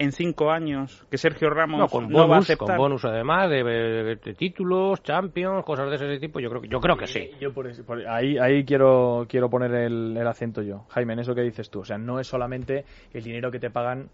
en 0.00 0.10
5 0.10 0.50
años 0.50 1.06
que 1.08 1.16
Sergio 1.18 1.50
Ramos 1.50 1.78
No, 1.78 1.86
con 1.86 2.08
no 2.08 2.18
va 2.18 2.24
a 2.24 2.26
bonus, 2.26 2.44
aceptar. 2.46 2.66
con 2.66 2.76
bonus 2.78 3.04
además 3.04 3.48
de, 3.48 3.62
de- 3.62 4.16
de 4.16 4.34
títulos, 4.34 5.02
Champions, 5.04 5.64
cosas 5.64 5.88
de 5.88 5.94
ese 5.96 6.18
tipo. 6.18 6.40
Yo 6.40 6.50
creo 6.50 6.62
que, 6.62 6.68
yo 6.68 6.80
creo 6.80 6.96
que 6.96 7.06
sí. 7.06 7.30
Yo 7.40 7.52
por 7.54 7.68
eso- 7.68 7.84
por- 7.86 8.04
ahí, 8.08 8.36
ahí 8.38 8.64
quiero, 8.64 9.24
quiero 9.28 9.48
poner 9.48 9.72
el, 9.72 10.16
el 10.16 10.26
acento 10.26 10.62
yo. 10.62 10.84
Jaime, 10.88 11.12
en 11.12 11.20
eso 11.20 11.34
que 11.34 11.42
dices 11.42 11.70
tú. 11.70 11.80
O 11.80 11.84
sea, 11.84 11.96
no 11.96 12.18
es 12.18 12.26
solamente 12.26 12.84
el 13.12 13.22
dinero 13.22 13.52
que 13.52 13.60
te 13.60 13.70
pagan 13.70 14.08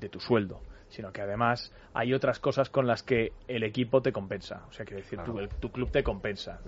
de 0.00 0.08
tu 0.08 0.18
sueldo, 0.18 0.58
sino 0.94 1.12
que 1.12 1.20
además 1.20 1.72
hay 1.92 2.14
otras 2.14 2.38
cosas 2.38 2.70
con 2.70 2.86
las 2.86 3.02
que 3.02 3.32
el 3.48 3.62
equipo 3.64 4.00
te 4.00 4.12
compensa. 4.12 4.64
O 4.68 4.72
sea, 4.72 4.84
quiero 4.86 5.02
decir, 5.02 5.18
tu, 5.24 5.38
el- 5.38 5.48
tu 5.48 5.70
club 5.70 5.90
te 5.90 6.02
compensa. 6.02 6.60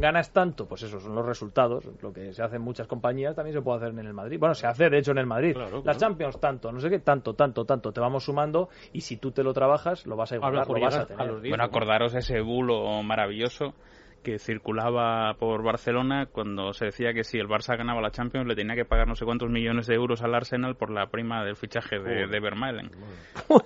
Ganas 0.00 0.32
tanto, 0.32 0.66
pues 0.66 0.82
eso 0.82 0.98
son 1.00 1.14
los 1.14 1.24
resultados. 1.26 1.84
Lo 2.02 2.12
que 2.12 2.32
se 2.32 2.42
hace 2.42 2.56
en 2.56 2.62
muchas 2.62 2.86
compañías 2.86 3.34
también 3.36 3.54
se 3.54 3.62
puede 3.62 3.78
hacer 3.78 3.90
en 3.90 4.06
el 4.06 4.14
Madrid. 4.14 4.38
Bueno, 4.38 4.54
se 4.54 4.66
hace 4.66 4.88
de 4.88 4.98
hecho 4.98 5.12
en 5.12 5.18
el 5.18 5.26
Madrid. 5.26 5.54
Claro, 5.54 5.82
Las. 5.84 5.98
Champions 5.98 6.38
tanto, 6.40 6.72
no 6.72 6.80
sé 6.80 6.88
qué, 6.90 6.98
tanto, 7.00 7.34
tanto, 7.34 7.64
tanto. 7.64 7.92
Te 7.92 8.00
vamos 8.00 8.24
sumando 8.24 8.68
y 8.92 9.02
si 9.02 9.16
tú 9.18 9.32
te 9.32 9.42
lo 9.42 9.52
trabajas, 9.52 10.06
lo 10.06 10.16
vas 10.16 10.32
a 10.32 10.36
igualar, 10.36 10.66
por 10.66 10.78
lo 10.78 10.84
vas 10.84 10.94
a 10.96 11.02
a 11.22 11.24
los 11.24 11.42
10. 11.42 11.50
Bueno, 11.52 11.64
acordaros 11.64 12.14
ese 12.14 12.40
bulo 12.40 13.02
maravilloso 13.02 13.74
que 14.22 14.38
circulaba 14.38 15.34
por 15.34 15.62
Barcelona 15.62 16.26
cuando 16.26 16.72
se 16.72 16.86
decía 16.86 17.12
que 17.12 17.24
si 17.24 17.38
el 17.38 17.46
Barça 17.48 17.76
ganaba 17.76 18.00
la 18.00 18.10
Champions 18.10 18.46
le 18.46 18.54
tenía 18.56 18.74
que 18.74 18.84
pagar 18.84 19.06
no 19.08 19.14
sé 19.14 19.24
cuántos 19.24 19.48
millones 19.50 19.86
de 19.86 19.94
euros 19.94 20.22
al 20.22 20.34
Arsenal 20.34 20.76
por 20.76 20.90
la 20.90 21.06
prima 21.06 21.44
del 21.44 21.56
fichaje 21.56 21.98
de, 21.98 22.26
de 22.26 22.40
Vermaelen. 22.40 22.90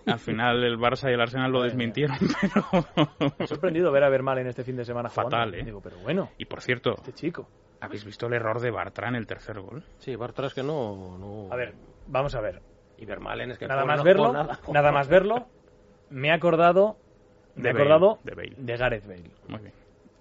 Al 0.07 0.19
final 0.19 0.63
el 0.63 0.79
Barça 0.79 1.11
y 1.11 1.15
el 1.15 1.21
Arsenal 1.21 1.51
lo 1.51 1.63
desmintieron, 1.63 2.17
pero... 2.41 2.65
Me 3.39 3.45
ha 3.45 3.47
sorprendido 3.47 3.91
ver 3.91 4.05
a 4.05 4.09
Vermal 4.11 4.39
en 4.39 4.47
este 4.49 4.63
fin 4.65 4.77
de 4.77 4.85
semana 4.85 5.09
jugando. 5.09 5.31
Fatal, 5.37 5.55
¿eh? 5.55 5.65
Digo, 5.65 5.81
pero 5.81 5.97
bueno, 5.99 6.31
Y 6.39 6.45
por 6.45 6.61
cierto, 6.61 6.93
este 6.97 7.13
chico. 7.13 7.49
¿habéis 7.81 8.05
visto 8.05 8.27
el 8.27 8.35
error 8.35 8.61
de 8.61 8.71
Bartra 8.71 9.09
en 9.09 9.17
el 9.17 9.27
tercer 9.27 9.59
gol? 9.61 9.83
Sí, 9.99 10.15
Bartra 10.17 10.49
que 10.55 10.63
no, 10.63 11.19
no. 11.19 11.53
A 11.53 11.57
ver, 11.57 11.75
vamos 12.07 12.35
a 12.35 12.41
ver. 12.41 12.61
Y 12.99 13.05
Vermaelen 13.07 13.51
es 13.51 13.59
que 13.59 13.67
Nada 13.67 13.85
más 13.85 13.99
no- 13.99 14.05
verlo, 14.05 14.33
nada. 14.33 14.61
nada 14.73 14.93
más 14.93 15.09
verlo, 15.09 15.47
me 16.11 16.29
he 16.29 16.33
acordado, 16.33 16.97
me 17.57 17.63
De 17.65 17.71
he 17.71 17.73
Bale, 17.73 17.85
acordado 17.85 18.19
de 18.23 18.35
Bale. 18.35 18.55
de 18.57 18.77
Gareth 18.77 19.07
Bale. 19.07 19.31
Muy 19.49 19.59
bien. 19.61 19.73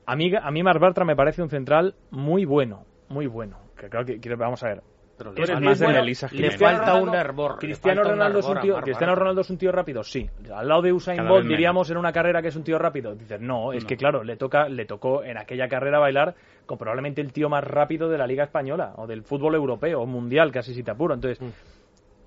A 0.06 0.16
mí, 0.16 0.32
a 0.36 0.52
mí 0.52 0.64
Mar 0.64 0.80
Bartra 0.80 1.06
me 1.06 1.16
parece 1.16 1.42
un 1.42 1.50
central 1.50 1.96
muy 2.10 2.46
bueno, 2.46 2.86
muy 3.10 3.28
bueno. 3.28 3.58
Que 3.78 3.90
creo 3.90 4.06
que, 4.06 4.20
que- 4.20 4.36
vamos 4.36 4.64
a 4.64 4.68
ver. 4.70 4.82
Pero 5.18 5.34
de 5.34 5.42
le 6.32 6.52
falta 6.58 6.96
un 6.96 7.14
hervor. 7.14 7.52
le 7.52 7.58
Cristiano 7.60 8.02
falta 8.02 8.12
un 8.14 8.18
Ronaldo 8.18 8.40
es 8.40 8.46
un 8.48 8.60
tío, 8.60 8.82
Cristiano. 8.82 9.16
Ronaldo 9.16 9.42
es 9.42 9.50
un 9.52 9.58
tío 9.60 9.72
rápido, 9.72 10.04
sí. 10.04 10.28
Al 10.52 10.68
lado 10.68 10.82
de 10.82 10.94
Usain 10.94 11.18
Cada 11.18 11.30
Bolt 11.30 11.48
diríamos 11.48 11.92
en 11.92 11.98
una 11.98 12.12
carrera 12.12 12.42
que 12.42 12.48
es 12.48 12.56
un 12.56 12.64
tío 12.64 12.80
rápido. 12.80 13.14
Dices, 13.14 13.40
no, 13.40 13.72
es 13.72 13.84
No. 13.84 13.88
que 13.88 13.98
claro, 13.98 14.24
le 14.24 14.36
toca, 14.36 14.68
le 14.68 14.86
tocó 14.86 15.24
en 15.24 15.38
aquella 15.38 15.68
carrera 15.68 16.00
bailar 16.00 16.34
con 16.66 16.80
probablemente 16.80 17.22
el 17.22 17.32
tío 17.34 17.50
más 17.50 17.64
rápido 17.64 18.10
de 18.10 18.18
la 18.18 18.26
Liga 18.26 18.46
española 18.46 18.94
o 18.96 19.06
del 19.06 19.22
fútbol 19.22 19.54
europeo 19.54 20.02
o 20.02 20.06
mundial, 20.08 20.52
casi 20.52 20.74
si 20.74 20.82
te 20.82 20.90
apuro. 20.90 21.14
Entonces, 21.14 21.40
Mm. 21.40 21.52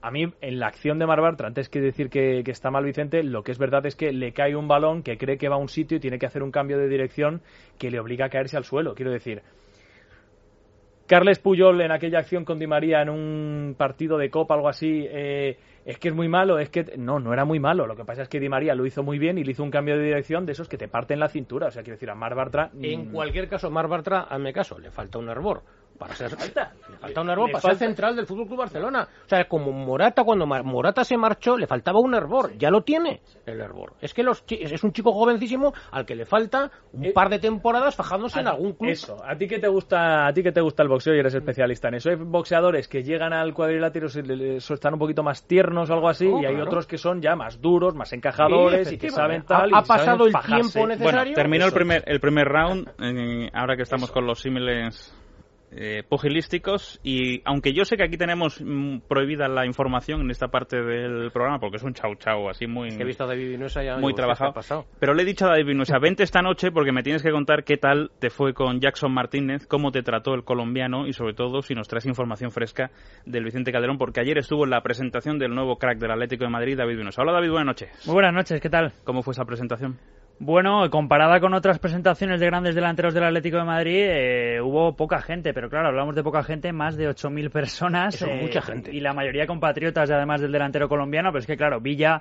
A 0.05 0.11
mí 0.11 0.27
en 0.43 0.59
la 0.59 0.67
acción 0.67 0.99
de 0.99 1.07
Mar 1.07 1.23
Bartra, 1.23 1.49
antes 1.49 1.71
que 1.71 1.81
decir 1.81 2.11
que, 2.11 2.43
que 2.45 2.51
está 2.51 2.71
mal 2.71 2.85
Vicente, 2.85 3.23
lo 3.23 3.43
que 3.43 3.53
es 3.53 3.59
verdad 3.59 3.87
es 3.87 3.97
que 3.97 4.13
le 4.13 4.33
cae 4.33 4.55
un 4.55 4.69
balón 4.69 5.03
que 5.03 5.17
cree 5.17 5.39
que 5.39 5.49
va 5.49 5.57
a 5.57 5.59
un 5.59 5.71
sitio 5.71 5.97
y 5.97 6.01
tiene 6.01 6.19
que 6.19 6.27
hacer 6.27 6.43
un 6.43 6.51
cambio 6.51 6.77
de 6.77 6.89
dirección 6.89 7.41
que 7.79 7.91
le 7.91 7.99
obliga 7.99 8.27
a 8.27 8.29
caerse 8.29 8.59
al 8.59 8.65
suelo. 8.65 8.95
Quiero 8.95 9.11
decir, 9.11 9.41
Carles 11.07 11.39
Puyol 11.39 11.81
en 11.81 11.91
aquella 11.91 12.19
acción 12.19 12.45
con 12.45 12.59
Di 12.59 12.67
María 12.67 13.01
en 13.01 13.09
un 13.09 13.75
partido 13.79 14.19
de 14.19 14.29
Copa, 14.29 14.55
algo 14.55 14.69
así, 14.69 15.07
eh, 15.09 15.57
es 15.87 15.99
que 15.99 16.09
es 16.09 16.15
muy 16.15 16.29
malo, 16.29 16.59
es 16.59 16.69
que 16.69 16.97
no, 16.99 17.19
no 17.19 17.33
era 17.33 17.47
muy 17.47 17.59
malo. 17.59 17.87
Lo 17.87 17.97
que 17.97 18.05
pasa 18.05 18.23
es 18.23 18.29
que 18.29 18.41
Di 18.41 18.51
María 18.51 18.75
lo 18.75 18.85
hizo 18.85 19.03
muy 19.03 19.19
bien 19.19 19.39
y 19.39 19.45
le 19.45 19.53
hizo 19.53 19.63
un 19.63 19.71
cambio 19.71 19.97
de 19.97 20.05
dirección 20.05 20.45
de 20.45 20.53
esos 20.53 20.69
que 20.69 20.77
te 20.77 20.89
parten 20.89 21.19
la 21.19 21.29
cintura. 21.29 21.69
O 21.69 21.71
sea, 21.71 21.83
quiero 21.83 21.97
decir, 21.97 22.11
a 22.11 22.15
Mar 22.15 22.35
Bartra. 22.35 22.71
En 22.79 23.09
mm, 23.09 23.13
cualquier 23.13 23.49
caso, 23.49 23.71
Mar 23.71 23.89
Bartra, 23.89 24.23
hazme 24.23 24.53
caso, 24.53 24.79
le 24.79 24.91
falta 24.91 25.19
un 25.19 25.31
hervor. 25.31 25.63
Para 25.99 26.15
ser, 26.17 26.31
falta. 26.31 26.73
le 26.91 26.97
falta 26.99 27.21
un 27.21 27.31
hervor 27.31 27.51
para 27.53 27.61
ser 27.63 27.71
falta- 27.71 27.85
central 27.87 28.17
del 28.17 28.27
Fútbol 28.27 28.47
Club 28.49 28.59
Barcelona. 28.59 29.09
O 29.25 29.29
sea, 29.29 29.45
como 29.47 29.71
Morata, 29.73 30.25
cuando 30.25 30.45
Mar- 30.45 30.65
Morata 30.65 31.05
se 31.05 31.17
marchó, 31.17 31.57
le 31.57 31.67
faltaba 31.69 32.01
un 32.01 32.15
hervor. 32.15 32.53
Ya 32.59 32.71
lo 32.71 32.83
tiene 32.83 33.21
el 33.47 33.61
hervor. 33.61 33.93
Es 34.01 34.13
que 34.13 34.23
los 34.25 34.45
chi- 34.45 34.59
es 34.61 34.83
un 34.83 34.93
chico 34.93 35.13
jovencísimo 35.13 35.73
al 35.93 36.05
que 36.05 36.17
le 36.17 36.27
falta 36.27 36.71
un 36.93 37.05
Eh, 37.07 37.13
par 37.13 37.29
de 37.31 37.39
temporadas 37.39 37.95
fajándose 37.95 38.41
en 38.41 38.49
algún 38.49 38.73
club. 38.73 38.91
Eso, 38.91 39.23
a 39.25 39.37
ti 39.37 39.47
que 39.47 39.59
te 39.61 39.69
gusta, 39.69 40.27
a 40.27 40.33
ti 40.33 40.43
que 40.43 40.51
te 40.53 40.61
gusta 40.61 40.83
el 40.83 40.89
boxeo 40.89 41.15
y 41.15 41.21
eres 41.21 41.35
especialista 41.35 41.89
en 41.89 41.95
eso. 41.95 42.11
Hay 42.11 42.17
boxeadores 42.17 42.89
que 42.89 43.03
llegan 43.05 43.33
al 43.33 43.55
cuadrilátero 43.55 44.09
y 44.09 44.57
están 44.57 44.95
un 44.95 44.99
poquito 44.99 45.23
más 45.23 45.47
tiernos 45.47 45.91
o 45.91 45.95
algo 45.95 46.09
así, 46.09 46.27
Oh, 46.27 46.41
y 46.41 46.45
hay 46.47 46.55
claro. 46.55 46.67
otros 46.71 46.87
que 46.87 46.99
son 46.99 47.23
ya 47.23 47.37
más 47.37 47.61
duros, 47.61 47.95
más 47.95 48.13
encajadores 48.13 48.89
Sí, 48.89 48.97
y 48.97 48.99
que 48.99 49.11
saben 49.11 49.43
tal. 49.45 49.67
Ha- 49.73 49.77
y 49.77 49.79
ha 49.79 49.83
pasado 49.83 50.05
saben 50.05 50.27
el 50.27 50.33
fajarse. 50.33 50.73
tiempo 50.73 50.89
necesario. 50.89 51.21
Bueno, 51.23 51.35
terminó 51.35 51.67
el 51.67 51.73
primer, 51.73 52.03
el 52.07 52.19
primer 52.21 52.49
round, 52.49 52.89
eh, 53.01 53.51
ahora 53.55 53.77
que 53.77 53.83
estamos 53.83 54.11
con 54.11 54.27
los 54.27 54.41
símiles 54.41 55.15
eh, 55.77 56.03
pugilísticos, 56.09 57.01
y 57.03 57.43
aunque 57.45 57.73
yo 57.73 57.85
sé 57.85 57.97
que 57.97 58.05
aquí 58.05 58.17
tenemos 58.17 58.61
mm, 58.61 59.01
prohibida 59.09 59.49
la 59.49 59.67
información 59.67 60.21
en 60.21 60.31
esta 60.31 60.49
parte 60.49 60.81
del 60.81 61.31
programa, 61.33 61.59
porque 61.59 61.77
es 61.79 61.83
un 61.83 61.95
chau 61.95 62.15
chau 62.17 62.49
así 62.49 62.67
muy, 62.67 62.91
Que 62.91 63.03
he 63.03 63.07
visto 63.07 63.25
a 63.25 63.27
David 63.27 63.51
Vinuesa 63.51 63.83
ya. 63.83 63.95
muy 63.95 64.01
digo, 64.01 64.09
¿qué 64.09 64.15
trabajado, 64.15 64.51
ha 64.51 64.55
pasado? 64.55 64.87
pero 65.01 65.15
le 65.15 65.23
he 65.23 65.27
dicho 65.27 65.47
a 65.47 65.51
David 65.51 65.67
Vinuesa, 65.67 65.99
vente 65.99 66.23
esta 66.23 66.43
noche 66.43 66.71
porque 66.71 66.93
me 66.93 67.03
tienes 67.03 67.23
que 67.23 67.31
contar 67.31 67.65
qué 67.65 67.77
tal 67.77 68.13
te 68.19 68.31
fue 68.31 68.55
con 68.55 68.81
Jackson 68.81 69.13
Martínez, 69.13 69.67
cómo 69.67 69.91
te 69.91 70.03
trató 70.03 70.35
el 70.35 70.45
colombiano 70.45 71.07
y 71.07 71.13
sobre 71.13 71.35
todo 71.35 71.63
si 71.63 71.75
nos 71.75 71.89
traes 71.89 72.07
información 72.07 72.51
fresca 72.51 72.91
del 73.27 73.45
Vicente 73.45 73.73
Calderón, 73.73 73.99
porque 73.99 74.21
ayer 74.21 74.39
estuvo 74.39 74.65
en 74.65 74.71
la 74.71 74.83
presentación 74.83 75.39
del 75.39 75.55
nuevo 75.55 75.77
crack 75.77 75.99
del 75.99 76.13
Atlético 76.13 76.45
de 76.45 76.51
Madrid, 76.51 76.77
David 76.77 76.99
Vinuesa. 76.99 77.23
Hola 77.23 77.33
David, 77.33 77.51
buenas 77.51 77.67
noches. 77.67 78.07
Muy 78.07 78.15
buenas 78.15 78.33
noches, 78.33 78.61
¿qué 78.61 78.71
tal? 78.71 78.93
¿Cómo 79.05 79.23
fue 79.23 79.33
esa 79.33 79.45
presentación? 79.45 79.99
Bueno, 80.39 80.91
comparada 80.91 81.39
con 81.41 81.55
otras 81.55 81.79
presentaciones 81.79 82.41
de 82.41 82.47
grandes 82.47 82.75
delanteros 82.75 83.15
del 83.15 83.25
Atlético 83.25 83.59
de 83.59 83.65
Madrid, 83.65 84.05
eh, 84.09 84.61
hubo 84.61 84.97
poca 84.97 85.21
gente, 85.21 85.55
pero 85.55 85.71
claro, 85.71 85.89
hablamos 85.89 86.15
de 86.15 86.23
poca 86.23 86.43
gente, 86.43 86.73
más 86.73 86.97
de 86.97 87.09
8.000 87.09 87.51
personas. 87.51 88.15
Eso 88.17 88.27
es 88.27 88.33
eh, 88.33 88.43
mucha 88.43 88.61
gente. 88.61 88.93
Y 88.93 89.01
la 89.01 89.13
mayoría 89.13 89.47
compatriotas, 89.47 90.11
además 90.11 90.41
del 90.41 90.53
delantero 90.53 90.89
colombiano, 90.89 91.31
pero 91.31 91.41
es 91.41 91.47
que 91.47 91.57
claro, 91.57 91.81
Villa 91.81 92.21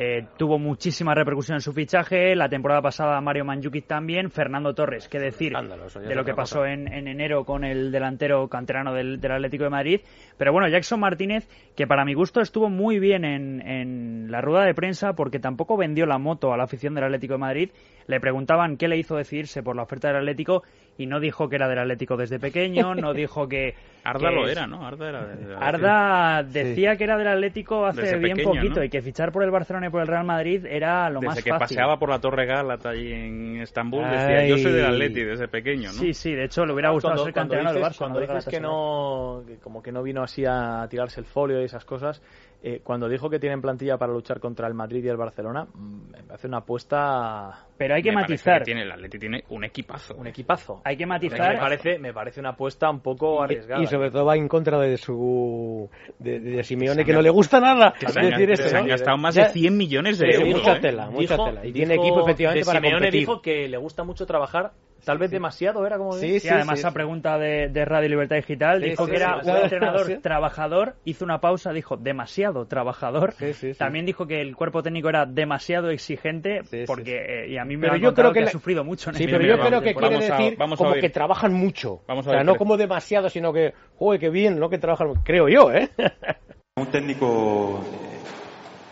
eh, 0.00 0.26
tuvo 0.36 0.60
muchísima 0.60 1.12
repercusión 1.12 1.56
en 1.56 1.60
su 1.60 1.72
fichaje, 1.72 2.36
la 2.36 2.48
temporada 2.48 2.80
pasada 2.80 3.20
Mario 3.20 3.44
Mandzukic 3.44 3.84
también, 3.88 4.30
Fernando 4.30 4.72
Torres, 4.72 5.08
qué 5.08 5.18
decir 5.18 5.52
de 5.52 6.14
lo 6.14 6.24
que 6.24 6.34
pasó 6.34 6.64
en, 6.64 6.86
en 6.86 7.08
enero 7.08 7.44
con 7.44 7.64
el 7.64 7.90
delantero 7.90 8.46
canterano 8.46 8.94
del, 8.94 9.20
del 9.20 9.32
Atlético 9.32 9.64
de 9.64 9.70
Madrid. 9.70 10.00
Pero 10.36 10.52
bueno, 10.52 10.68
Jackson 10.68 11.00
Martínez, 11.00 11.48
que 11.74 11.88
para 11.88 12.04
mi 12.04 12.14
gusto 12.14 12.40
estuvo 12.40 12.70
muy 12.70 13.00
bien 13.00 13.24
en, 13.24 13.60
en 13.60 14.30
la 14.30 14.40
rueda 14.40 14.64
de 14.64 14.72
prensa 14.72 15.14
porque 15.14 15.40
tampoco 15.40 15.76
vendió 15.76 16.06
la 16.06 16.18
moto 16.18 16.52
a 16.52 16.56
la 16.56 16.62
afición 16.62 16.94
del 16.94 17.02
Atlético 17.02 17.32
de 17.34 17.38
Madrid. 17.40 17.70
Le 18.06 18.20
preguntaban 18.20 18.76
qué 18.76 18.86
le 18.86 18.98
hizo 18.98 19.16
decidirse 19.16 19.64
por 19.64 19.74
la 19.74 19.82
oferta 19.82 20.06
del 20.06 20.18
Atlético 20.18 20.62
y 20.98 21.06
no 21.06 21.20
dijo 21.20 21.48
que 21.48 21.56
era 21.56 21.68
del 21.68 21.78
Atlético 21.78 22.16
desde 22.18 22.38
pequeño, 22.38 22.94
no 22.94 23.14
dijo 23.14 23.48
que... 23.48 23.74
Arda 24.04 24.28
que 24.30 24.34
lo 24.34 24.46
es- 24.46 24.52
era, 24.52 24.66
¿no? 24.66 24.86
Arda 24.86 25.08
era 25.08 25.24
de- 25.26 25.44
de- 25.46 25.54
Arda 25.56 26.42
decía 26.42 26.96
que 26.96 27.04
era 27.04 27.16
del 27.16 27.28
Atlético 27.28 27.84
hace 27.86 28.00
Desde 28.02 28.18
bien 28.18 28.36
pequeño, 28.36 28.54
poquito 28.54 28.80
¿no? 28.80 28.84
y 28.84 28.88
que 28.90 29.00
fichar 29.02 29.30
por 29.32 29.42
el 29.44 29.50
Barcelona 29.50 29.86
y 29.86 29.90
por 29.90 30.00
el 30.00 30.06
Real 30.08 30.24
Madrid 30.24 30.64
era 30.66 31.08
lo 31.10 31.20
Desde 31.20 31.26
más 31.26 31.42
que 31.44 31.50
fácil. 31.50 31.76
paseaba 31.76 31.98
por 31.98 32.08
la 32.08 32.18
Torre 32.20 32.46
Galata 32.46 32.90
allí 32.90 33.12
en 33.12 33.60
Estambul, 33.60 34.02
decía, 34.04 34.46
yo 34.46 34.56
soy 34.58 34.72
del. 34.72 34.86
Atleti 34.86 35.22
desde 35.24 35.46
pequeño, 35.48 35.88
¿no? 35.88 35.98
Sí, 35.98 36.14
sí, 36.14 36.32
de 36.34 36.44
hecho 36.44 36.64
le 36.66 36.72
hubiera 36.72 36.90
gustado 36.90 37.14
cuando, 37.14 37.24
ser 37.24 37.34
canterano 37.34 37.72
del 37.72 37.82
Barça. 37.82 37.98
cuando 37.98 38.20
no 38.20 38.26
dices 38.26 38.46
que 38.46 38.60
no, 38.60 39.42
que 39.46 39.56
como 39.58 39.82
que 39.82 39.92
no 39.92 40.02
vino 40.02 40.22
así 40.22 40.44
a 40.46 40.86
tirarse 40.88 41.20
el 41.20 41.26
folio 41.26 41.60
y 41.60 41.64
esas 41.64 41.84
cosas, 41.84 42.22
eh, 42.62 42.80
cuando 42.82 43.08
dijo 43.08 43.28
que 43.30 43.38
tienen 43.38 43.60
plantilla 43.60 43.98
para 43.98 44.12
luchar 44.12 44.40
contra 44.40 44.66
el 44.66 44.74
Madrid 44.74 45.04
y 45.04 45.08
el 45.08 45.16
Barcelona, 45.16 45.66
mm, 45.72 46.10
me 46.12 46.22
parece 46.22 46.46
una 46.48 46.58
apuesta, 46.58 47.66
Pero 47.78 47.94
hay 47.94 48.02
que 48.02 48.10
Me 48.10 48.16
matizar. 48.16 48.58
que 48.58 48.64
tiene, 48.66 48.82
el 48.82 48.90
Atleti 48.92 49.18
tiene 49.18 49.44
un 49.50 49.64
equipazo. 49.64 50.16
un 50.16 50.26
equipazo. 50.26 50.82
Hay 50.84 50.96
que 50.96 51.06
Me 51.06 51.10
matizar. 51.14 51.58
parece, 51.58 51.98
me 51.98 52.12
parece 52.12 52.40
una 52.40 52.50
apuesta 52.50 52.90
un 52.90 53.00
poco 53.00 53.42
arriesgada. 53.42 53.82
Y 53.82 53.86
sobre 53.86 54.10
todo 54.10 54.24
va 54.24 54.36
en 54.36 54.48
contra 54.48 54.78
de 54.80 54.96
su 54.96 55.88
de, 56.18 56.40
de 56.40 56.64
Simeone 56.64 57.04
que 57.04 57.12
no 57.12 57.22
le 57.22 57.30
gusta 57.30 57.60
nada 57.60 57.94
Que 57.98 58.08
se 58.08 58.18
han, 58.20 58.30
decir 58.30 58.56
se 58.56 58.82
gastado 58.82 59.16
más 59.16 59.34
Ya- 59.34 59.46
de 59.46 59.52
100 59.52 59.76
millones 59.76 60.18
de 60.18 60.28
euros. 60.30 60.56
mucha 60.56 60.76
¿eh? 60.76 60.80
tela, 60.80 61.10
mucha 61.10 61.34
Dijo- 61.34 61.44
tela. 61.46 61.66
Y 61.66 61.72
tiene 61.72 61.94
dijo- 61.94 62.04
equipo 62.04 62.20
efectivamente 62.22 62.60
de 62.60 62.66
para 62.66 62.78
Simeone 62.80 62.96
competir. 62.98 63.20
dijo 63.20 63.40
que 63.42 63.68
le 63.68 63.76
gusta 63.76 64.04
mucho 64.04 64.26
trabajar, 64.26 64.72
tal 65.04 65.18
vez 65.18 65.30
demasiado, 65.30 65.86
era 65.86 65.96
como 65.96 66.12
Sí, 66.14 66.40
Sí, 66.40 66.48
además 66.48 66.84
a 66.84 66.92
pregunta 66.92 67.38
de, 67.38 67.68
de 67.68 67.84
Radio 67.84 68.08
Libertad 68.08 68.36
Digital 68.36 68.82
Sí, 68.82 68.90
dijo 68.90 69.04
sí, 69.04 69.10
que 69.12 69.16
era 69.16 69.40
sí, 69.42 69.50
un 69.50 69.56
entrenador 69.56 70.06
Sí. 70.06 70.18
trabajador, 70.18 70.94
hizo 71.04 71.24
una 71.24 71.40
pausa, 71.40 71.72
dijo 71.72 71.96
demasiado 71.96 72.66
trabajador. 72.66 73.32
Sí, 73.34 73.52
sí, 73.54 73.72
sí. 73.72 73.78
También 73.78 74.04
dijo 74.06 74.26
que 74.26 74.40
el 74.40 74.56
cuerpo 74.56 74.82
técnico 74.82 75.08
era 75.08 75.24
demasiado 75.26 75.90
exigente 75.90 76.62
Sí, 76.64 76.78
sí, 76.80 76.84
porque 76.86 77.44
eh, 77.44 77.48
y 77.50 77.58
a 77.58 77.64
mí 77.68 77.76
me 77.76 77.82
Pero 77.88 77.96
yo 77.96 78.14
creo 78.14 78.32
que 78.32 78.40
ha 78.40 78.44
la- 78.46 78.50
sufrido 78.50 78.82
mucho. 78.82 79.10
en 79.10 79.16
Sí, 79.16 79.26
pero 79.26 79.44
yo 79.44 79.60
creo 79.60 79.80
que 79.80 79.92
vamos 79.94 80.08
quiere 80.10 80.16
a- 80.16 80.36
decir 80.36 80.56
a 80.60 80.76
como 80.76 80.94
que 80.94 81.10
trabajan 81.10 81.52
mucho. 81.52 82.00
Vamos 82.08 82.26
a 82.26 82.30
o 82.30 82.32
sea, 82.32 82.44
no 82.44 82.56
como 82.56 82.76
demasiado, 82.76 83.28
sino 83.30 83.52
que, 83.52 83.74
joder, 83.98 84.18
qué 84.20 84.30
bien, 84.30 84.58
¿no? 84.58 84.68
Que 84.70 84.78
trabajan, 84.78 85.14
creo 85.24 85.48
yo, 85.48 85.70
¿eh? 85.72 85.90
Un 86.76 86.86
técnico 86.86 87.80
eh, 87.92 88.18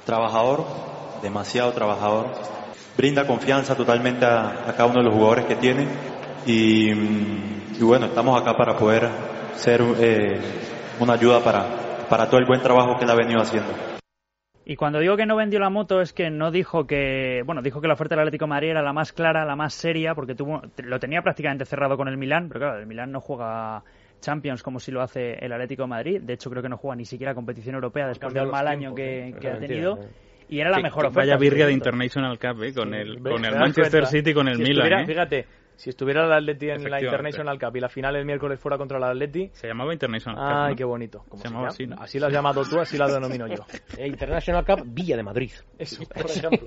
trabajador, 0.05 0.65
demasiado 1.23 1.73
trabajador, 1.73 2.27
brinda 2.97 3.27
confianza 3.27 3.75
totalmente 3.77 4.25
a, 4.25 4.69
a 4.69 4.73
cada 4.73 4.87
uno 4.87 4.99
de 5.01 5.05
los 5.05 5.15
jugadores 5.15 5.47
que 5.47 5.57
tiene 5.57 5.87
y, 6.47 6.93
mm, 6.93 7.77
y 7.81 7.83
bueno, 7.85 8.07
estamos 8.07 8.41
acá 8.41 8.57
para 8.57 8.77
poder 8.77 9.09
ser 9.55 9.81
eh, 9.99 10.41
una 11.01 11.15
ayuda 11.15 11.43
para, 11.43 12.07
para 12.09 12.27
todo 12.29 12.39
el 12.41 12.47
buen 12.47 12.61
trabajo 12.63 12.97
que 12.99 13.05
él 13.05 13.11
ha 13.11 13.15
venido 13.15 13.41
haciendo. 13.41 13.73
Y 14.69 14.75
cuando 14.75 14.99
digo 14.99 15.17
que 15.17 15.27
no 15.27 15.37
vendió 15.37 15.61
la 15.61 15.71
moto 15.71 16.01
es 16.01 16.13
que 16.13 16.29
no 16.29 16.51
dijo 16.51 16.89
que, 16.89 17.43
bueno, 17.47 17.63
dijo 17.63 17.81
que 17.81 17.87
la 17.87 17.95
oferta 17.95 18.17
del 18.17 18.23
Atlético 18.23 18.47
de 18.47 18.51
Madrid 18.51 18.71
era 18.71 18.83
la 18.83 18.93
más 18.93 19.13
clara, 19.13 19.45
la 19.45 19.55
más 19.55 19.73
seria, 19.75 20.13
porque 20.17 20.35
tuvo, 20.35 20.61
lo 20.83 20.99
tenía 20.99 21.23
prácticamente 21.23 21.65
cerrado 21.65 21.97
con 21.97 22.09
el 22.09 22.17
Milán, 22.17 22.49
pero 22.49 22.61
claro, 22.61 22.81
el 22.81 22.87
Milán 22.87 23.13
no 23.13 23.21
juega 23.21 23.85
Champions 24.21 24.65
como 24.65 24.81
si 24.81 24.91
lo 24.91 25.03
hace 25.03 25.35
el 25.35 25.53
Atlético 25.53 25.83
de 25.85 25.89
Madrid, 25.89 26.21
de 26.21 26.33
hecho 26.33 26.51
creo 26.51 26.65
que 26.65 26.69
no 26.69 26.79
juega 26.79 26.97
ni 26.97 27.05
siquiera 27.05 27.33
competición 27.33 27.77
europea 27.77 28.09
después 28.09 28.35
del 28.35 28.49
mal 28.49 28.67
año 28.67 28.93
que, 28.93 29.29
¿eh? 29.29 29.35
que 29.41 29.49
ha 29.49 29.53
Mentira, 29.53 29.69
tenido. 29.69 29.99
¿eh? 30.03 30.09
Y 30.49 30.59
era 30.61 30.71
la 30.71 30.79
Que- 30.79 30.83
mejor 30.85 31.03
que 31.03 31.09
oferta. 31.09 31.21
Vaya 31.29 31.37
birria 31.39 31.67
de. 31.67 31.73
International 31.73 32.39
Cup, 32.39 32.63
¿eh? 32.65 32.73
Con 32.75 32.93
el, 32.95 33.19
¿Ves? 33.21 33.33
con 33.35 33.45
el 33.45 33.51
¿Te 33.51 33.51
das 33.51 33.61
Manchester 33.61 34.01
cuenta? 34.03 34.11
City 34.11 34.31
y 34.31 34.35
con 34.35 34.49
el 34.49 34.57
Si 34.57 34.63
Milan, 34.65 34.93
¿eh? 35.01 35.07
Fíjate, 35.07 35.47
si 35.77 35.91
estuviera 35.91 36.25
el 36.25 36.33
Atleti 36.33 36.71
en 36.71 36.91
la. 36.91 37.01
International 37.01 37.59
Cup 37.59 37.77
y 37.77 37.81
la 37.81 37.89
final 37.89 38.17
el 38.17 38.25
miércoles 38.25 38.59
fuera 38.59 38.77
contra 38.79 38.99
el 38.99 39.05
Atleti, 39.05 39.51
Se 39.53 39.69
llamaba 39.69 39.93
International 39.93 40.37
Cup, 40.37 40.57
ay, 40.57 40.71
¿no? 40.73 40.77
qué 40.77 40.85
bonito. 40.85 41.25
¿Cómo 41.29 41.37
Se 41.43 41.43
se 41.43 41.49
llamaba 41.49 41.63
llama? 41.67 41.73
así, 41.75 41.87
¿no? 41.87 41.97
Así 42.01 42.19
lo 42.19 42.27
has 42.27 42.33
llamado 42.33 42.63
tú, 42.65 42.81
así 42.81 42.97
la 42.99 43.07
denomino 43.09 43.47
yo. 43.47 43.65
Eh, 43.99 44.07
International 44.09 44.65
Cup 44.65 44.83
Villa 44.87 45.17
de 45.17 45.23
Madrid. 45.23 45.51
Eso, 45.79 46.03
por 46.09 46.27
ejemplo. 46.31 46.67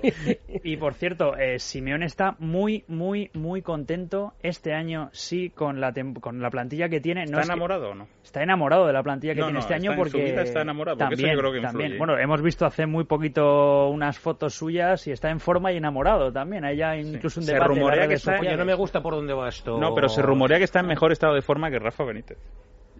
Y 0.64 0.76
por 0.76 0.94
cierto, 0.94 1.36
eh, 1.36 1.58
Simeone 1.58 2.06
está 2.06 2.34
muy, 2.38 2.84
muy, 2.88 3.30
muy 3.34 3.62
contento 3.62 4.32
este 4.42 4.72
año, 4.74 5.10
sí, 5.12 5.50
con 5.50 5.80
la, 5.80 5.92
con 6.20 6.40
la 6.40 6.50
plantilla 6.50 6.88
que 6.88 7.00
tiene. 7.00 7.20
No 7.26 7.30
¿Está 7.32 7.40
es 7.40 7.46
que- 7.48 7.52
enamorado 7.52 7.90
o 7.90 7.94
no? 7.94 8.08
Está 8.24 8.42
enamorado 8.42 8.86
de 8.86 8.92
la 8.92 9.02
plantilla 9.02 9.34
que 9.34 9.40
No, 9.40 9.46
tiene 9.46 9.54
no, 9.58 9.60
este 9.60 9.74
año 9.74 9.90
está 9.90 10.02
en 10.02 10.08
su 10.08 10.12
porque 10.18 10.30
vida 10.30 10.42
está 10.42 10.62
enamorado, 10.62 10.98
porque 10.98 11.14
eso 11.14 11.22
también, 11.22 11.34
yo 11.36 11.40
creo 11.40 11.52
que 11.52 11.60
también. 11.60 11.98
Bueno, 11.98 12.16
hemos 12.18 12.42
visto 12.42 12.64
hace 12.66 12.86
muy 12.86 13.04
poquito 13.04 13.88
unas 13.88 14.18
fotos 14.18 14.54
suyas 14.54 15.06
y 15.08 15.10
está 15.12 15.30
en 15.30 15.40
forma 15.40 15.72
y 15.72 15.76
enamorado 15.78 16.32
también. 16.32 16.64
Hay 16.64 16.76
ya 16.76 16.96
incluso 16.96 17.40
un 17.40 17.44
Se 17.46 17.52
debate. 17.54 17.68
las 17.70 17.78
rumorea 17.78 18.08
que 18.08 18.14
está- 18.14 18.38
no 18.40 18.64
me 18.64 18.74
gusta 18.74 18.99
por 19.02 19.14
dónde 19.14 19.32
va 19.34 19.48
esto. 19.48 19.78
No, 19.78 19.94
pero 19.94 20.08
se 20.08 20.22
rumorea 20.22 20.58
que 20.58 20.64
está 20.64 20.80
en 20.80 20.86
mejor 20.86 21.12
estado 21.12 21.34
de 21.34 21.42
forma 21.42 21.70
que 21.70 21.78
Rafa 21.78 22.04
Benítez. 22.04 22.38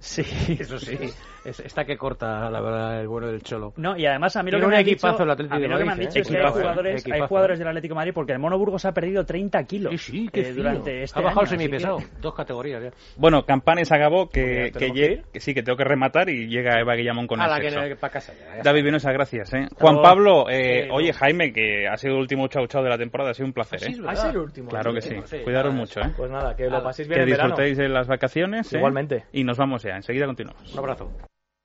Sí, 0.01 0.23
Eso 0.59 0.79
sí. 0.79 0.99
Es- 1.45 1.61
Está 1.61 1.85
que 1.87 1.97
corta, 1.97 2.51
la 2.51 2.61
verdad, 2.61 3.01
el 3.01 3.09
bueno 3.09 3.27
del 3.29 3.43
Cholo. 3.43 3.73
No, 3.77 3.97
y 3.97 4.05
además 4.05 4.37
a 4.37 4.43
mí 4.43 4.51
lo 4.51 4.61
que 4.61 4.67
me 4.67 4.75
han 4.77 4.81
equipazo 4.83 5.13
dicho, 5.15 5.23
el 5.25 5.31
Atlético 5.31 5.55
a 5.55 5.57
mí 5.59 5.63
de 5.63 5.69
lo 5.69 5.79
que 5.79 5.85
me 5.85 5.91
han 5.93 5.97
Madrid, 5.99 6.09
dicho 6.09 6.19
¿eh? 6.19 6.21
es 6.23 6.29
que 6.29 6.35
hay 6.37 6.41
Equipazo, 6.43 6.61
jugadores, 6.61 6.93
hay 6.95 7.01
equipazo. 7.01 7.29
jugadores 7.29 7.59
del 7.59 7.69
Atlético 7.69 7.93
de 7.93 7.97
Madrid 7.97 8.13
porque 8.15 8.33
el 8.33 8.39
Mono 8.41 8.59
Burgos 8.59 8.85
ha 8.85 8.93
perdido 8.93 9.25
30 9.25 9.65
kilos 9.65 9.91
Sí, 9.93 9.99
sí, 9.99 10.29
qué 10.31 10.41
eh, 10.41 10.53
durante 10.53 11.03
este 11.03 11.19
Ha 11.19 11.23
bajado 11.23 11.41
año, 11.41 11.51
el 11.53 11.57
que- 11.59 11.65
semipesado. 11.65 11.99
Dos 12.21 12.35
categorías 12.35 12.83
ya. 12.83 12.91
Bueno, 13.17 13.47
Campanes 13.47 13.91
acabó 13.91 14.29
que, 14.29 14.45
Mira, 14.45 14.65
que, 14.65 14.71
¿tenemos 14.73 14.97
lle- 14.99 15.23
que 15.25 15.31
que 15.33 15.41
sí, 15.41 15.55
que 15.55 15.63
tengo 15.63 15.79
que 15.79 15.85
rematar 15.85 16.29
y 16.29 16.47
llega 16.47 16.79
Eva 16.79 16.95
Guillamón 16.95 17.27
con 17.27 17.41
a 17.41 17.45
el 17.45 17.51
la 17.51 17.61
que 17.61 17.71
sexo. 17.71 18.01
para 18.01 18.13
casa 18.13 18.35
ya. 18.35 18.57
ya 18.57 18.63
David 18.63 18.85
Vinosa, 18.85 19.11
gracias. 19.13 19.55
¿eh? 19.55 19.67
Juan. 19.77 20.03
Pablo, 20.03 20.45
eh, 20.51 20.83
Sí, 20.85 20.89
oye. 20.93 21.13
Jaime, 21.15 21.53
que 21.55 21.89
ha 21.89 21.97
sido 21.97 22.15
el 22.17 22.21
último 22.21 22.49
chau 22.49 22.67
chau 22.67 22.83
de 22.83 22.91
la 22.91 22.99
temporada, 22.99 23.31
ha 23.31 23.35
sido 23.35 23.47
un 23.47 23.55
placer. 23.55 23.81
Sí, 23.81 23.93
¿eh? 23.93 23.97
Ah, 24.01 24.09
verdad. 24.09 24.25
es 24.29 24.35
el 24.35 24.39
último. 24.41 24.69
Claro 24.69 24.93
que 24.93 25.01
Sí, 25.01 25.09
sí. 25.11 25.23
sí, 25.25 25.37
Cuidaros 25.43 25.73
mucho. 25.75 26.01
¿eh? 26.01 26.13
Pues 26.15 26.31
nada, 26.31 26.55
que 26.55 26.69
lo 26.69 26.83
paséis 26.83 27.09
bien 27.09 27.21
Que 27.21 27.27
disfrutéis 27.27 27.79
de 27.79 27.89
las 27.89 28.07
vacaciones. 28.07 28.71
Igualmente. 28.75 29.25
Y 29.33 29.43
nos 29.45 29.57
vamos 29.57 29.83
ya. 29.85 29.90
Enseguida 29.97 30.27
continuamos. 30.27 30.73
Un 30.73 30.79
abrazo. 30.79 31.11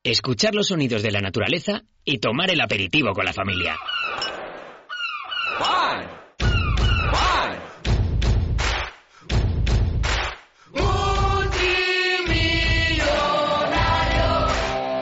Escuchar 0.04 0.54
los 0.54 0.68
sonidos 0.68 1.02
de 1.02 1.12
la 1.12 1.20
naturaleza 1.20 1.82
y 2.04 2.20
tomar 2.20 2.52
el 2.52 2.62
aperitivo 2.62 3.14
con 3.14 3.26
la 3.26 3.34
familia. 3.34 3.76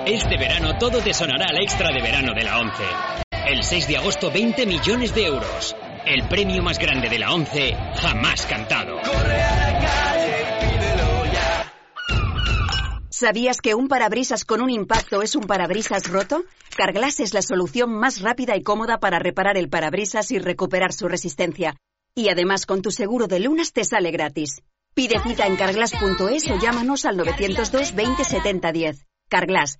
Este 0.06 0.38
verano 0.38 0.78
todo 0.78 1.00
te 1.02 1.14
sonará 1.14 1.48
al 1.50 1.58
extra 1.58 1.90
de 1.92 2.02
verano 2.02 2.34
de 2.34 2.44
la 2.44 2.60
11. 2.60 2.84
El 3.48 3.64
6 3.64 3.88
de 3.88 3.98
agosto 3.98 4.32
20 4.32 4.66
millones 4.66 5.16
de 5.16 5.26
euros. 5.26 5.76
El 6.06 6.28
premio 6.28 6.62
más 6.62 6.78
grande 6.78 7.10
de 7.10 7.20
la 7.20 7.34
11 7.34 7.76
jamás 7.96 8.46
cantado. 8.46 9.02
¿Sabías 13.24 13.62
que 13.62 13.74
un 13.74 13.88
parabrisas 13.88 14.44
con 14.44 14.62
un 14.62 14.70
impacto 14.70 15.22
es 15.22 15.38
un 15.38 15.44
parabrisas 15.44 16.10
roto? 16.10 16.44
Carglass 16.76 17.22
es 17.22 17.34
la 17.34 17.42
solución 17.42 17.90
más 17.90 18.20
rápida 18.20 18.58
y 18.58 18.64
cómoda 18.64 19.00
para 19.00 19.18
reparar 19.18 19.56
el 19.56 19.70
parabrisas 19.70 20.30
y 20.32 20.40
recuperar 20.40 20.92
su 20.92 21.08
resistencia. 21.08 21.78
Y 22.14 22.28
además 22.28 22.66
con 22.66 22.82
tu 22.82 22.92
seguro 22.92 23.28
de 23.28 23.40
lunas 23.40 23.72
te 23.72 23.86
sale 23.86 24.12
gratis. 24.12 24.62
Pide 24.94 25.22
cita 25.22 25.48
en 25.48 25.56
carglass.es 25.56 26.52
o 26.52 26.60
llámanos 26.60 27.06
al 27.06 27.16
902 27.16 27.96
20 27.96 28.26
70 28.26 28.72
10. 28.74 29.06
Carglass, 29.30 29.80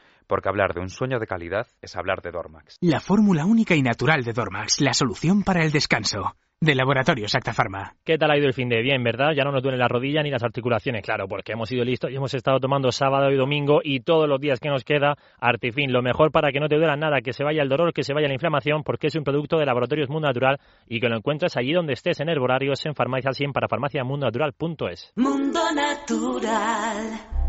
porque 0.31 0.47
hablar 0.47 0.73
de 0.73 0.79
un 0.79 0.87
sueño 0.87 1.19
de 1.19 1.27
calidad 1.27 1.67
es 1.81 1.97
hablar 1.97 2.21
de 2.21 2.31
Dormax. 2.31 2.77
La 2.79 3.01
fórmula 3.01 3.45
única 3.45 3.75
y 3.75 3.81
natural 3.81 4.23
de 4.23 4.31
Dormax, 4.31 4.79
la 4.79 4.93
solución 4.93 5.43
para 5.43 5.61
el 5.61 5.73
descanso. 5.73 6.37
De 6.61 6.73
Laboratorio 6.73 7.25
Acta 7.33 7.53
Pharma. 7.53 7.95
¿Qué 8.05 8.17
tal 8.17 8.31
ha 8.31 8.37
ido 8.37 8.47
el 8.47 8.53
fin 8.53 8.69
de 8.69 8.81
bien, 8.81 9.03
verdad? 9.03 9.33
Ya 9.35 9.43
no 9.43 9.51
nos 9.51 9.61
duelen 9.61 9.79
la 9.79 9.89
rodilla 9.89 10.23
ni 10.23 10.29
las 10.29 10.43
articulaciones, 10.43 11.03
claro, 11.03 11.27
porque 11.27 11.51
hemos 11.51 11.69
ido 11.73 11.83
listos 11.83 12.11
y 12.11 12.15
hemos 12.15 12.33
estado 12.33 12.61
tomando 12.61 12.93
sábado 12.93 13.29
y 13.29 13.35
domingo 13.35 13.81
y 13.83 14.01
todos 14.01 14.29
los 14.29 14.39
días 14.39 14.61
que 14.61 14.69
nos 14.69 14.85
queda, 14.85 15.15
Artifin, 15.41 15.91
lo 15.91 16.01
mejor 16.01 16.31
para 16.31 16.53
que 16.53 16.61
no 16.61 16.69
te 16.69 16.77
duela 16.77 16.95
nada, 16.95 17.19
que 17.19 17.33
se 17.33 17.43
vaya 17.43 17.61
el 17.61 17.67
dolor, 17.67 17.91
que 17.91 18.03
se 18.03 18.13
vaya 18.13 18.29
la 18.29 18.35
inflamación, 18.35 18.83
porque 18.83 19.07
es 19.07 19.15
un 19.15 19.25
producto 19.25 19.57
de 19.57 19.65
Laboratorios 19.65 20.07
Mundo 20.07 20.27
Natural 20.27 20.59
y 20.87 21.01
que 21.01 21.09
lo 21.09 21.17
encuentras 21.17 21.57
allí 21.57 21.73
donde 21.73 21.91
estés, 21.91 22.21
en 22.21 22.29
herborarios, 22.29 22.85
en 22.85 22.95
farmacia 22.95 23.33
100 23.33 23.51
para 23.51 23.67
farmaciamundonatural.es. 23.67 25.11
Mundo 25.17 25.59
Natural. 25.75 27.40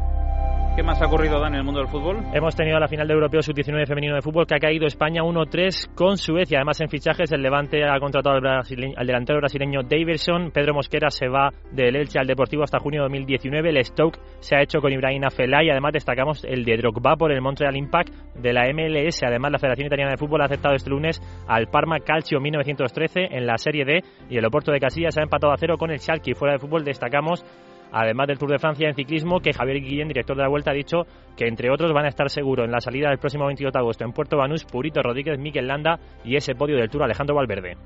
¿Qué 0.75 0.83
más 0.83 1.03
ha 1.03 1.07
ocurrido, 1.07 1.39
Dan, 1.39 1.53
en 1.53 1.59
el 1.61 1.65
mundo 1.65 1.81
del 1.81 1.91
fútbol? 1.91 2.25
Hemos 2.33 2.57
tenido 2.57 2.79
la 2.79 2.89
final 2.89 3.07
de 3.07 3.13
Europeo 3.13 3.43
Sub-19 3.43 3.87
femenino 3.87 4.15
de 4.15 4.23
fútbol 4.23 4.47
que 4.47 4.55
ha 4.55 4.59
caído 4.59 4.87
España 4.87 5.21
1-3 5.21 5.95
con 5.95 6.17
Suecia. 6.17 6.57
Además, 6.57 6.81
en 6.81 6.89
fichajes, 6.89 7.31
el 7.31 7.43
Levante 7.43 7.85
ha 7.85 8.01
contratado 8.01 8.37
al, 8.37 9.07
delantero 9.07 9.39
brasileño 9.39 9.83
Davidson. 9.83 10.51
Pedro 10.51 10.73
Mosquera 10.73 11.11
se 11.11 11.29
va 11.29 11.51
del 11.73 11.95
Elche 11.95 12.19
al 12.19 12.27
Deportivo 12.27 12.63
hasta 12.63 12.79
junio 12.79 13.03
de 13.03 13.09
2019. 13.09 13.69
El 13.69 13.85
Stoke 13.85 14.19
se 14.41 14.57
ha 14.57 14.63
hecho 14.63 14.81
con 14.81 14.91
Ibrahim 14.91 15.25
Afellay. 15.25 15.69
Además, 15.69 15.93
destacamos 15.93 16.43
el 16.45 16.65
de 16.65 16.79
Drogba 16.79 17.17
por 17.17 17.33
el 17.33 17.43
Montreal 17.43 17.77
Impact 17.77 18.09
de 18.37 18.53
la 18.55 18.63
MLS. 18.73 19.23
Además, 19.25 19.53
la 19.53 19.59
Federación 19.59 19.89
Italiana 19.89 20.13
de 20.13 20.17
Fútbol 20.17 20.41
ha 20.41 20.47
aceptado 20.47 20.75
este 20.75 20.89
lunes 20.89 21.21
al 21.49 21.67
Parma 21.67 22.01
Calcio 22.01 22.41
1913 22.41 23.29
en 23.31 23.47
la 23.47 23.59
Serie 23.59 23.85
D 23.85 24.01
y 24.31 24.39
el 24.39 24.47
Oporto 24.47 24.73
de 24.73 24.81
Casillas 24.81 25.19
ha 25.19 25.23
empatado 25.23 25.53
a 25.53 25.59
cero 25.59 25.77
con 25.77 25.91
el 25.91 25.99
Schalke. 25.99 26.35
Fuera 26.35 26.55
de 26.55 26.61
fútbol 26.61 26.83
destacamos 26.83 27.45
además 27.93 28.27
del 28.27 28.39
Tour 28.39 28.51
de 28.51 28.59
Francia 28.59 28.89
en 28.89 28.95
ciclismo, 28.95 29.41
que 29.41 29.53
Javier 29.53 29.81
Guillén, 29.81 30.09
director 30.09 30.37
de 30.37 30.43
la 30.43 30.49
Vuelta, 30.49 30.71
ha 30.71 30.75
dicho 30.75 31.03
que 31.37 31.47
entre 31.47 31.71
otros 31.71 31.93
van 31.93 32.07
a 32.07 32.09
estar 32.09 32.29
seguros 32.31 32.65
en 32.65 32.73
la 32.73 32.81
salida 32.81 33.11
del 33.11 33.19
próximo 33.19 33.47
28 33.47 33.73
de 33.73 33.79
agosto 33.79 34.05
en 34.05 34.13
Puerto 34.13 34.37
Banús, 34.37 34.65
Purito 34.65 35.03
Rodríguez, 35.03 35.39
Miquel 35.39 35.67
Landa 35.67 36.01
y 36.25 36.37
ese 36.37 36.55
podio 36.55 36.77
del 36.77 36.91
Tour 36.91 37.05
Alejandro 37.05 37.37
Valverde. 37.37 37.77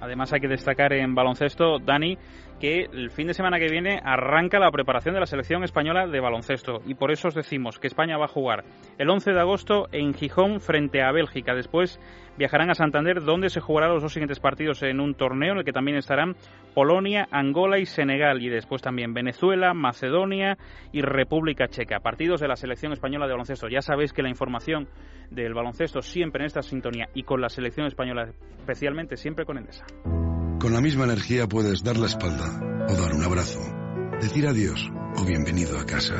Además 0.00 0.32
hay 0.32 0.40
que 0.40 0.48
destacar 0.48 0.92
en 0.92 1.14
baloncesto, 1.14 1.78
Dani, 1.78 2.18
que 2.60 2.86
el 2.92 3.10
fin 3.10 3.26
de 3.26 3.34
semana 3.34 3.58
que 3.58 3.68
viene 3.68 4.00
arranca 4.02 4.58
la 4.58 4.70
preparación 4.70 5.14
de 5.14 5.20
la 5.20 5.26
selección 5.26 5.62
española 5.64 6.06
de 6.06 6.20
baloncesto 6.20 6.80
y 6.86 6.94
por 6.94 7.10
eso 7.10 7.28
os 7.28 7.34
decimos 7.34 7.78
que 7.78 7.86
España 7.86 8.16
va 8.16 8.24
a 8.24 8.28
jugar 8.28 8.64
el 8.98 9.10
11 9.10 9.32
de 9.32 9.40
agosto 9.40 9.88
en 9.92 10.14
Gijón 10.14 10.60
frente 10.60 11.02
a 11.02 11.12
Bélgica. 11.12 11.54
Después 11.54 12.00
viajarán 12.38 12.70
a 12.70 12.74
Santander 12.74 13.22
donde 13.22 13.50
se 13.50 13.60
jugarán 13.60 13.92
los 13.92 14.02
dos 14.02 14.12
siguientes 14.12 14.40
partidos 14.40 14.82
en 14.82 15.00
un 15.00 15.14
torneo 15.14 15.52
en 15.52 15.58
el 15.58 15.64
que 15.64 15.72
también 15.72 15.98
estarán 15.98 16.34
Polonia, 16.74 17.28
Angola 17.30 17.78
y 17.78 17.86
Senegal 17.86 18.42
y 18.42 18.48
después 18.48 18.82
también 18.82 19.14
Venezuela, 19.14 19.74
Macedonia 19.74 20.56
y 20.92 21.02
República 21.02 21.68
Checa. 21.68 22.00
Partidos 22.00 22.40
de 22.40 22.48
la 22.48 22.56
selección 22.56 22.92
española 22.92 23.26
de 23.26 23.32
baloncesto. 23.32 23.68
Ya 23.68 23.80
sabéis 23.80 24.12
que 24.12 24.22
la 24.22 24.28
información 24.28 24.88
del 25.30 25.54
baloncesto 25.54 26.00
siempre 26.02 26.42
en 26.42 26.46
esta 26.46 26.62
sintonía 26.62 27.08
y 27.14 27.22
con 27.22 27.40
la 27.40 27.48
selección 27.48 27.86
española 27.86 28.30
especialmente 28.58 29.16
siempre 29.16 29.44
con 29.44 29.58
Endesa. 29.58 29.86
Con 30.58 30.72
la 30.72 30.80
misma 30.80 31.04
energía 31.04 31.46
puedes 31.46 31.84
dar 31.84 31.98
la 31.98 32.06
espalda 32.06 32.46
o 32.88 32.94
dar 32.94 33.12
un 33.12 33.22
abrazo, 33.22 33.60
decir 34.22 34.46
adiós 34.46 34.90
o 35.16 35.24
bienvenido 35.24 35.78
a 35.78 35.84
casa. 35.84 36.14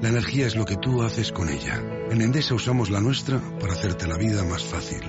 La 0.00 0.08
energía 0.08 0.46
es 0.46 0.56
lo 0.56 0.64
que 0.64 0.76
tú 0.76 1.02
haces 1.02 1.32
con 1.32 1.50
ella. 1.50 1.76
En 2.10 2.22
Endesa 2.22 2.54
usamos 2.54 2.88
la 2.88 3.00
nuestra 3.00 3.38
para 3.60 3.74
hacerte 3.74 4.06
la 4.06 4.16
vida 4.16 4.42
más 4.44 4.64
fácil. 4.64 5.00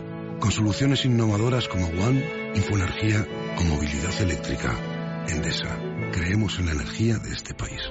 Con 0.41 0.51
soluciones 0.51 1.05
innovadoras 1.05 1.69
como 1.69 1.87
One, 1.87 2.51
Infoenergía 2.53 3.25
o 3.57 3.63
movilidad 3.63 4.21
eléctrica. 4.21 4.75
Endesa. 5.29 5.79
Creemos 6.11 6.59
en 6.59 6.65
la 6.65 6.71
energía 6.73 7.17
de 7.17 7.31
este 7.31 7.53
país. 7.53 7.81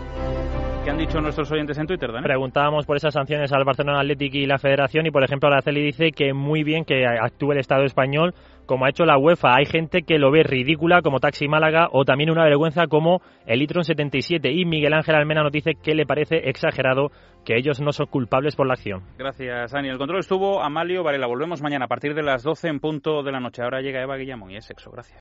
¿Qué 0.84 0.90
han 0.90 0.98
dicho 0.98 1.20
nuestros 1.20 1.50
oyentes 1.50 1.78
en 1.78 1.86
Twitter, 1.86 2.12
Dan? 2.12 2.24
Preguntábamos 2.24 2.84
por 2.84 2.96
esas 2.96 3.14
sanciones 3.14 3.52
al 3.52 3.64
Barcelona 3.64 4.00
Athletic 4.00 4.34
y 4.34 4.46
la 4.46 4.58
Federación 4.58 5.06
y, 5.06 5.10
por 5.10 5.24
ejemplo, 5.24 5.48
Araceli 5.48 5.82
dice 5.82 6.12
que 6.12 6.34
muy 6.34 6.62
bien 6.62 6.84
que 6.84 7.06
actúe 7.06 7.52
el 7.52 7.58
Estado 7.58 7.84
español 7.84 8.34
como 8.68 8.84
ha 8.84 8.90
hecho 8.90 9.06
la 9.06 9.18
UEFA. 9.18 9.56
Hay 9.56 9.64
gente 9.64 10.02
que 10.02 10.18
lo 10.18 10.30
ve 10.30 10.42
ridícula 10.44 11.00
como 11.02 11.18
Taxi 11.18 11.48
Málaga 11.48 11.88
o 11.90 12.04
también 12.04 12.30
una 12.30 12.44
vergüenza 12.44 12.86
como 12.86 13.22
el 13.46 13.58
Litron 13.58 13.82
77 13.82 14.52
y 14.52 14.64
Miguel 14.66 14.92
Ángel 14.92 15.16
Almena 15.16 15.42
nos 15.42 15.50
dice 15.50 15.72
que 15.82 15.94
le 15.94 16.04
parece 16.04 16.48
exagerado 16.50 17.10
que 17.44 17.56
ellos 17.56 17.80
no 17.80 17.92
son 17.92 18.06
culpables 18.06 18.54
por 18.54 18.66
la 18.66 18.74
acción. 18.74 19.02
Gracias, 19.16 19.72
Dani. 19.72 19.88
El 19.88 19.96
control 19.96 20.20
estuvo 20.20 20.62
Amalio 20.62 21.02
Varela. 21.02 21.26
Volvemos 21.26 21.62
mañana 21.62 21.86
a 21.86 21.88
partir 21.88 22.14
de 22.14 22.22
las 22.22 22.42
12 22.42 22.68
en 22.68 22.78
punto 22.78 23.22
de 23.22 23.32
la 23.32 23.40
noche. 23.40 23.62
Ahora 23.62 23.80
llega 23.80 24.02
Eva 24.02 24.16
Guillamón 24.16 24.50
y 24.50 24.56
es 24.56 24.66
sexo. 24.66 24.90
Gracias. 24.90 25.16